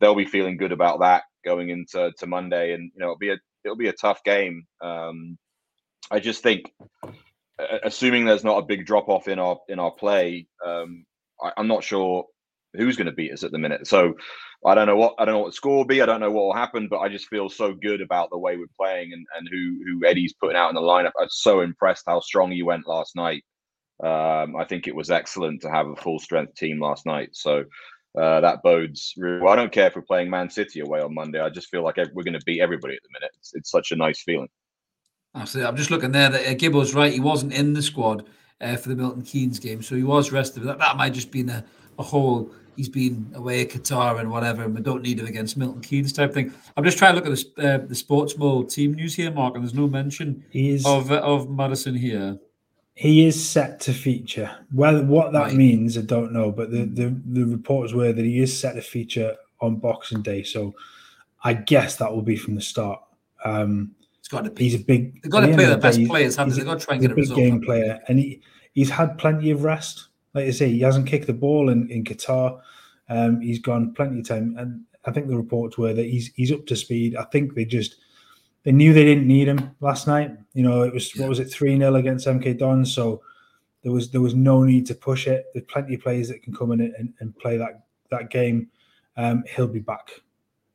they'll 0.01 0.15
be 0.15 0.27
feeling 0.27 0.57
good 0.57 0.73
about 0.73 1.01
that 1.01 1.25
going 1.45 1.71
into 1.71 2.13
to 2.19 2.27
Monday, 2.27 2.75
and 2.75 2.91
you 2.95 3.01
know 3.01 3.07
it'll 3.07 3.19
be 3.19 3.31
a 3.31 3.39
it'll 3.65 3.77
be 3.77 3.89
a 3.89 3.95
tough 3.95 4.23
game. 4.25 4.67
Um, 4.81 5.39
I 6.11 6.21
just 6.21 6.43
think, 6.43 6.73
assuming 7.83 8.25
there's 8.25 8.45
not 8.45 8.59
a 8.59 8.67
big 8.67 8.87
drop 8.87 9.09
off 9.09 9.29
in 9.29 9.39
our 9.39 9.59
in 9.69 9.79
our 9.79 9.93
play, 9.93 10.47
um, 10.65 11.07
I, 11.43 11.53
I'm 11.57 11.69
not 11.69 11.85
sure 11.85 12.27
who's 12.75 12.97
going 12.97 13.07
to 13.07 13.13
beat 13.13 13.33
us 13.33 13.43
at 13.43 13.53
the 13.53 13.59
minute. 13.59 13.87
So 13.87 14.15
I 14.65 14.75
don't 14.75 14.87
know 14.87 14.97
what 14.97 15.15
I 15.19 15.25
don't 15.25 15.35
know 15.35 15.41
what 15.41 15.49
the 15.49 15.53
score 15.53 15.77
will 15.79 15.85
be. 15.85 16.03
I 16.03 16.07
don't 16.07 16.21
know 16.21 16.31
what 16.31 16.45
will 16.45 16.55
happen, 16.55 16.87
but 16.89 16.99
I 16.99 17.09
just 17.09 17.29
feel 17.29 17.49
so 17.49 17.73
good 17.73 18.01
about 18.01 18.31
the 18.31 18.39
way 18.39 18.57
we're 18.57 18.67
playing 18.79 19.13
and, 19.13 19.27
and 19.37 19.49
who 19.51 19.81
who 19.87 20.07
Eddie's 20.07 20.35
putting 20.35 20.57
out 20.57 20.69
in 20.69 20.75
the 20.75 20.83
lineup. 20.83 21.13
I'm 21.19 21.29
so 21.31 21.61
impressed 21.61 22.05
how 22.07 22.21
strong 22.21 22.51
he 22.51 22.63
went 22.63 22.87
last 22.87 23.17
night. 23.17 23.43
Um, 24.03 24.57
I 24.57 24.65
think 24.69 24.87
it 24.87 24.95
was 24.95 25.11
excellent 25.11 25.63
to 25.63 25.71
have 25.71 25.89
a 25.89 25.97
full 25.97 26.19
strength 26.19 26.55
team 26.55 26.81
last 26.81 27.07
night. 27.07 27.31
So 27.33 27.65
uh, 28.19 28.41
that 28.41 28.63
bodes 28.63 29.15
really 29.17 29.41
well. 29.41 29.53
I 29.53 29.57
don't 29.57 29.73
care 29.73 29.87
if 29.87 29.97
we're 29.97 30.03
playing 30.03 30.31
Man 30.31 30.51
City 30.51 30.81
away 30.81 31.01
on 31.01 31.15
Monday. 31.15 31.41
I 31.41 31.49
just 31.49 31.69
feel 31.69 31.85
like 31.85 31.97
we're 31.97 32.23
going 32.23 32.39
to 32.39 32.45
beat 32.45 32.61
everybody 32.61 32.95
at 32.95 33.03
the 33.03 33.09
minute. 33.13 33.31
It's, 33.39 33.55
it's 33.55 33.71
such 33.71 33.93
a 33.93 33.97
nice 33.97 34.23
feeling. 34.23 34.49
Absolutely. 35.35 35.69
I'm 35.69 35.77
just 35.77 35.91
looking 35.91 36.13
there 36.13 36.29
that 36.29 36.47
uh, 36.47 36.55
Gibbo's 36.55 36.95
right. 36.95 37.13
He 37.13 37.21
wasn't 37.21 37.53
in 37.53 37.73
the 37.73 37.83
squad 37.83 38.27
uh, 38.61 38.77
for 38.77 38.89
the 38.89 38.97
Milton 38.97 39.23
Keynes 39.23 39.59
game, 39.59 39.83
so 39.83 39.95
he 39.95 40.03
was 40.03 40.33
rested. 40.33 40.65
That, 40.65 40.79
that 40.79 40.97
might 40.97 41.13
just 41.13 41.31
been 41.31 41.49
a, 41.51 41.65
a 42.01 42.03
whole 42.03 42.51
he's 42.81 42.89
been 42.89 43.31
away 43.35 43.61
at 43.61 43.69
Qatar 43.69 44.21
and 44.21 44.31
whatever, 44.31 44.65
and 44.65 44.75
we 44.75 44.81
don't 44.81 45.03
need 45.03 45.21
him 45.21 45.27
against 45.27 45.57
Milton 45.57 45.83
Keynes 45.83 46.13
type 46.13 46.33
thing. 46.33 46.53
I'm 46.77 46.85
just 46.85 46.97
trying 46.97 47.15
to 47.15 47.21
look 47.21 47.31
at 47.31 47.57
the 47.57 47.75
uh, 47.75 47.87
the 47.87 47.95
Sports 47.95 48.37
Mole 48.37 48.65
team 48.65 48.95
news 48.95 49.15
here, 49.15 49.31
Mark, 49.31 49.55
and 49.55 49.63
there's 49.63 49.75
no 49.75 49.87
mention 49.87 50.43
is, 50.53 50.85
of 50.87 51.13
uh, 51.13 51.17
of 51.17 51.51
Maddison 51.51 51.95
here. 51.95 52.39
He 52.95 53.27
is 53.27 53.43
set 53.43 53.81
to 53.81 53.93
feature. 53.93 54.51
Well, 54.73 55.05
what 55.05 55.33
that 55.33 55.39
right. 55.39 55.55
means, 55.55 55.97
I 55.97 56.03
don't 56.03 56.33
know, 56.33 56.51
but 56.51 56.71
the, 56.71 56.85
the 56.85 57.15
the 57.27 57.45
reports 57.45 57.93
were 57.93 58.13
that 58.13 58.25
he 58.25 58.41
is 58.41 58.59
set 58.59 58.75
to 58.75 58.83
feature 58.83 59.37
on 59.61 59.77
Boxing 59.77 60.23
Day, 60.23 60.43
so 60.43 60.75
I 61.45 61.55
guess 61.55 61.97
that 61.97 62.11
will 62.11 62.23
be 62.23 62.37
from 62.37 62.55
the 62.55 62.63
start. 62.63 63.01
Um, 63.45 63.95
it's 64.19 64.29
got 64.29 64.45
to 64.45 64.51
be. 64.51 64.65
He's 64.65 64.75
a 64.75 64.85
big. 64.85 65.23
They've 65.23 65.33
got 65.33 65.41
to 65.41 65.55
play 65.55 65.67
the 65.67 65.77
best 65.77 66.05
players, 66.07 66.37
haven't 66.37 66.55
they? 66.55 66.61
They've 66.61 66.67
got 66.67 66.81
to 66.81 66.87
try 66.87 66.95
and 66.95 67.03
get 67.03 67.11
a, 67.11 67.15
a 67.15 67.17
big 67.17 67.35
game 67.35 67.61
player, 67.61 68.01
and 68.09 68.19
he 68.19 68.41
he's 68.73 68.91
had 68.91 69.19
plenty 69.19 69.51
of 69.51 69.65
rest 69.65 70.10
like 70.35 70.47
I 70.47 70.51
say, 70.51 70.69
he 70.71 70.81
hasn't 70.81 71.07
kicked 71.07 71.27
the 71.27 71.33
ball 71.33 71.71
in, 71.71 71.91
in 71.91 72.05
Qatar. 72.05 72.61
Um, 73.09 73.41
he's 73.41 73.59
gone 73.59 73.95
plenty 73.95 74.21
of 74.21 74.29
time, 74.29 74.57
and 74.59 74.83
I 75.05 75.11
think 75.11 75.29
the 75.29 75.37
reports 75.37 75.77
were 75.77 75.93
that 75.93 76.07
he's 76.07 76.31
he's 76.35 76.53
up 76.53 76.67
to 76.67 76.77
speed. 76.77 77.17
I 77.17 77.25
think 77.25 77.55
they 77.55 77.65
just 77.65 77.97
they 78.63 78.73
knew 78.73 78.93
they 78.93 79.05
didn't 79.05 79.27
need 79.27 79.49
him 79.49 79.75
last 79.81 80.07
night. 80.07 80.33
You 80.55 80.63
know, 80.63 80.83
it 80.83 80.93
was 80.93 81.15
what 81.17 81.29
was 81.29 81.41
it 81.41 81.51
three 81.51 81.77
0 81.77 81.95
against 81.97 82.27
MK 82.27 82.59
Don, 82.59 82.85
so 82.87 83.23
there 83.83 83.93
was 83.93 84.11
there 84.11 84.21
was 84.21 84.35
no 84.35 84.63
need 84.63 84.87
to 84.87 84.95
push 84.95 85.27
it. 85.27 85.47
There's 85.53 85.65
plenty 85.67 85.95
of 85.95 86.03
players 86.03 86.29
that 86.29 86.43
can 86.43 86.55
come 86.55 86.73
in 86.73 86.81
and, 86.81 87.13
and 87.21 87.37
play 87.39 87.57
that 87.57 87.85
that 88.11 88.31
game. 88.31 88.69
Um, 89.17 89.45
he'll 89.55 89.67
be 89.67 89.81
back. 89.81 90.11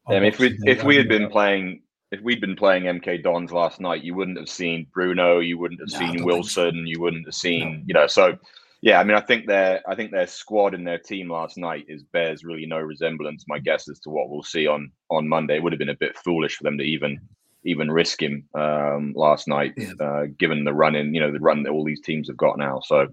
Yeah, 0.10 0.18
I 0.18 0.20
mean, 0.20 0.30
if 0.30 0.40
we 0.40 0.58
if 0.66 0.84
we 0.84 0.96
had 0.96 1.08
been 1.08 1.30
playing 1.30 1.82
if 2.12 2.22
we'd 2.22 2.42
been 2.42 2.56
playing 2.56 2.84
MK 2.84 3.24
Dons 3.24 3.52
last 3.52 3.80
night, 3.80 4.04
you 4.04 4.16
wouldn't 4.16 4.38
have 4.38 4.50
seen 4.50 4.88
Bruno, 4.94 5.40
you 5.40 5.58
wouldn't 5.58 5.80
have 5.80 6.02
no, 6.02 6.12
seen 6.12 6.26
Wilson, 6.26 6.72
so. 6.72 6.82
you 6.86 7.00
wouldn't 7.00 7.26
have 7.26 7.36
seen 7.36 7.72
no. 7.72 7.84
you 7.86 7.94
know. 7.94 8.08
So 8.08 8.38
yeah, 8.86 9.00
I 9.00 9.04
mean, 9.04 9.18
I 9.18 9.22
think 9.22 9.48
their 9.48 9.82
I 9.90 9.96
think 9.96 10.12
their 10.12 10.28
squad 10.28 10.76
and 10.76 10.86
their 10.86 11.00
team 11.00 11.32
last 11.32 11.58
night 11.58 11.86
is 11.88 12.04
bears 12.04 12.44
really 12.44 12.68
no 12.68 12.78
resemblance. 12.78 13.44
My 13.48 13.58
guess 13.58 13.90
as 13.90 14.00
to 14.02 14.12
what 14.12 14.30
we'll 14.30 14.44
see 14.44 14.68
on 14.68 14.92
on 15.10 15.28
Monday 15.28 15.56
it 15.56 15.64
would 15.64 15.74
have 15.74 15.80
been 15.80 15.90
a 15.90 15.96
bit 15.96 16.16
foolish 16.20 16.56
for 16.56 16.64
them 16.66 16.78
to 16.78 16.84
even 16.84 17.20
even 17.64 17.90
risk 17.90 18.22
him 18.22 18.48
um, 18.54 19.12
last 19.16 19.48
night, 19.48 19.74
yeah. 19.76 19.94
uh, 20.00 20.26
given 20.38 20.64
the 20.66 20.72
run 20.72 20.94
in, 20.94 21.16
you 21.16 21.20
know, 21.20 21.32
the 21.32 21.40
run 21.40 21.64
that 21.64 21.72
all 21.72 21.84
these 21.84 22.00
teams 22.00 22.28
have 22.28 22.38
got 22.38 22.60
now. 22.60 22.80
So, 22.86 23.08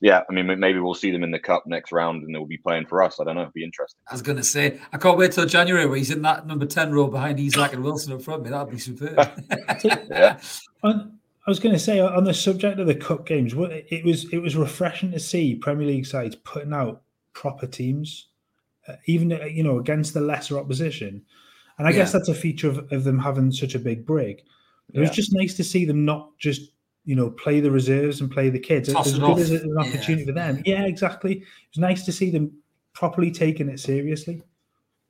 yeah, 0.00 0.22
I 0.30 0.32
mean, 0.32 0.58
maybe 0.58 0.80
we'll 0.80 0.94
see 0.94 1.10
them 1.10 1.22
in 1.22 1.30
the 1.30 1.38
cup 1.38 1.64
next 1.66 1.92
round 1.92 2.22
and 2.22 2.34
they'll 2.34 2.46
be 2.46 2.56
playing 2.56 2.86
for 2.86 3.02
us. 3.02 3.20
I 3.20 3.24
don't 3.24 3.34
know. 3.34 3.42
It'll 3.42 3.52
be 3.52 3.62
interesting. 3.64 4.00
I 4.08 4.14
was 4.14 4.22
going 4.22 4.38
to 4.38 4.44
say, 4.44 4.80
I 4.94 4.96
can't 4.96 5.18
wait 5.18 5.32
till 5.32 5.44
January 5.44 5.84
where 5.84 5.98
he's 5.98 6.10
in 6.10 6.22
that 6.22 6.46
number 6.46 6.64
10 6.64 6.90
role 6.90 7.08
behind 7.08 7.38
Isak 7.38 7.74
and 7.74 7.84
Wilson 7.84 8.14
up 8.14 8.22
front. 8.22 8.44
Me, 8.44 8.48
that'd 8.48 8.70
be 8.72 8.78
superb. 8.78 9.30
yeah. 9.84 10.40
I 11.46 11.50
was 11.50 11.58
going 11.58 11.74
to 11.74 11.78
say 11.78 11.98
on 11.98 12.24
the 12.24 12.34
subject 12.34 12.78
of 12.78 12.86
the 12.86 12.94
cup 12.94 13.26
games, 13.26 13.52
it 13.56 14.04
was 14.04 14.32
it 14.32 14.38
was 14.38 14.56
refreshing 14.56 15.10
to 15.12 15.18
see 15.18 15.56
Premier 15.56 15.86
League 15.86 16.06
sides 16.06 16.36
putting 16.36 16.72
out 16.72 17.02
proper 17.32 17.66
teams, 17.66 18.28
uh, 18.86 18.94
even 19.06 19.32
uh, 19.32 19.44
you 19.46 19.64
know 19.64 19.78
against 19.78 20.14
the 20.14 20.20
lesser 20.20 20.58
opposition, 20.58 21.22
and 21.78 21.88
I 21.88 21.90
yeah. 21.90 21.98
guess 21.98 22.12
that's 22.12 22.28
a 22.28 22.34
feature 22.34 22.68
of, 22.68 22.92
of 22.92 23.02
them 23.02 23.18
having 23.18 23.50
such 23.50 23.74
a 23.74 23.80
big 23.80 24.06
break. 24.06 24.38
It 24.38 24.44
yeah. 24.94 25.00
was 25.00 25.10
just 25.10 25.32
nice 25.32 25.54
to 25.54 25.64
see 25.64 25.84
them 25.84 26.04
not 26.04 26.30
just 26.38 26.70
you 27.04 27.16
know 27.16 27.30
play 27.30 27.58
the 27.58 27.72
reserves 27.72 28.20
and 28.20 28.30
play 28.30 28.48
the 28.48 28.60
kids. 28.60 28.92
Toss 28.92 29.08
as 29.08 29.18
good 29.18 29.38
as 29.40 29.50
an 29.50 29.76
opportunity 29.78 30.22
yeah. 30.22 30.26
for 30.26 30.32
them. 30.32 30.62
Yeah, 30.64 30.84
exactly. 30.84 31.38
It 31.38 31.44
was 31.74 31.78
nice 31.78 32.04
to 32.04 32.12
see 32.12 32.30
them 32.30 32.52
properly 32.92 33.32
taking 33.32 33.68
it 33.68 33.80
seriously. 33.80 34.42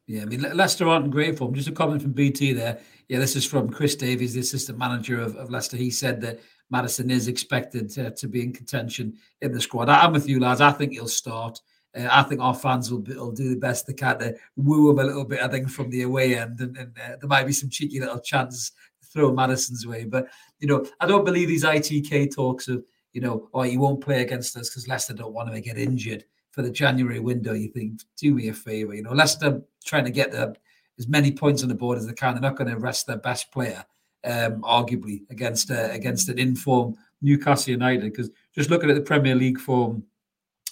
Yeah, 0.06 0.22
I 0.22 0.24
mean 0.24 0.42
Leicester 0.42 0.88
aren't 0.88 1.06
in 1.06 1.10
great 1.10 1.38
form. 1.38 1.54
Just 1.54 1.68
a 1.68 1.72
comment 1.72 2.02
from 2.02 2.12
BT 2.12 2.52
there. 2.52 2.80
Yeah, 3.08 3.18
this 3.18 3.36
is 3.36 3.44
from 3.44 3.70
Chris 3.70 3.94
Davies, 3.94 4.34
the 4.34 4.40
assistant 4.40 4.78
manager 4.78 5.20
of, 5.20 5.36
of 5.36 5.50
Leicester. 5.50 5.76
He 5.76 5.90
said 5.90 6.20
that 6.22 6.40
Maddison 6.70 7.10
is 7.10 7.28
expected 7.28 7.88
to, 7.90 8.10
to 8.10 8.28
be 8.28 8.42
in 8.42 8.52
contention 8.52 9.14
in 9.40 9.52
the 9.52 9.60
squad. 9.60 9.88
I'm 9.88 10.12
with 10.12 10.28
you, 10.28 10.40
lads. 10.40 10.60
I 10.60 10.72
think 10.72 10.92
he'll 10.92 11.08
start. 11.08 11.60
Uh, 11.96 12.08
I 12.10 12.22
think 12.22 12.40
our 12.40 12.54
fans 12.54 12.90
will, 12.90 13.00
be, 13.00 13.14
will 13.14 13.32
do 13.32 13.50
the 13.50 13.60
best 13.60 13.86
they 13.86 13.92
can 13.92 14.18
to 14.18 14.34
woo 14.56 14.90
him 14.90 14.98
a 14.98 15.04
little 15.04 15.24
bit. 15.24 15.40
I 15.40 15.48
think 15.48 15.68
from 15.68 15.90
the 15.90 16.02
away 16.02 16.36
end, 16.36 16.60
and, 16.60 16.76
and 16.76 16.98
uh, 16.98 17.16
there 17.20 17.28
might 17.28 17.46
be 17.46 17.52
some 17.52 17.70
cheeky 17.70 18.00
little 18.00 18.20
chances 18.20 18.72
throw 19.12 19.32
Maddison's 19.32 19.86
way. 19.86 20.04
But 20.04 20.28
you 20.58 20.66
know, 20.66 20.86
I 21.00 21.06
don't 21.06 21.24
believe 21.24 21.48
these 21.48 21.64
ITK 21.64 22.34
talks 22.34 22.68
of 22.68 22.84
you 23.12 23.20
know, 23.20 23.48
oh, 23.52 23.62
he 23.62 23.76
won't 23.76 24.00
play 24.00 24.22
against 24.22 24.56
us 24.56 24.70
because 24.70 24.88
Leicester 24.88 25.14
don't 25.14 25.34
want 25.34 25.48
him 25.48 25.54
to 25.54 25.60
get 25.60 25.76
injured 25.76 26.24
for 26.52 26.62
the 26.62 26.70
January 26.70 27.18
window. 27.18 27.54
You 27.54 27.68
think, 27.68 28.00
do 28.16 28.32
me 28.32 28.48
a 28.48 28.54
favour, 28.54 28.94
you 28.94 29.02
know, 29.02 29.12
Leicester 29.12 29.60
trying 29.84 30.04
to 30.04 30.10
get 30.10 30.30
the 30.30 30.54
as 30.98 31.08
many 31.08 31.32
points 31.32 31.62
on 31.62 31.68
the 31.68 31.74
board 31.74 31.98
as 31.98 32.06
they 32.06 32.12
can. 32.12 32.34
They're 32.34 32.42
not 32.42 32.56
going 32.56 32.70
to 32.70 32.78
rest 32.78 33.06
their 33.06 33.16
best 33.16 33.50
player, 33.50 33.84
um, 34.24 34.62
arguably 34.62 35.22
against 35.30 35.70
uh, 35.70 35.88
against 35.90 36.28
an 36.28 36.38
informed 36.38 36.96
Newcastle 37.20 37.72
United. 37.72 38.02
Because 38.02 38.30
just 38.54 38.70
looking 38.70 38.90
at 38.90 38.94
the 38.94 39.02
Premier 39.02 39.34
League 39.34 39.58
form, 39.58 40.04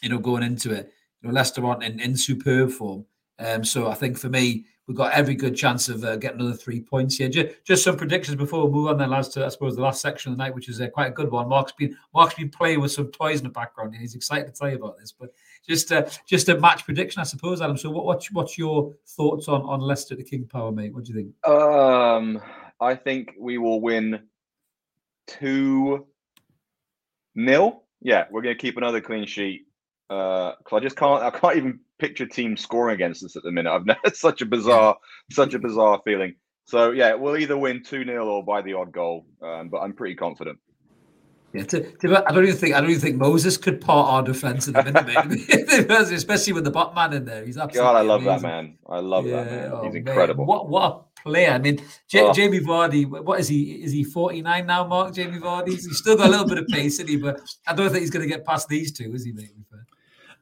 you 0.02 0.08
know, 0.08 0.18
going 0.18 0.42
into 0.42 0.72
it, 0.72 0.92
you 1.20 1.28
know, 1.28 1.34
Leicester 1.34 1.64
aren't 1.64 1.82
in, 1.82 1.98
in 2.00 2.16
superb 2.16 2.70
form. 2.70 3.04
Um, 3.38 3.64
so 3.64 3.88
I 3.88 3.94
think 3.94 4.18
for 4.18 4.28
me, 4.28 4.66
we've 4.86 4.96
got 4.96 5.12
every 5.12 5.34
good 5.34 5.56
chance 5.56 5.88
of 5.88 6.04
uh, 6.04 6.16
getting 6.16 6.40
another 6.40 6.56
three 6.56 6.80
points 6.80 7.16
here. 7.16 7.28
Just, 7.28 7.64
just, 7.64 7.84
some 7.84 7.96
predictions 7.96 8.36
before 8.36 8.66
we 8.66 8.72
move 8.72 8.88
on 8.88 8.98
then, 8.98 9.10
lads, 9.10 9.28
to 9.28 9.46
I 9.46 9.48
suppose 9.48 9.76
the 9.76 9.82
last 9.82 10.02
section 10.02 10.30
of 10.30 10.36
the 10.36 10.44
night, 10.44 10.54
which 10.54 10.68
is 10.68 10.80
uh, 10.80 10.88
quite 10.88 11.06
a 11.08 11.12
good 11.12 11.30
one. 11.30 11.48
Mark's 11.48 11.72
been 11.72 11.96
Mark's 12.14 12.34
been 12.34 12.50
playing 12.50 12.80
with 12.80 12.92
some 12.92 13.08
toys 13.08 13.38
in 13.38 13.44
the 13.44 13.50
background, 13.50 13.92
and 13.92 14.00
he's 14.00 14.14
excited 14.14 14.46
to 14.46 14.52
tell 14.52 14.68
you 14.68 14.76
about 14.76 14.98
this. 14.98 15.12
But 15.12 15.32
just 15.68 15.90
a 15.90 16.10
just 16.26 16.48
a 16.48 16.58
match 16.58 16.84
prediction, 16.84 17.20
I 17.20 17.24
suppose, 17.24 17.60
Adam. 17.60 17.76
So 17.76 17.90
what 17.90 18.04
what's, 18.04 18.32
what's 18.32 18.58
your 18.58 18.94
thoughts 19.06 19.48
on 19.48 19.62
on 19.62 19.80
Leicester 19.80 20.16
the 20.16 20.24
King 20.24 20.46
Power, 20.46 20.72
mate? 20.72 20.94
What 20.94 21.04
do 21.04 21.12
you 21.12 21.18
think? 21.18 21.48
Um, 21.48 22.40
I 22.80 22.94
think 22.94 23.34
we 23.38 23.58
will 23.58 23.80
win 23.80 24.20
two 25.26 26.06
nil. 27.34 27.84
Yeah, 28.02 28.24
we're 28.30 28.42
going 28.42 28.56
to 28.56 28.60
keep 28.60 28.76
another 28.76 29.00
clean 29.00 29.26
sheet. 29.26 29.66
Uh, 30.08 30.54
cause 30.64 30.78
I 30.78 30.80
just 30.80 30.96
can't. 30.96 31.22
I 31.22 31.30
can't 31.30 31.56
even 31.56 31.80
picture 31.98 32.26
teams 32.26 32.60
scoring 32.62 32.94
against 32.94 33.22
us 33.22 33.36
at 33.36 33.42
the 33.42 33.52
minute. 33.52 33.72
I've 33.72 33.86
never 33.86 34.10
such 34.12 34.40
a 34.40 34.46
bizarre, 34.46 34.96
such 35.30 35.54
a 35.54 35.58
bizarre 35.58 36.00
feeling. 36.04 36.34
So 36.64 36.92
yeah, 36.92 37.14
we'll 37.14 37.36
either 37.36 37.56
win 37.56 37.82
two 37.82 38.04
0 38.04 38.26
or 38.26 38.44
by 38.44 38.62
the 38.62 38.74
odd 38.74 38.92
goal. 38.92 39.26
Um, 39.42 39.68
but 39.68 39.78
I'm 39.78 39.92
pretty 39.92 40.14
confident. 40.14 40.58
Yeah, 41.52 41.64
to, 41.64 41.90
to, 41.96 42.28
I 42.28 42.32
don't 42.32 42.44
even 42.44 42.56
think 42.56 42.74
I 42.76 42.80
don't 42.80 42.90
even 42.90 43.02
think 43.02 43.16
Moses 43.16 43.56
could 43.56 43.80
part 43.80 44.08
our 44.08 44.22
defense 44.22 44.68
in 44.68 44.74
the 44.74 44.84
minute, 44.84 45.90
especially 46.12 46.52
with 46.52 46.62
the 46.62 46.70
Botman 46.70 47.12
in 47.12 47.24
there. 47.24 47.44
He's 47.44 47.58
absolutely 47.58 47.92
God. 47.92 47.96
I 47.96 48.02
love 48.02 48.22
amazing. 48.22 48.42
that 48.42 48.48
man. 48.48 48.78
I 48.88 49.00
love 49.00 49.26
yeah, 49.26 49.42
that 49.42 49.50
man. 49.50 49.84
He's 49.84 49.94
oh, 49.94 49.96
incredible. 49.96 50.44
Man. 50.44 50.48
What 50.48 50.68
what 50.68 50.82
a 50.82 51.22
player! 51.22 51.50
I 51.50 51.58
mean, 51.58 51.82
J- 52.06 52.20
oh. 52.20 52.32
Jamie 52.32 52.60
Vardy. 52.60 53.04
What 53.04 53.40
is 53.40 53.48
he? 53.48 53.82
Is 53.82 53.90
he 53.90 54.04
forty 54.04 54.42
nine 54.42 54.66
now? 54.66 54.86
Mark 54.86 55.12
Jamie 55.12 55.38
Vardy. 55.38 55.70
He's 55.70 55.98
still 55.98 56.16
got 56.16 56.28
a 56.28 56.30
little 56.30 56.46
bit 56.46 56.58
of 56.58 56.68
pace, 56.68 57.00
in 57.00 57.08
he? 57.08 57.16
But 57.16 57.40
I 57.66 57.74
don't 57.74 57.90
think 57.90 58.02
he's 58.02 58.10
going 58.10 58.28
to 58.28 58.32
get 58.32 58.46
past 58.46 58.68
these 58.68 58.92
two, 58.92 59.12
is 59.12 59.24
he? 59.24 59.32
Mate? 59.32 59.50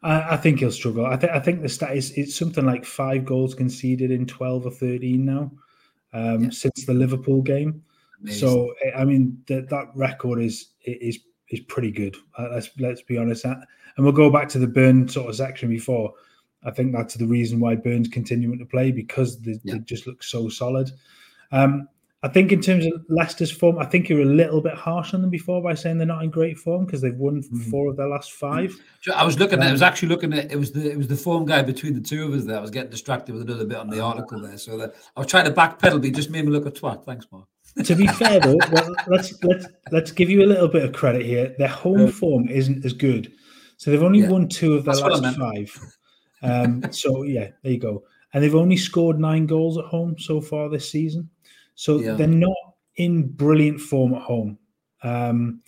I, 0.02 0.34
I 0.34 0.36
think 0.36 0.61
he'll 0.61 0.70
struggle. 0.70 1.06
I 1.06 1.16
think 1.16 1.32
I 1.32 1.40
think 1.40 1.62
the 1.62 1.68
stat 1.68 1.96
is 1.96 2.12
it's 2.12 2.36
something 2.36 2.64
like 2.64 2.84
five 2.84 3.24
goals 3.24 3.54
conceded 3.54 4.11
in 4.11 4.26
twelve 4.26 4.66
or 4.66 4.70
thirteen 4.70 5.24
now 5.24 5.50
um, 6.12 6.44
yeah. 6.44 6.50
since 6.50 6.84
the 6.84 6.94
Liverpool 6.94 7.42
game. 7.42 7.82
Amazing. 8.22 8.48
So 8.48 8.74
I 8.96 9.04
mean 9.04 9.42
that 9.46 9.68
that 9.70 9.88
record 9.94 10.40
is 10.40 10.70
is 10.84 11.18
is 11.50 11.60
pretty 11.60 11.90
good. 11.90 12.16
Uh, 12.36 12.48
let's 12.52 12.70
let's 12.78 13.02
be 13.02 13.18
honest. 13.18 13.44
And 13.44 13.64
we'll 13.98 14.12
go 14.12 14.30
back 14.30 14.48
to 14.50 14.58
the 14.58 14.66
Burn 14.66 15.08
sort 15.08 15.28
of 15.28 15.36
section 15.36 15.68
before. 15.68 16.12
I 16.64 16.70
think 16.70 16.92
that's 16.92 17.14
the 17.14 17.26
reason 17.26 17.60
why 17.60 17.76
Burns 17.76 18.08
continuing 18.08 18.58
to 18.58 18.64
play 18.64 18.90
because 18.90 19.40
they, 19.40 19.60
yeah. 19.62 19.74
they 19.74 19.78
just 19.80 20.06
look 20.06 20.22
so 20.22 20.48
solid. 20.48 20.90
Um, 21.52 21.88
I 22.24 22.28
think 22.28 22.50
in 22.50 22.60
terms 22.60 22.84
of 22.84 22.92
Leicester's 23.08 23.52
form, 23.52 23.78
I 23.78 23.84
think 23.84 24.08
you're 24.08 24.22
a 24.22 24.24
little 24.24 24.60
bit 24.60 24.74
harsh 24.74 25.14
on 25.14 25.20
them 25.20 25.30
before 25.30 25.62
by 25.62 25.74
saying 25.74 25.98
they're 25.98 26.06
not 26.06 26.24
in 26.24 26.30
great 26.30 26.58
form 26.58 26.84
because 26.84 27.00
they've 27.00 27.14
won 27.14 27.42
mm-hmm. 27.42 27.70
four 27.70 27.88
of 27.88 27.96
their 27.96 28.08
last 28.08 28.32
five. 28.32 28.74
I 29.14 29.24
was 29.24 29.38
looking 29.38 29.60
um, 29.60 29.62
at. 29.62 29.68
I 29.68 29.72
was 29.72 29.82
actually 29.82 30.08
looking 30.08 30.32
at. 30.32 30.50
It 30.50 30.56
was 30.56 30.72
the 30.72 30.90
it 30.90 30.96
was 30.96 31.06
the 31.06 31.16
form 31.16 31.46
guy 31.46 31.62
between 31.62 31.94
the 31.94 32.00
two 32.00 32.26
of 32.26 32.34
us. 32.34 32.44
There, 32.44 32.58
I 32.58 32.60
was 32.60 32.72
getting 32.72 32.90
distracted 32.90 33.36
with 33.36 33.42
another 33.42 33.64
bit 33.64 33.78
on 33.78 33.88
the 33.88 34.00
article 34.00 34.40
there. 34.40 34.58
So 34.58 34.76
that 34.78 34.96
I 35.16 35.20
was 35.20 35.28
trying 35.28 35.44
to 35.44 35.52
backpedal, 35.52 35.92
but 35.92 36.04
he 36.04 36.10
just 36.10 36.30
made 36.30 36.44
me 36.44 36.50
look 36.50 36.66
a 36.66 36.72
twat. 36.72 37.04
Thanks, 37.04 37.26
Mark. 37.30 37.46
To 37.85 37.95
be 37.95 38.07
fair 38.07 38.41
though, 38.41 38.59
well, 38.72 38.95
let's 39.07 39.43
let's 39.43 39.66
let's 39.91 40.11
give 40.11 40.31
you 40.31 40.43
a 40.43 40.47
little 40.47 40.68
bit 40.68 40.85
of 40.85 40.93
credit 40.93 41.24
here. 41.24 41.55
Their 41.59 41.68
home 41.68 42.07
yeah. 42.07 42.11
form 42.11 42.49
isn't 42.49 42.85
as 42.85 42.93
good, 42.93 43.33
so 43.76 43.91
they've 43.91 44.03
only 44.03 44.20
yeah. 44.20 44.31
won 44.31 44.49
two 44.49 44.74
of 44.74 44.85
their 44.85 44.95
That's 44.95 45.22
last 45.22 45.39
five. 45.39 45.81
Um, 46.43 46.93
so 46.93 47.22
yeah, 47.22 47.51
there 47.62 47.72
you 47.72 47.81
go. 47.81 48.05
And 48.33 48.45
they've 48.45 48.55
only 48.55 48.76
scored 48.76 49.18
nine 49.18 49.47
goals 49.47 49.79
at 49.79 49.85
home 49.87 50.18
so 50.18 50.41
far 50.41 50.68
this 50.68 50.91
season. 50.91 51.31
So 51.74 51.99
yeah. 52.01 52.12
they're 52.14 52.26
not 52.26 52.57
in 52.97 53.29
brilliant 53.29 53.81
form 53.81 54.14
at 54.14 54.22
home. 54.22 54.59
Um, 55.03 55.62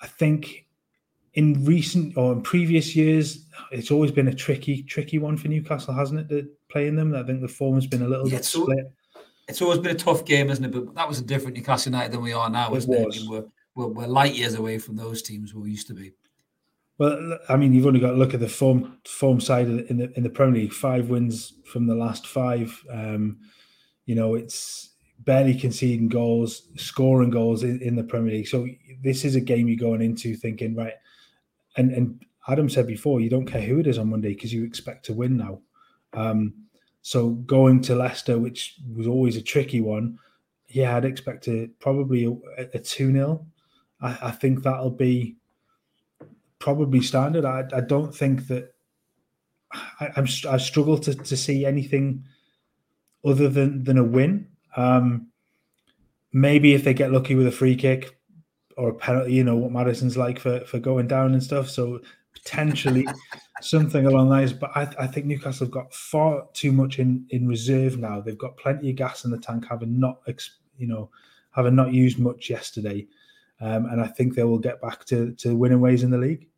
I 0.00 0.06
think 0.06 0.66
in 1.34 1.64
recent 1.64 2.16
or 2.16 2.32
in 2.32 2.42
previous 2.42 2.96
years, 2.96 3.46
it's 3.70 3.90
always 3.90 4.10
been 4.10 4.28
a 4.28 4.34
tricky, 4.34 4.82
tricky 4.82 5.18
one 5.18 5.36
for 5.36 5.48
Newcastle, 5.48 5.94
hasn't 5.94 6.30
it? 6.32 6.48
playing 6.68 6.96
them, 6.96 7.14
I 7.14 7.22
think 7.22 7.40
the 7.40 7.48
form 7.48 7.74
has 7.76 7.86
been 7.86 8.02
a 8.02 8.08
little 8.08 8.28
yeah, 8.28 8.36
bit 8.36 8.44
so, 8.44 8.62
split. 8.62 8.92
It's 9.48 9.62
always 9.62 9.78
been 9.78 9.94
a 9.94 9.98
tough 9.98 10.24
game, 10.24 10.50
isn't 10.50 10.64
it? 10.64 10.72
But 10.72 10.94
that 10.94 11.08
was 11.08 11.20
a 11.20 11.24
different 11.24 11.56
Newcastle 11.56 11.92
United 11.92 12.12
than 12.12 12.22
we 12.22 12.32
are 12.32 12.50
now, 12.50 12.74
it 12.74 12.78
isn't 12.78 12.90
was. 12.90 13.16
it? 13.16 13.20
I 13.20 13.22
mean, 13.22 13.30
we're, 13.30 13.44
we're, 13.74 13.92
we're 13.92 14.06
light 14.06 14.34
years 14.34 14.54
away 14.54 14.78
from 14.78 14.96
those 14.96 15.22
teams 15.22 15.54
where 15.54 15.62
we 15.62 15.70
used 15.70 15.86
to 15.88 15.94
be. 15.94 16.12
Well, 16.98 17.38
I 17.48 17.56
mean, 17.56 17.72
you've 17.72 17.86
only 17.86 18.00
got 18.00 18.12
to 18.12 18.16
look 18.16 18.32
at 18.32 18.40
the 18.40 18.48
form 18.48 18.98
form 19.04 19.38
side 19.40 19.66
in 19.68 19.98
the 19.98 20.12
in 20.16 20.22
the 20.22 20.30
Premier 20.30 20.62
League. 20.62 20.72
Five 20.72 21.10
wins 21.10 21.52
from 21.66 21.86
the 21.86 21.94
last 21.94 22.26
five. 22.26 22.82
Um, 22.90 23.38
you 24.06 24.14
know, 24.14 24.34
it's 24.34 24.94
barely 25.20 25.54
conceding 25.54 26.08
goals, 26.08 26.68
scoring 26.76 27.30
goals 27.30 27.64
in, 27.64 27.80
in, 27.82 27.96
the 27.96 28.04
Premier 28.04 28.32
League. 28.34 28.48
So 28.48 28.66
this 29.02 29.24
is 29.24 29.34
a 29.34 29.40
game 29.40 29.68
you're 29.68 29.76
going 29.76 30.00
into 30.00 30.36
thinking, 30.36 30.74
right? 30.74 30.94
And 31.76 31.90
and 31.92 32.24
Adam 32.48 32.70
said 32.70 32.86
before, 32.86 33.20
you 33.20 33.28
don't 33.28 33.46
care 33.46 33.62
who 33.62 33.78
it 33.80 33.86
is 33.86 33.98
on 33.98 34.08
Monday 34.08 34.32
because 34.32 34.52
you 34.52 34.64
expect 34.64 35.04
to 35.06 35.12
win 35.12 35.36
now. 35.36 35.60
Um, 36.14 36.54
so 37.06 37.28
going 37.28 37.80
to 37.82 37.94
Leicester, 37.94 38.36
which 38.36 38.74
was 38.92 39.06
always 39.06 39.36
a 39.36 39.40
tricky 39.40 39.80
one, 39.80 40.18
yeah, 40.66 40.96
I'd 40.96 41.04
expect 41.04 41.44
to 41.44 41.70
probably 41.78 42.24
a, 42.58 42.62
a 42.74 42.80
2 42.80 43.12
0. 43.12 43.46
I, 44.00 44.18
I, 44.22 44.30
think 44.32 44.64
that'll 44.64 44.90
be 44.90 45.36
probably 46.58 47.00
standard. 47.00 47.44
I, 47.44 47.62
I 47.72 47.82
don't 47.82 48.12
think 48.12 48.48
that 48.48 48.74
I, 50.00 50.10
am 50.16 50.26
I 50.48 50.56
struggle 50.56 50.98
to, 50.98 51.14
to 51.14 51.36
see 51.36 51.64
anything 51.64 52.24
other 53.24 53.48
than, 53.48 53.84
than 53.84 53.98
a 53.98 54.04
win. 54.04 54.48
Um, 54.76 55.28
maybe 56.32 56.74
if 56.74 56.82
they 56.82 56.92
get 56.92 57.12
lucky 57.12 57.36
with 57.36 57.46
a 57.46 57.52
free 57.52 57.76
kick 57.76 58.18
or 58.76 58.88
a 58.88 58.94
penalty, 58.94 59.32
you 59.32 59.44
know 59.44 59.54
what 59.54 59.70
Maddison's 59.70 60.16
like 60.16 60.40
for, 60.40 60.58
for 60.64 60.80
going 60.80 61.06
down 61.06 61.34
and 61.34 61.42
stuff. 61.42 61.70
So 61.70 62.00
potentially 62.32 63.06
something 63.60 64.06
along 64.06 64.30
those. 64.30 64.52
But 64.52 64.70
I, 64.76 64.88
I, 64.98 65.06
think 65.06 65.26
Newcastle 65.26 65.66
have 65.66 65.72
got 65.72 65.94
far 65.94 66.46
too 66.52 66.72
much 66.72 66.98
in 66.98 67.26
in 67.30 67.48
reserve 67.48 67.98
now. 67.98 68.20
They've 68.20 68.38
got 68.38 68.56
plenty 68.56 68.90
of 68.90 68.96
gas 68.96 69.24
in 69.24 69.30
the 69.30 69.38
tank, 69.38 69.66
having 69.68 69.98
not 69.98 70.20
you 70.78 70.86
know 70.86 71.10
having 71.50 71.74
not 71.74 71.92
used 71.92 72.18
much 72.18 72.50
yesterday, 72.50 73.06
um, 73.60 73.86
and 73.86 74.00
I 74.00 74.06
think 74.06 74.34
they 74.34 74.44
will 74.44 74.58
get 74.58 74.80
back 74.80 75.04
to 75.06 75.32
to 75.32 75.56
winning 75.56 75.80
ways 75.80 76.02
in 76.02 76.10
the 76.10 76.18
league. 76.18 76.48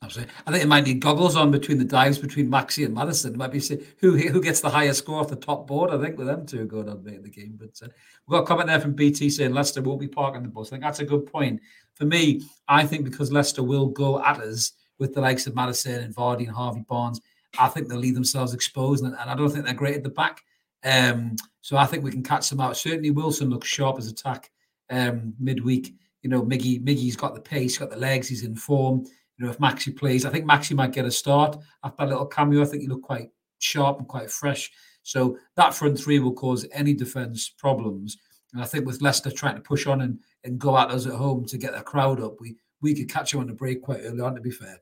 Absolutely. 0.00 0.32
I 0.46 0.52
think 0.52 0.62
it 0.62 0.68
might 0.68 0.86
need 0.86 1.00
goggles 1.00 1.34
on 1.34 1.50
between 1.50 1.78
the 1.78 1.84
dives 1.84 2.18
between 2.18 2.48
Maxi 2.48 2.84
and 2.84 2.94
Maddison. 2.94 3.34
It 3.34 3.36
might 3.36 3.50
be 3.50 3.60
who 3.98 4.16
who 4.16 4.40
gets 4.40 4.60
the 4.60 4.70
highest 4.70 5.00
score 5.00 5.18
off 5.18 5.28
the 5.28 5.34
top 5.34 5.66
board. 5.66 5.90
I 5.90 6.00
think 6.00 6.16
with 6.16 6.28
them 6.28 6.46
two 6.46 6.66
going 6.66 6.88
on 6.88 7.06
in 7.08 7.22
the 7.22 7.28
game. 7.28 7.58
But 7.58 7.80
uh, 7.82 7.88
we've 8.26 8.36
got 8.36 8.44
a 8.44 8.46
comment 8.46 8.68
there 8.68 8.80
from 8.80 8.92
BT 8.92 9.28
saying 9.28 9.52
Leicester 9.52 9.82
won't 9.82 10.00
be 10.00 10.06
parking 10.06 10.44
the 10.44 10.48
bus. 10.48 10.68
I 10.68 10.70
think 10.70 10.84
that's 10.84 11.00
a 11.00 11.04
good 11.04 11.26
point. 11.26 11.60
For 11.94 12.04
me, 12.04 12.42
I 12.68 12.86
think 12.86 13.04
because 13.04 13.32
Leicester 13.32 13.64
will 13.64 13.88
go 13.88 14.22
at 14.22 14.38
us 14.38 14.72
with 14.98 15.14
the 15.14 15.20
likes 15.20 15.46
of 15.46 15.54
Maddison 15.54 16.02
and 16.02 16.14
Vardy 16.14 16.46
and 16.46 16.56
Harvey 16.56 16.84
Barnes, 16.88 17.20
I 17.58 17.68
think 17.68 17.88
they'll 17.88 17.98
leave 17.98 18.14
themselves 18.14 18.54
exposed. 18.54 19.04
And, 19.04 19.14
and 19.14 19.30
I 19.30 19.34
don't 19.34 19.50
think 19.50 19.64
they're 19.64 19.74
great 19.74 19.96
at 19.96 20.02
the 20.02 20.10
back. 20.10 20.42
Um, 20.84 21.36
so 21.60 21.76
I 21.76 21.86
think 21.86 22.04
we 22.04 22.10
can 22.10 22.22
catch 22.22 22.48
them 22.50 22.60
out. 22.60 22.76
Certainly 22.76 23.10
Wilson 23.10 23.50
looks 23.50 23.68
sharp 23.68 23.98
as 23.98 24.06
attack 24.06 24.50
um, 24.90 25.34
midweek. 25.38 25.94
You 26.22 26.30
know, 26.30 26.42
Miggy, 26.42 26.82
Miggy's 26.82 27.16
got 27.16 27.34
the 27.34 27.40
pace, 27.40 27.78
got 27.78 27.90
the 27.90 27.96
legs, 27.96 28.28
he's 28.28 28.44
in 28.44 28.54
form 28.54 29.04
you 29.38 29.46
know, 29.46 29.52
if 29.52 29.58
Maxi 29.58 29.96
plays, 29.96 30.26
I 30.26 30.30
think 30.30 30.44
Maxi 30.44 30.74
might 30.74 30.92
get 30.92 31.04
a 31.04 31.10
start 31.10 31.56
after 31.84 32.02
a 32.02 32.06
little 32.06 32.26
cameo. 32.26 32.60
I 32.60 32.64
think 32.64 32.82
he 32.82 32.88
looked 32.88 33.04
quite 33.04 33.30
sharp 33.60 33.98
and 33.98 34.08
quite 34.08 34.30
fresh. 34.30 34.70
So 35.04 35.38
that 35.54 35.74
front 35.74 35.98
three 35.98 36.18
will 36.18 36.32
cause 36.32 36.66
any 36.72 36.92
defence 36.92 37.48
problems. 37.48 38.18
And 38.52 38.62
I 38.62 38.66
think 38.66 38.84
with 38.84 39.00
Leicester 39.00 39.30
trying 39.30 39.54
to 39.54 39.60
push 39.60 39.86
on 39.86 40.00
and, 40.00 40.18
and 40.44 40.58
go 40.58 40.76
at 40.76 40.90
us 40.90 41.06
at 41.06 41.14
home 41.14 41.44
to 41.46 41.58
get 41.58 41.74
the 41.74 41.82
crowd 41.82 42.20
up, 42.20 42.40
we 42.40 42.56
we 42.80 42.94
could 42.94 43.10
catch 43.10 43.32
them 43.32 43.40
on 43.40 43.48
the 43.48 43.52
break 43.52 43.82
quite 43.82 44.00
early 44.04 44.20
on, 44.20 44.36
to 44.36 44.40
be 44.40 44.52
fair. 44.52 44.80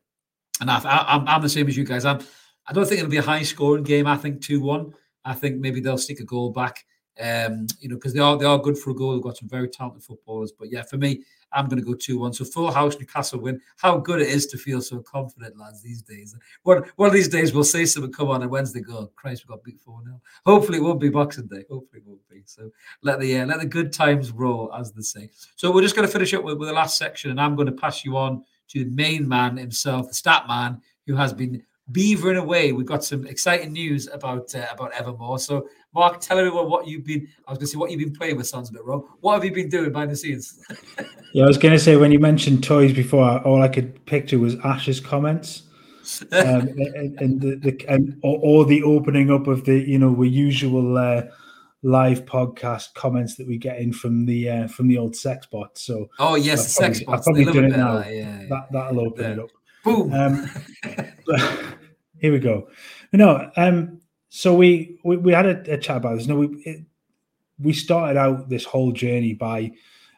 And 0.60 0.70
I, 0.70 0.78
I, 0.78 1.14
I'm, 1.14 1.28
I'm 1.28 1.42
the 1.42 1.48
same 1.48 1.68
as 1.68 1.76
you 1.76 1.84
guys. 1.84 2.04
I'm, 2.04 2.20
I 2.66 2.72
don't 2.72 2.86
think 2.86 2.98
it'll 2.98 3.10
be 3.10 3.18
a 3.18 3.22
high 3.22 3.42
scoring 3.42 3.84
game. 3.84 4.06
I 4.06 4.16
think 4.16 4.42
2 4.42 4.60
1. 4.60 4.92
I 5.24 5.34
think 5.34 5.58
maybe 5.58 5.80
they'll 5.80 5.98
stick 5.98 6.20
a 6.20 6.24
goal 6.24 6.50
back. 6.50 6.84
Um, 7.18 7.66
you 7.80 7.88
know, 7.88 7.96
because 7.96 8.12
they 8.12 8.20
are 8.20 8.36
they 8.36 8.44
are 8.44 8.58
good 8.58 8.76
for 8.76 8.90
a 8.90 8.94
goal. 8.94 9.14
They've 9.14 9.22
got 9.22 9.38
some 9.38 9.48
very 9.48 9.68
talented 9.68 10.02
footballers. 10.02 10.52
But 10.52 10.70
yeah, 10.70 10.82
for 10.82 10.98
me, 10.98 11.22
I'm 11.52 11.66
going 11.66 11.78
to 11.78 11.84
go 11.84 11.94
2 11.94 12.18
1. 12.18 12.34
So 12.34 12.44
full 12.44 12.70
house 12.70 12.98
Newcastle 12.98 13.40
win. 13.40 13.60
How 13.78 13.96
good 13.96 14.20
it 14.20 14.28
is 14.28 14.46
to 14.48 14.58
feel 14.58 14.82
so 14.82 15.00
confident, 15.00 15.58
lads, 15.58 15.82
these 15.82 16.02
days. 16.02 16.36
One, 16.62 16.84
one 16.96 17.06
of 17.06 17.14
these 17.14 17.28
days, 17.28 17.54
we'll 17.54 17.64
say 17.64 17.86
something 17.86 18.12
come 18.12 18.28
on 18.28 18.42
and 18.42 18.50
Wednesday 18.50 18.80
go, 18.80 19.10
Christ, 19.16 19.44
we 19.46 19.52
got 19.54 19.64
beat 19.64 19.80
4 19.80 20.02
0. 20.04 20.20
Hopefully, 20.44 20.78
it 20.78 20.82
won't 20.82 21.00
be 21.00 21.08
Boxing 21.08 21.46
Day. 21.46 21.64
Hopefully, 21.70 22.02
it 22.02 22.06
won't 22.06 22.28
be. 22.28 22.42
So 22.44 22.70
let 23.02 23.18
the 23.20 23.40
uh, 23.40 23.46
let 23.46 23.60
the 23.60 23.66
good 23.66 23.92
times 23.92 24.30
roll, 24.30 24.72
as 24.74 24.92
they 24.92 25.02
say. 25.02 25.30
So 25.56 25.72
we're 25.72 25.82
just 25.82 25.96
going 25.96 26.06
to 26.06 26.12
finish 26.12 26.34
up 26.34 26.44
with, 26.44 26.58
with 26.58 26.68
the 26.68 26.74
last 26.74 26.98
section, 26.98 27.30
and 27.30 27.40
I'm 27.40 27.56
going 27.56 27.66
to 27.66 27.72
pass 27.72 28.04
you 28.04 28.16
on 28.16 28.44
to 28.68 28.84
the 28.84 28.90
main 28.90 29.28
man 29.28 29.56
himself, 29.56 30.08
the 30.08 30.14
stat 30.14 30.46
man, 30.48 30.80
who 31.06 31.14
has 31.14 31.32
been 31.32 31.62
beavering 31.92 32.38
away. 32.38 32.72
We've 32.72 32.86
got 32.86 33.04
some 33.04 33.26
exciting 33.26 33.72
news 33.72 34.08
about 34.08 34.54
uh, 34.54 34.66
about 34.72 34.92
Evermore. 34.92 35.38
So, 35.38 35.68
Mark, 35.94 36.20
tell 36.20 36.38
everyone 36.38 36.68
what 36.68 36.86
you've 36.86 37.04
been. 37.04 37.28
I 37.46 37.52
was 37.52 37.58
going 37.58 37.66
to 37.66 37.72
say 37.72 37.78
what 37.78 37.90
you've 37.90 38.00
been 38.00 38.12
playing 38.12 38.36
with. 38.36 38.46
Sounds 38.46 38.70
a 38.70 38.72
bit 38.72 38.84
wrong. 38.84 39.06
What 39.20 39.34
have 39.34 39.44
you 39.44 39.52
been 39.52 39.68
doing 39.68 39.92
behind 39.92 40.10
the 40.10 40.16
scenes? 40.16 40.60
yeah, 41.32 41.44
I 41.44 41.46
was 41.46 41.58
going 41.58 41.74
to 41.74 41.78
say 41.78 41.96
when 41.96 42.12
you 42.12 42.18
mentioned 42.18 42.64
toys 42.64 42.92
before, 42.92 43.40
all 43.42 43.62
I 43.62 43.68
could 43.68 44.04
picture 44.06 44.38
was 44.38 44.56
Ash's 44.64 45.00
comments. 45.00 45.62
um, 46.32 46.68
and, 46.68 47.20
and, 47.20 47.40
the, 47.40 47.56
the 47.56 47.84
and 47.88 48.16
or, 48.22 48.38
or, 48.40 48.64
the 48.64 48.80
opening 48.84 49.28
up 49.28 49.48
of 49.48 49.64
the 49.64 49.76
you 49.76 49.98
know 49.98 50.14
the 50.14 50.28
usual 50.28 50.96
uh, 50.96 51.22
live 51.82 52.24
podcast 52.24 52.94
comments 52.94 53.36
that 53.36 53.46
we 53.46 53.58
get 53.58 53.78
in 53.78 53.92
from 53.92 54.26
the 54.26 54.48
uh, 54.48 54.68
from 54.68 54.88
the 54.88 54.98
old 54.98 55.14
sex 55.14 55.46
bot. 55.46 55.78
So 55.78 56.08
oh 56.18 56.34
yes, 56.34 56.64
the 56.64 56.70
sex 56.70 57.02
bot. 57.02 57.18
I've 57.18 57.24
probably 57.24 57.44
done 57.44 57.64
it 57.64 57.76
now. 57.76 57.98
That, 57.98 58.12
yeah, 58.12 58.40
yeah. 58.40 58.46
That 58.48 58.72
that'll 58.72 59.00
open 59.00 59.24
yeah. 59.24 59.32
it 59.32 59.38
up. 59.38 59.50
Boom. 59.84 60.12
Um, 60.12 60.50
here 62.18 62.32
we 62.32 62.38
go. 62.38 62.68
No, 63.12 63.50
um, 63.56 64.00
so 64.28 64.54
we, 64.54 64.98
we, 65.04 65.16
we 65.16 65.32
had 65.32 65.46
a, 65.46 65.74
a, 65.74 65.78
chat 65.78 65.98
about 65.98 66.18
this. 66.18 66.26
No, 66.26 66.36
we 66.36 66.48
it, 66.64 66.84
we 67.58 67.72
started 67.72 68.18
out 68.18 68.48
this 68.48 68.64
whole 68.64 68.92
journey 68.92 69.32
by 69.32 69.72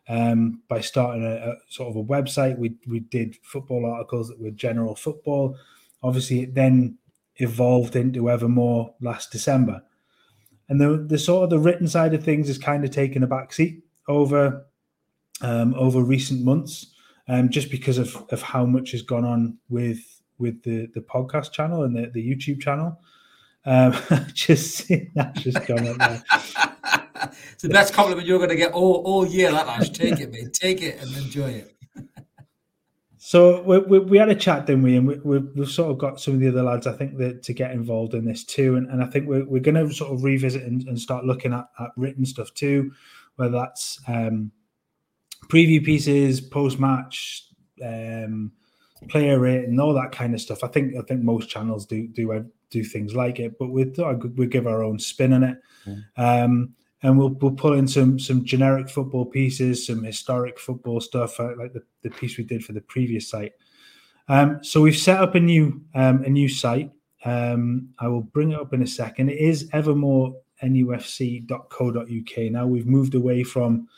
um, 0.09 0.63
by 0.69 0.81
starting 0.81 1.25
a, 1.25 1.51
a, 1.51 1.57
sort 1.69 1.91
of 1.91 1.97
a 1.97 2.03
website. 2.03 2.59
We 2.59 2.77
we 2.87 3.01
did 3.01 3.37
football 3.43 3.87
articles 3.87 4.29
that 4.29 4.41
were 4.41 4.51
general 4.51 4.97
football. 4.97 5.57
Obviously, 6.03 6.41
it 6.43 6.55
then 6.55 6.99
evolved 7.37 7.95
into 7.95 8.31
Evermore 8.31 8.95
last 9.01 9.31
December, 9.31 9.83
and 10.69 10.81
the 10.81 11.05
the 11.09 11.19
sort 11.19 11.45
of 11.45 11.51
the 11.51 11.59
written 11.59 11.89
side 11.89 12.15
of 12.15 12.25
things 12.25 12.49
has 12.49 12.59
kind 12.59 12.85
of 12.85 12.91
taken 12.91 13.23
a 13.23 13.29
backseat 13.29 13.83
over 14.09 14.67
um, 15.41 15.75
over 15.75 16.03
recent 16.03 16.45
months 16.45 16.95
um, 17.29 17.49
just 17.49 17.71
because 17.71 17.99
of, 17.99 18.17
of 18.31 18.43
how 18.43 18.65
much 18.65 18.93
has 18.93 19.03
gone 19.03 19.25
on 19.25 19.59
with 19.69 20.01
with 20.39 20.63
the, 20.63 20.87
the 20.95 21.01
podcast 21.01 21.53
channel 21.53 21.83
and 21.83 21.97
the, 21.97 22.11
the 22.11 22.27
YouTube 22.27 22.61
channel. 22.61 23.01
Um, 23.67 23.95
just 24.35 24.77
seeing 24.77 25.11
that 25.15 25.35
just 25.35 25.61
comment 25.67 25.99
there. 25.99 26.23
it's 27.53 27.63
the 27.63 27.69
best 27.69 27.93
compliment 27.93 28.27
you're 28.27 28.39
going 28.39 28.51
to 28.51 28.57
get 28.57 28.73
all, 28.73 29.03
all 29.05 29.27
year. 29.27 29.51
That 29.51 29.67
Ash, 29.67 29.91
take 29.91 30.21
it, 30.21 30.31
mate. 30.31 30.53
Take 30.55 30.81
it 30.83 31.01
and 31.03 31.15
enjoy 31.17 31.51
it. 31.51 31.78
So 33.29 33.61
we, 33.61 33.77
we, 33.81 33.99
we, 33.99 34.17
had 34.17 34.31
a 34.31 34.35
chat, 34.35 34.65
didn't 34.65 34.85
we? 34.85 34.97
And 34.97 35.07
we, 35.07 35.19
we, 35.39 35.61
have 35.61 35.69
sort 35.69 35.91
of 35.91 35.99
got 35.99 36.19
some 36.19 36.33
of 36.33 36.41
the 36.41 36.49
other 36.49 36.63
lads, 36.63 36.87
I 36.87 36.95
think, 36.95 37.19
that 37.19 37.43
to 37.43 37.53
get 37.53 37.73
involved 37.73 38.15
in 38.15 38.25
this 38.25 38.43
too. 38.43 38.77
And, 38.77 38.89
and 38.89 39.03
I 39.03 39.07
think 39.07 39.29
we're, 39.29 39.45
we're 39.45 39.61
going 39.61 39.75
to 39.75 39.93
sort 39.93 40.15
of 40.15 40.25
revisit 40.25 40.63
and, 40.63 40.89
and 40.89 40.99
start 40.99 41.27
looking 41.27 41.53
at, 41.53 41.67
at 41.79 41.91
written 41.99 42.25
stuff 42.25 42.55
too, 42.55 42.91
whether 43.37 43.53
that's 43.53 44.01
um, 44.09 44.51
preview 45.49 45.85
pieces, 45.85 46.41
post 46.41 46.81
match, 46.81 47.45
um, 47.85 48.51
player 49.11 49.39
rate, 49.39 49.67
and 49.67 49.79
all 49.79 49.93
that 49.93 50.11
kind 50.11 50.33
of 50.33 50.41
stuff. 50.41 50.65
I 50.65 50.69
think 50.69 50.97
I 50.97 51.03
think 51.03 51.21
most 51.21 51.51
channels 51.51 51.85
do 51.85 52.09
do 52.09 52.47
do 52.71 52.83
things 52.83 53.15
like 53.15 53.41
it, 53.41 53.59
but 53.59 53.69
we 53.69 53.93
we 54.37 54.47
give 54.47 54.67
our 54.67 54.83
own 54.83 54.99
spin 54.99 55.35
on 55.35 55.43
it. 55.43 55.59
Mm. 55.87 56.05
Um, 56.17 56.75
and 57.03 57.19
we'll 57.19 57.31
we'll 57.31 57.53
pull 57.53 57.75
in 57.75 57.87
some 57.87 58.19
some 58.19 58.45
generic 58.45 58.89
football 58.89 59.25
pieces, 59.25 59.87
some 59.87 60.03
historic 60.03 60.59
football 60.59 61.01
stuff, 61.01 61.39
uh, 61.39 61.55
like 61.57 61.73
the, 61.73 61.83
the 62.03 62.11
piece 62.11 62.37
we 62.37 62.45
did 62.45 62.65
for 62.65 62.73
the 62.73 62.81
previous 62.81 63.29
site. 63.29 63.53
Um, 64.29 64.63
so 64.63 64.83
we've 64.83 64.97
set 64.97 65.21
up 65.21 65.35
a 65.35 65.41
new 65.41 65.81
um, 65.95 66.25
a 66.25 66.29
new 66.29 66.49
site. 66.49 66.91
Um, 67.25 67.89
I 67.99 68.09
will 68.09 68.23
bring 68.23 68.53
it 68.53 68.61
up 68.61 68.73
in 68.73 68.83
a 68.83 68.87
second. 68.87 69.31
It 69.31 69.39
is 69.39 69.69
evermorenufc.co.uk. 69.71 72.53
Now 72.53 72.67
we've 72.67 72.87
moved 72.87 73.15
away 73.15 73.43
from 73.43 73.89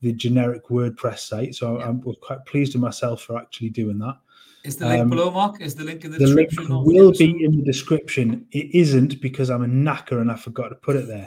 the 0.00 0.12
generic 0.12 0.68
WordPress 0.68 1.20
site, 1.20 1.54
so 1.54 1.78
yeah. 1.78 1.88
I'm 1.88 2.02
quite 2.02 2.44
pleased 2.46 2.74
with 2.74 2.82
myself 2.82 3.22
for 3.22 3.38
actually 3.38 3.70
doing 3.70 3.98
that. 3.98 4.16
Is 4.64 4.76
the 4.76 4.86
link 4.86 5.02
um, 5.02 5.10
below, 5.10 5.30
Mark? 5.30 5.60
Is 5.60 5.74
the 5.74 5.84
link 5.84 6.04
in 6.04 6.12
the, 6.12 6.18
the 6.18 6.26
description? 6.26 6.68
The 6.68 6.76
link 6.76 6.86
will 6.86 7.12
be 7.12 7.44
in 7.44 7.56
the 7.56 7.64
description. 7.64 8.46
It 8.52 8.72
isn't 8.72 9.20
because 9.20 9.50
I'm 9.50 9.64
a 9.64 9.66
knacker 9.66 10.20
and 10.20 10.30
I 10.30 10.36
forgot 10.36 10.68
to 10.68 10.76
put 10.76 10.94
it 10.94 11.08
there. 11.08 11.26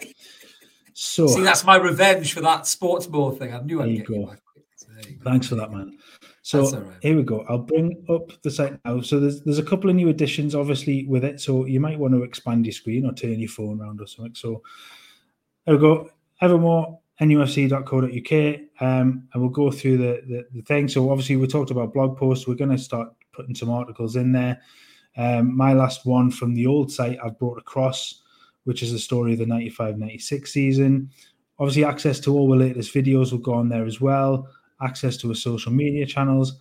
So 0.97 1.27
see, 1.27 1.43
that's 1.43 1.65
my 1.65 1.75
revenge 1.75 2.33
for 2.33 2.39
that 2.39 2.65
sports 2.65 3.05
ball 3.05 3.31
thing. 3.31 3.53
I 3.53 3.59
knew 3.59 3.81
I'd 3.81 3.97
get 3.97 4.09
you. 4.09 4.31
Thanks 5.25 5.47
for 5.47 5.55
that, 5.55 5.69
man. 5.69 5.97
So 6.41 6.69
right. 6.69 6.95
here 7.01 7.17
we 7.17 7.23
go. 7.23 7.43
I'll 7.49 7.57
bring 7.57 8.05
up 8.07 8.41
the 8.43 8.49
site 8.49 8.79
now. 8.85 9.01
So 9.01 9.19
there's 9.19 9.41
there's 9.41 9.59
a 9.59 9.63
couple 9.63 9.89
of 9.89 9.97
new 9.97 10.07
additions, 10.07 10.55
obviously, 10.55 11.05
with 11.05 11.25
it. 11.25 11.41
So 11.41 11.65
you 11.65 11.81
might 11.81 11.99
want 11.99 12.13
to 12.13 12.23
expand 12.23 12.65
your 12.65 12.71
screen 12.71 13.05
or 13.05 13.13
turn 13.13 13.39
your 13.39 13.49
phone 13.49 13.81
around 13.81 13.99
or 13.99 14.07
something. 14.07 14.35
So 14.35 14.63
there 15.65 15.75
we 15.75 15.81
go. 15.81 16.09
Evermore 16.41 16.99
nufc.co.uk 17.21 18.61
um, 18.81 19.27
and 19.33 19.41
we'll 19.41 19.49
go 19.49 19.71
through 19.71 19.97
the, 19.97 20.21
the, 20.27 20.45
the 20.53 20.61
thing. 20.63 20.87
So 20.87 21.09
obviously 21.09 21.35
we 21.37 21.47
talked 21.47 21.71
about 21.71 21.93
blog 21.93 22.17
posts. 22.17 22.47
We're 22.47 22.55
going 22.55 22.71
to 22.71 22.77
start 22.77 23.09
putting 23.31 23.55
some 23.55 23.69
articles 23.69 24.15
in 24.15 24.31
there. 24.31 24.61
Um, 25.17 25.55
my 25.55 25.73
last 25.73 26.05
one 26.05 26.29
from 26.29 26.53
the 26.53 26.67
old 26.67 26.91
site 26.91 27.17
I've 27.23 27.39
brought 27.39 27.57
across, 27.57 28.21
which 28.65 28.83
is 28.83 28.91
the 28.91 28.99
story 28.99 29.33
of 29.33 29.39
the 29.39 29.45
95-96 29.45 30.47
season. 30.47 31.09
Obviously 31.57 31.85
access 31.85 32.19
to 32.19 32.33
all 32.37 32.49
the 32.49 32.55
latest 32.55 32.93
videos 32.93 33.31
will 33.31 33.39
go 33.39 33.53
on 33.53 33.69
there 33.69 33.85
as 33.85 34.01
well 34.01 34.47
access 34.81 35.17
to 35.17 35.29
our 35.29 35.35
social 35.35 35.71
media 35.71 36.05
channels. 36.05 36.57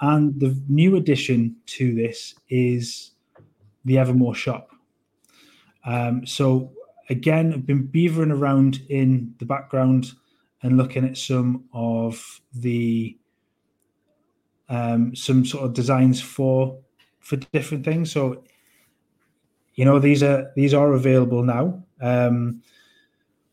And 0.00 0.38
the 0.40 0.60
new 0.68 0.96
addition 0.96 1.56
to 1.66 1.94
this 1.94 2.34
is 2.48 3.12
the 3.84 3.98
Evermore 3.98 4.34
shop. 4.34 4.70
Um, 5.84 6.26
so 6.26 6.72
again, 7.10 7.52
I've 7.52 7.66
been 7.66 7.88
beavering 7.88 8.32
around 8.32 8.82
in 8.88 9.34
the 9.38 9.44
background 9.44 10.12
and 10.62 10.76
looking 10.76 11.04
at 11.04 11.16
some 11.16 11.64
of 11.72 12.40
the 12.54 13.16
um, 14.68 15.14
some 15.14 15.44
sort 15.44 15.64
of 15.64 15.74
designs 15.74 16.20
for 16.20 16.78
for 17.20 17.36
different 17.36 17.84
things. 17.84 18.10
So 18.10 18.44
you 19.74 19.84
know 19.84 19.98
these 19.98 20.22
are 20.22 20.50
these 20.56 20.74
are 20.74 20.92
available 20.92 21.42
now. 21.42 21.82
Um, 22.00 22.62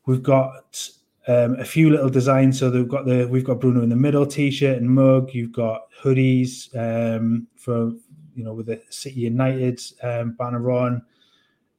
we've 0.06 0.24
got 0.24 0.90
um, 1.30 1.56
a 1.60 1.66
few 1.66 1.92
little 1.92 2.10
designs. 2.10 2.60
So 2.60 2.70
they've 2.70 2.88
got 2.88 3.06
the 3.06 3.28
we've 3.28 3.44
got 3.44 3.62
Bruno 3.62 3.84
in 3.84 3.90
the 3.90 3.96
middle 3.96 4.26
t-shirt 4.26 4.78
and 4.78 4.90
mug. 4.90 5.30
You've 5.34 5.52
got 5.52 5.84
hoodies 6.02 6.76
um, 6.76 7.48
for 7.56 7.92
you 8.36 8.44
know 8.44 8.54
with 8.54 8.66
the 8.66 8.82
City 8.90 9.22
United 9.22 9.80
um, 10.02 10.32
banner 10.32 10.72
on. 10.72 11.04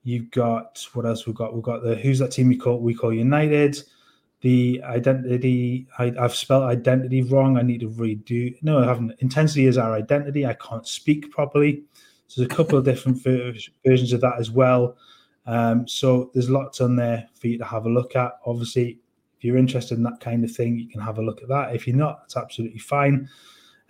You've 0.05 0.31
got 0.31 0.87
what 0.95 1.05
else 1.05 1.27
we've 1.27 1.37
got? 1.37 1.53
We've 1.53 1.63
got 1.63 1.83
the 1.83 1.97
who's 1.97 2.21
that 2.21 2.31
team 2.31 2.49
we 2.49 2.57
call 2.57 2.79
we 2.79 2.95
call 2.95 3.13
United. 3.13 3.83
The 4.41 4.81
identity 4.85 5.87
I, 5.99 6.15
have 6.19 6.35
spelled 6.35 6.63
identity 6.63 7.23
wrong. 7.23 7.59
I 7.59 7.63
need 7.63 7.81
to 7.81 7.91
redo. 7.91 8.57
No, 8.63 8.79
I 8.79 8.87
haven't. 8.87 9.13
Intensity 9.19 9.67
is 9.67 9.77
our 9.77 9.93
identity. 9.93 10.47
I 10.47 10.55
can't 10.55 10.87
speak 10.87 11.31
properly. 11.31 11.83
There's 12.35 12.51
a 12.51 12.55
couple 12.55 12.79
of 12.79 12.85
different 12.85 13.23
versions 13.23 14.13
of 14.13 14.21
that 14.21 14.39
as 14.39 14.51
well. 14.51 14.97
Um, 15.47 15.89
so 15.89 16.31
there's 16.33 16.51
lots 16.51 16.81
on 16.81 16.97
there 16.97 17.29
for 17.35 17.49
you 17.49 17.59
to 17.59 17.65
have 17.65 17.87
a 17.87 17.91
look 17.91 18.15
at. 18.17 18.39
Obviously, 18.47 18.99
if 19.37 19.45
you're 19.45 19.57
interested 19.57 19.97
in 19.97 20.05
that 20.05 20.21
kind 20.21 20.45
of 20.45 20.51
thing, 20.51 20.79
you 20.79 20.89
can 20.89 21.01
have 21.01 21.19
a 21.19 21.23
look 21.23 21.43
at 21.43 21.49
that. 21.49 21.75
If 21.75 21.87
you're 21.87 21.97
not, 21.97 22.21
it's 22.25 22.37
absolutely 22.37 22.79
fine. 22.79 23.29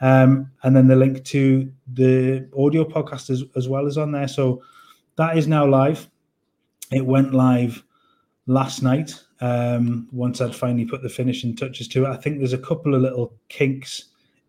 Um, 0.01 0.51
and 0.63 0.75
then 0.75 0.87
the 0.87 0.97
link 0.97 1.25
to 1.25 1.71
the 1.93 2.49
audio 2.57 2.85
podcast 2.85 3.31
as, 3.31 3.45
as 3.57 3.69
well 3.69 3.87
is 3.87 3.99
on 3.99 4.13
there. 4.13 4.29
So 4.29 4.63
that 5.17 5.37
is 5.37 5.47
now 5.47 5.67
live. 5.67 6.09
It 6.93 7.05
went 7.05 7.35
live 7.35 7.83
last 8.47 8.83
night. 8.83 9.23
Um, 9.41 10.09
once 10.13 10.41
I'd 10.41 10.55
finally 10.55 10.85
put 10.85 11.03
the 11.03 11.09
finishing 11.09 11.55
touches 11.57 11.89
to 11.89 12.05
it, 12.05 12.09
I 12.09 12.17
think 12.17 12.39
there's 12.39 12.53
a 12.53 12.59
couple 12.59 12.95
of 12.95 13.03
little 13.03 13.35
kinks 13.49 14.07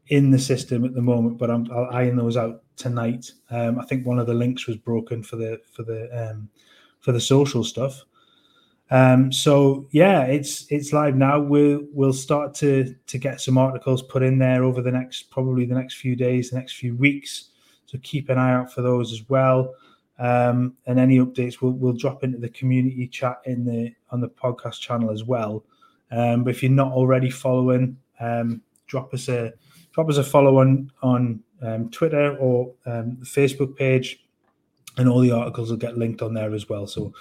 in 0.07 0.31
the 0.31 0.39
system 0.39 0.83
at 0.85 0.93
the 0.93 1.01
moment, 1.01 1.37
but 1.37 1.49
I'm 1.49 1.71
I'll 1.71 1.89
iron 1.91 2.17
those 2.17 2.37
out 2.37 2.63
tonight. 2.75 3.31
Um, 3.49 3.79
I 3.79 3.85
think 3.85 4.05
one 4.05 4.19
of 4.19 4.27
the 4.27 4.33
links 4.33 4.67
was 4.67 4.77
broken 4.77 5.23
for 5.23 5.35
the 5.35 5.61
for 5.71 5.83
the 5.83 6.09
um, 6.31 6.49
for 6.99 7.11
the 7.11 7.21
social 7.21 7.63
stuff. 7.63 8.03
Um, 8.89 9.31
so 9.31 9.87
yeah, 9.91 10.23
it's 10.23 10.65
it's 10.69 10.91
live 10.91 11.15
now. 11.15 11.39
We'll 11.39 11.81
we'll 11.93 12.13
start 12.13 12.53
to 12.55 12.93
to 13.07 13.17
get 13.17 13.39
some 13.39 13.57
articles 13.57 14.01
put 14.01 14.21
in 14.21 14.37
there 14.37 14.63
over 14.63 14.81
the 14.81 14.91
next 14.91 15.29
probably 15.31 15.65
the 15.65 15.75
next 15.75 15.95
few 15.95 16.15
days, 16.15 16.49
the 16.49 16.57
next 16.57 16.73
few 16.73 16.95
weeks. 16.95 17.51
So 17.85 17.97
keep 18.03 18.29
an 18.29 18.37
eye 18.37 18.53
out 18.53 18.71
for 18.71 18.81
those 18.81 19.13
as 19.13 19.27
well. 19.29 19.73
Um, 20.19 20.75
and 20.85 20.99
any 20.99 21.19
updates 21.19 21.61
we'll 21.61 21.71
we'll 21.71 21.93
drop 21.93 22.23
into 22.23 22.37
the 22.37 22.49
community 22.49 23.07
chat 23.07 23.37
in 23.45 23.63
the 23.63 23.93
on 24.09 24.19
the 24.19 24.29
podcast 24.29 24.81
channel 24.81 25.09
as 25.09 25.23
well. 25.23 25.63
Um, 26.11 26.43
but 26.43 26.49
if 26.49 26.61
you're 26.61 26.71
not 26.71 26.91
already 26.91 27.29
following, 27.29 27.97
um, 28.19 28.61
drop 28.87 29.13
us 29.13 29.29
a 29.29 29.53
drop 29.91 30.09
us 30.09 30.17
a 30.17 30.23
follow 30.23 30.59
on 30.59 30.91
on 31.01 31.41
um, 31.61 31.89
Twitter 31.89 32.37
or 32.37 32.73
um, 32.85 33.17
Facebook 33.23 33.75
page, 33.75 34.25
and 34.97 35.07
all 35.07 35.19
the 35.19 35.31
articles 35.31 35.69
will 35.69 35.77
get 35.77 35.97
linked 35.97 36.21
on 36.21 36.33
there 36.33 36.53
as 36.53 36.69
well. 36.69 36.87
So 36.87 37.13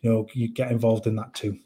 you 0.00 0.10
know 0.10 0.26
you 0.32 0.48
get 0.48 0.70
involved 0.70 1.06
in 1.06 1.16
that 1.16 1.34
too. 1.34 1.58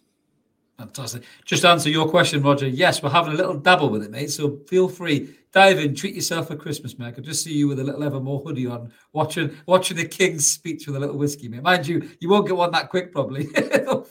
Fantastic. 0.78 1.22
Just 1.44 1.64
answer 1.64 1.90
your 1.90 2.08
question, 2.08 2.42
Roger. 2.42 2.66
Yes, 2.66 3.02
we're 3.02 3.10
having 3.10 3.34
a 3.34 3.36
little 3.36 3.54
dabble 3.54 3.90
with 3.90 4.02
it, 4.02 4.10
mate. 4.10 4.30
So 4.30 4.58
feel 4.66 4.88
free 4.88 5.32
dive 5.53 5.78
in, 5.78 5.94
treat 5.94 6.14
yourself 6.14 6.48
for 6.48 6.57
Christmas, 6.57 6.98
mate. 6.98 7.07
I 7.07 7.11
could 7.12 7.24
just 7.24 7.44
see 7.44 7.53
you 7.53 7.68
with 7.68 7.80
a 7.80 7.84
little 7.84 8.03
Evermore 8.03 8.40
hoodie 8.40 8.66
on, 8.66 8.92
watching 9.12 9.57
watching 9.66 9.96
the 9.96 10.05
King's 10.05 10.46
speech 10.46 10.86
with 10.86 10.96
a 10.96 11.00
little 11.00 11.16
whiskey, 11.16 11.48
mate. 11.48 11.62
Mind 11.62 11.86
you, 11.86 12.09
you 12.20 12.28
won't 12.28 12.46
get 12.46 12.57
one 12.57 12.70
that 12.72 12.88
quick, 12.88 13.12
probably. 13.12 13.46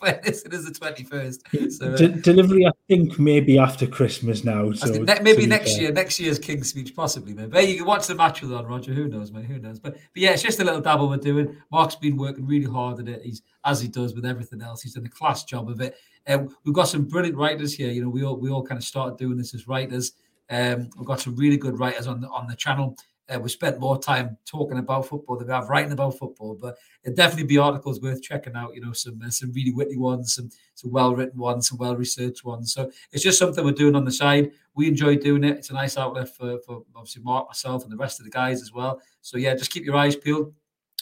fairness, 0.02 0.44
it 0.44 0.54
is 0.54 0.66
the 0.66 0.72
twenty 0.72 1.04
first. 1.04 1.44
So, 1.70 1.94
uh, 1.94 1.98
De- 1.98 2.10
delivery, 2.10 2.66
I 2.66 2.72
think, 2.88 3.20
maybe 3.20 3.58
after 3.58 3.88
Christmas 3.88 4.44
now. 4.44 4.72
So 4.74 4.92
ne- 4.92 5.22
maybe 5.22 5.46
next 5.46 5.74
fair. 5.74 5.84
year, 5.84 5.92
next 5.92 6.20
year's 6.20 6.40
King's 6.40 6.70
speech, 6.70 6.96
possibly, 6.96 7.34
mate. 7.34 7.50
But 7.50 7.68
you 7.68 7.78
can 7.78 7.86
watch 7.86 8.08
the 8.08 8.16
match 8.16 8.42
with 8.42 8.54
on, 8.54 8.66
Roger. 8.66 8.94
Who 8.94 9.08
knows, 9.08 9.32
mate? 9.32 9.46
Who 9.46 9.60
knows? 9.60 9.80
But 9.80 9.94
but 9.94 10.02
yeah, 10.16 10.32
it's 10.32 10.44
just 10.44 10.60
a 10.60 10.64
little 10.64 10.82
dabble 10.82 11.10
we're 11.10 11.18
doing. 11.18 11.56
Mark's 11.72 11.96
been 11.96 12.18
working 12.18 12.46
really 12.46 12.72
hard 12.72 13.00
at 13.00 13.08
it. 13.08 13.22
He's 13.24 13.42
as 13.66 13.82
he 13.82 13.88
does 13.88 14.16
with 14.16 14.26
everything 14.26 14.62
else. 14.62 14.82
He's 14.82 14.94
done 14.94 15.06
a 15.06 15.10
class 15.10 15.44
job 15.44 15.70
of 15.70 15.82
it. 15.82 15.96
Uh, 16.28 16.40
we've 16.64 16.76
got 16.76 16.88
some 16.88 17.06
brilliant 17.06 17.38
writers 17.38 17.74
here. 17.74 17.92
You 17.92 18.04
know, 18.04 18.10
we 18.10 18.24
all 18.24 18.38
we 18.38 18.50
all 18.50 18.64
kind 18.64 18.78
of 18.78 18.84
started 18.84 19.18
doing 19.18 19.38
this 19.38 19.54
as 19.54 19.68
writers. 19.68 20.14
Um, 20.52 20.90
we've 20.98 21.08
got 21.08 21.22
some 21.22 21.36
really 21.36 21.58
good 21.58 21.80
writers 21.80 22.08
on 22.08 22.22
the 22.22 22.28
on 22.30 22.48
the 22.48 22.56
channel. 22.56 22.96
Uh, 23.30 23.40
we 23.40 23.48
spent 23.48 23.80
more 23.80 23.98
time 23.98 24.38
talking 24.46 24.78
about 24.78 25.06
football 25.06 25.38
than 25.38 25.48
we 25.48 25.54
have 25.54 25.70
writing 25.70 25.94
about 25.94 26.18
football, 26.18 26.58
but 26.60 26.76
it 27.04 27.16
definitely 27.16 27.46
be 27.46 27.58
articles 27.58 28.02
worth 28.02 28.22
checking 28.22 28.56
out. 28.58 28.76
You 28.76 28.82
know, 28.82 28.92
some 28.92 29.22
uh, 29.26 29.30
some 29.30 29.54
really 29.54 29.72
witty 29.72 29.96
ones, 29.96 30.36
some 30.36 30.50
some 30.76 30.92
well 30.92 31.16
written 31.16 31.40
ones, 31.40 31.70
some 31.70 31.78
well 31.78 31.96
researched 31.96 32.44
ones. 32.44 32.74
So 32.74 32.92
it's 33.14 33.24
just 33.24 33.40
something 33.40 33.64
we're 33.64 33.72
doing 33.72 33.96
on 33.96 34.04
the 34.04 34.12
side. 34.12 34.52
We 34.76 34.88
enjoy 34.88 35.16
doing 35.16 35.46
it. 35.46 35.58
It's 35.58 35.70
a 35.70 35.74
nice 35.74 35.98
outlet 35.98 36.36
for, 36.36 36.60
for 36.66 36.84
obviously 36.96 37.24
Mark, 37.24 37.48
myself, 37.48 37.84
and 37.84 37.92
the 37.92 37.98
rest 37.98 38.20
of 38.20 38.26
the 38.26 38.32
guys 38.32 38.62
as 38.62 38.74
well. 38.74 39.02
So 39.22 39.38
yeah, 39.38 39.56
just 39.56 39.72
keep 39.72 39.86
your 39.86 39.96
eyes 39.96 40.18
peeled. 40.18 40.54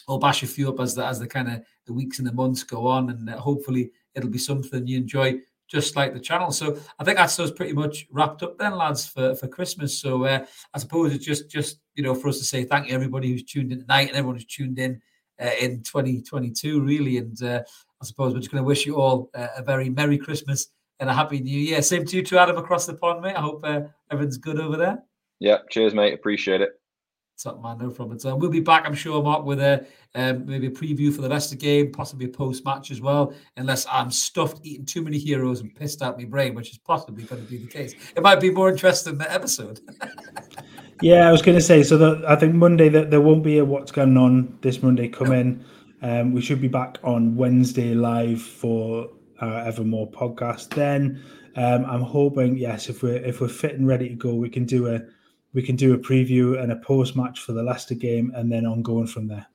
I'll 0.08 0.18
bash 0.18 0.44
a 0.44 0.46
few 0.46 0.68
up 0.68 0.78
as 0.78 0.94
the 0.94 1.04
as 1.04 1.18
the 1.18 1.26
kind 1.26 1.48
of 1.48 1.62
the 1.86 1.92
weeks 1.92 2.20
and 2.20 2.28
the 2.28 2.32
months 2.32 2.62
go 2.62 2.86
on, 2.86 3.10
and 3.10 3.28
uh, 3.28 3.36
hopefully 3.38 3.90
it'll 4.14 4.30
be 4.30 4.38
something 4.38 4.86
you 4.86 4.98
enjoy 4.98 5.40
just 5.70 5.94
like 5.96 6.12
the 6.12 6.20
channel. 6.20 6.50
So 6.50 6.78
I 6.98 7.04
think 7.04 7.16
that's 7.16 7.38
us 7.38 7.50
pretty 7.50 7.72
much 7.72 8.06
wrapped 8.10 8.42
up 8.42 8.58
then, 8.58 8.76
lads, 8.76 9.06
for, 9.06 9.34
for 9.36 9.46
Christmas. 9.46 9.98
So 9.98 10.24
uh, 10.24 10.44
I 10.74 10.78
suppose 10.78 11.14
it's 11.14 11.24
just 11.24 11.48
just 11.48 11.80
you 11.94 12.02
know 12.02 12.14
for 12.14 12.28
us 12.28 12.38
to 12.38 12.44
say 12.44 12.64
thank 12.64 12.88
you 12.88 12.94
everybody 12.94 13.30
who's 13.30 13.44
tuned 13.44 13.72
in 13.72 13.80
tonight 13.80 14.08
and 14.08 14.16
everyone 14.16 14.36
who's 14.36 14.46
tuned 14.46 14.78
in 14.78 15.00
uh, 15.40 15.50
in 15.60 15.82
2022 15.82 16.80
really. 16.80 17.18
And 17.18 17.40
uh, 17.42 17.62
I 18.02 18.04
suppose 18.04 18.32
we're 18.32 18.40
just 18.40 18.50
going 18.50 18.62
to 18.62 18.66
wish 18.66 18.84
you 18.84 19.00
all 19.00 19.30
uh, 19.34 19.48
a 19.56 19.62
very 19.62 19.88
merry 19.88 20.18
Christmas 20.18 20.68
and 20.98 21.08
a 21.08 21.14
happy 21.14 21.40
New 21.40 21.58
Year. 21.58 21.80
Same 21.82 22.04
to 22.06 22.16
you, 22.16 22.22
to 22.22 22.38
Adam 22.38 22.58
across 22.58 22.86
the 22.86 22.94
pond, 22.94 23.22
mate. 23.22 23.36
I 23.36 23.40
hope 23.40 23.62
uh, 23.64 23.82
everything's 24.10 24.38
good 24.38 24.60
over 24.60 24.76
there. 24.76 25.02
Yeah, 25.38 25.58
cheers, 25.70 25.94
mate. 25.94 26.12
Appreciate 26.12 26.60
it. 26.60 26.79
Top 27.42 27.62
no 27.80 27.90
problem. 27.90 28.18
So 28.18 28.36
we'll 28.36 28.50
be 28.50 28.60
back, 28.60 28.84
I'm 28.86 28.94
sure, 28.94 29.22
Mark, 29.22 29.46
with 29.46 29.60
a 29.60 29.86
um, 30.14 30.44
maybe 30.44 30.66
a 30.66 30.70
preview 30.70 31.14
for 31.14 31.22
the 31.22 31.28
rest 31.30 31.52
of 31.52 31.58
the 31.58 31.64
game, 31.64 31.90
possibly 31.90 32.26
a 32.26 32.28
post 32.28 32.66
match 32.66 32.90
as 32.90 33.00
well. 33.00 33.32
Unless 33.56 33.86
I'm 33.90 34.10
stuffed 34.10 34.60
eating 34.62 34.84
too 34.84 35.00
many 35.00 35.16
heroes 35.16 35.60
and 35.60 35.74
pissed 35.74 36.02
out 36.02 36.18
my 36.18 36.26
brain, 36.26 36.54
which 36.54 36.70
is 36.70 36.76
possibly 36.78 37.24
going 37.24 37.42
to 37.42 37.50
be 37.50 37.56
the 37.56 37.66
case. 37.66 37.94
It 38.14 38.22
might 38.22 38.40
be 38.40 38.50
more 38.50 38.68
interesting 38.68 39.16
the 39.16 39.32
episode. 39.32 39.80
yeah, 41.02 41.26
I 41.26 41.32
was 41.32 41.40
going 41.40 41.56
to 41.56 41.64
say. 41.64 41.82
So 41.82 41.96
the, 41.96 42.22
I 42.28 42.36
think 42.36 42.54
Monday 42.54 42.90
that 42.90 43.10
there 43.10 43.22
won't 43.22 43.42
be 43.42 43.56
a 43.56 43.64
what's 43.64 43.90
going 43.90 44.18
on 44.18 44.58
this 44.60 44.82
Monday 44.82 45.08
coming. 45.08 45.64
Um, 46.02 46.32
we 46.32 46.42
should 46.42 46.60
be 46.60 46.68
back 46.68 46.98
on 47.02 47.36
Wednesday 47.36 47.94
live 47.94 48.42
for 48.42 49.08
our 49.40 49.60
Evermore 49.66 50.10
podcast. 50.10 50.74
Then 50.74 51.22
um, 51.56 51.86
I'm 51.86 52.02
hoping, 52.02 52.58
yes, 52.58 52.90
if 52.90 53.02
we're 53.02 53.16
if 53.16 53.40
we're 53.40 53.48
fit 53.48 53.76
and 53.76 53.86
ready 53.88 54.10
to 54.10 54.14
go, 54.14 54.34
we 54.34 54.50
can 54.50 54.66
do 54.66 54.88
a 54.88 55.00
we 55.52 55.62
can 55.62 55.76
do 55.76 55.94
a 55.94 55.98
preview 55.98 56.60
and 56.62 56.72
a 56.72 56.76
post 56.76 57.16
match 57.16 57.40
for 57.40 57.52
the 57.52 57.62
Leicester 57.62 57.94
game 57.94 58.32
and 58.34 58.50
then 58.50 58.66
on 58.66 58.82
going 58.82 59.06
from 59.06 59.26
there. 59.26 59.46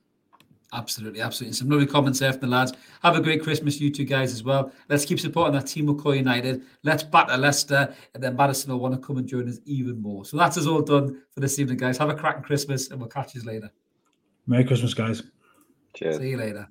Absolutely, 0.73 1.21
absolutely. 1.21 1.55
Some 1.55 1.69
lovely 1.69 1.85
comments 1.85 2.19
there 2.19 2.33
from 2.33 2.41
the 2.41 2.47
lads. 2.47 2.73
Have 3.01 3.15
a 3.15 3.21
great 3.21 3.41
Christmas, 3.41 3.79
you 3.79 3.89
two 3.89 4.03
guys, 4.03 4.33
as 4.33 4.43
well. 4.43 4.73
Let's 4.89 5.05
keep 5.05 5.19
supporting 5.19 5.53
that 5.53 5.67
team 5.67 5.87
of 5.87 5.97
Core 5.97 6.15
United. 6.15 6.63
Let's 6.83 7.01
batter 7.03 7.37
Leicester, 7.37 7.93
and 8.13 8.21
then 8.21 8.35
Maddison 8.35 8.71
will 8.71 8.79
want 8.79 8.93
to 8.93 8.99
come 8.99 9.17
and 9.17 9.27
join 9.27 9.47
us 9.47 9.59
even 9.65 10.01
more. 10.01 10.25
So 10.25 10.35
that's 10.35 10.57
all 10.65 10.81
done 10.81 11.21
for 11.31 11.39
this 11.39 11.59
evening, 11.59 11.77
guys. 11.77 11.97
Have 11.97 12.09
a 12.09 12.15
cracking 12.15 12.43
Christmas, 12.43 12.89
and 12.89 12.99
we'll 12.99 13.07
catch 13.07 13.35
you 13.35 13.41
later. 13.43 13.71
Merry 14.47 14.65
Christmas, 14.65 14.93
guys. 14.93 15.23
Cheers. 15.93 16.17
See 16.17 16.31
you 16.31 16.37
later. 16.37 16.67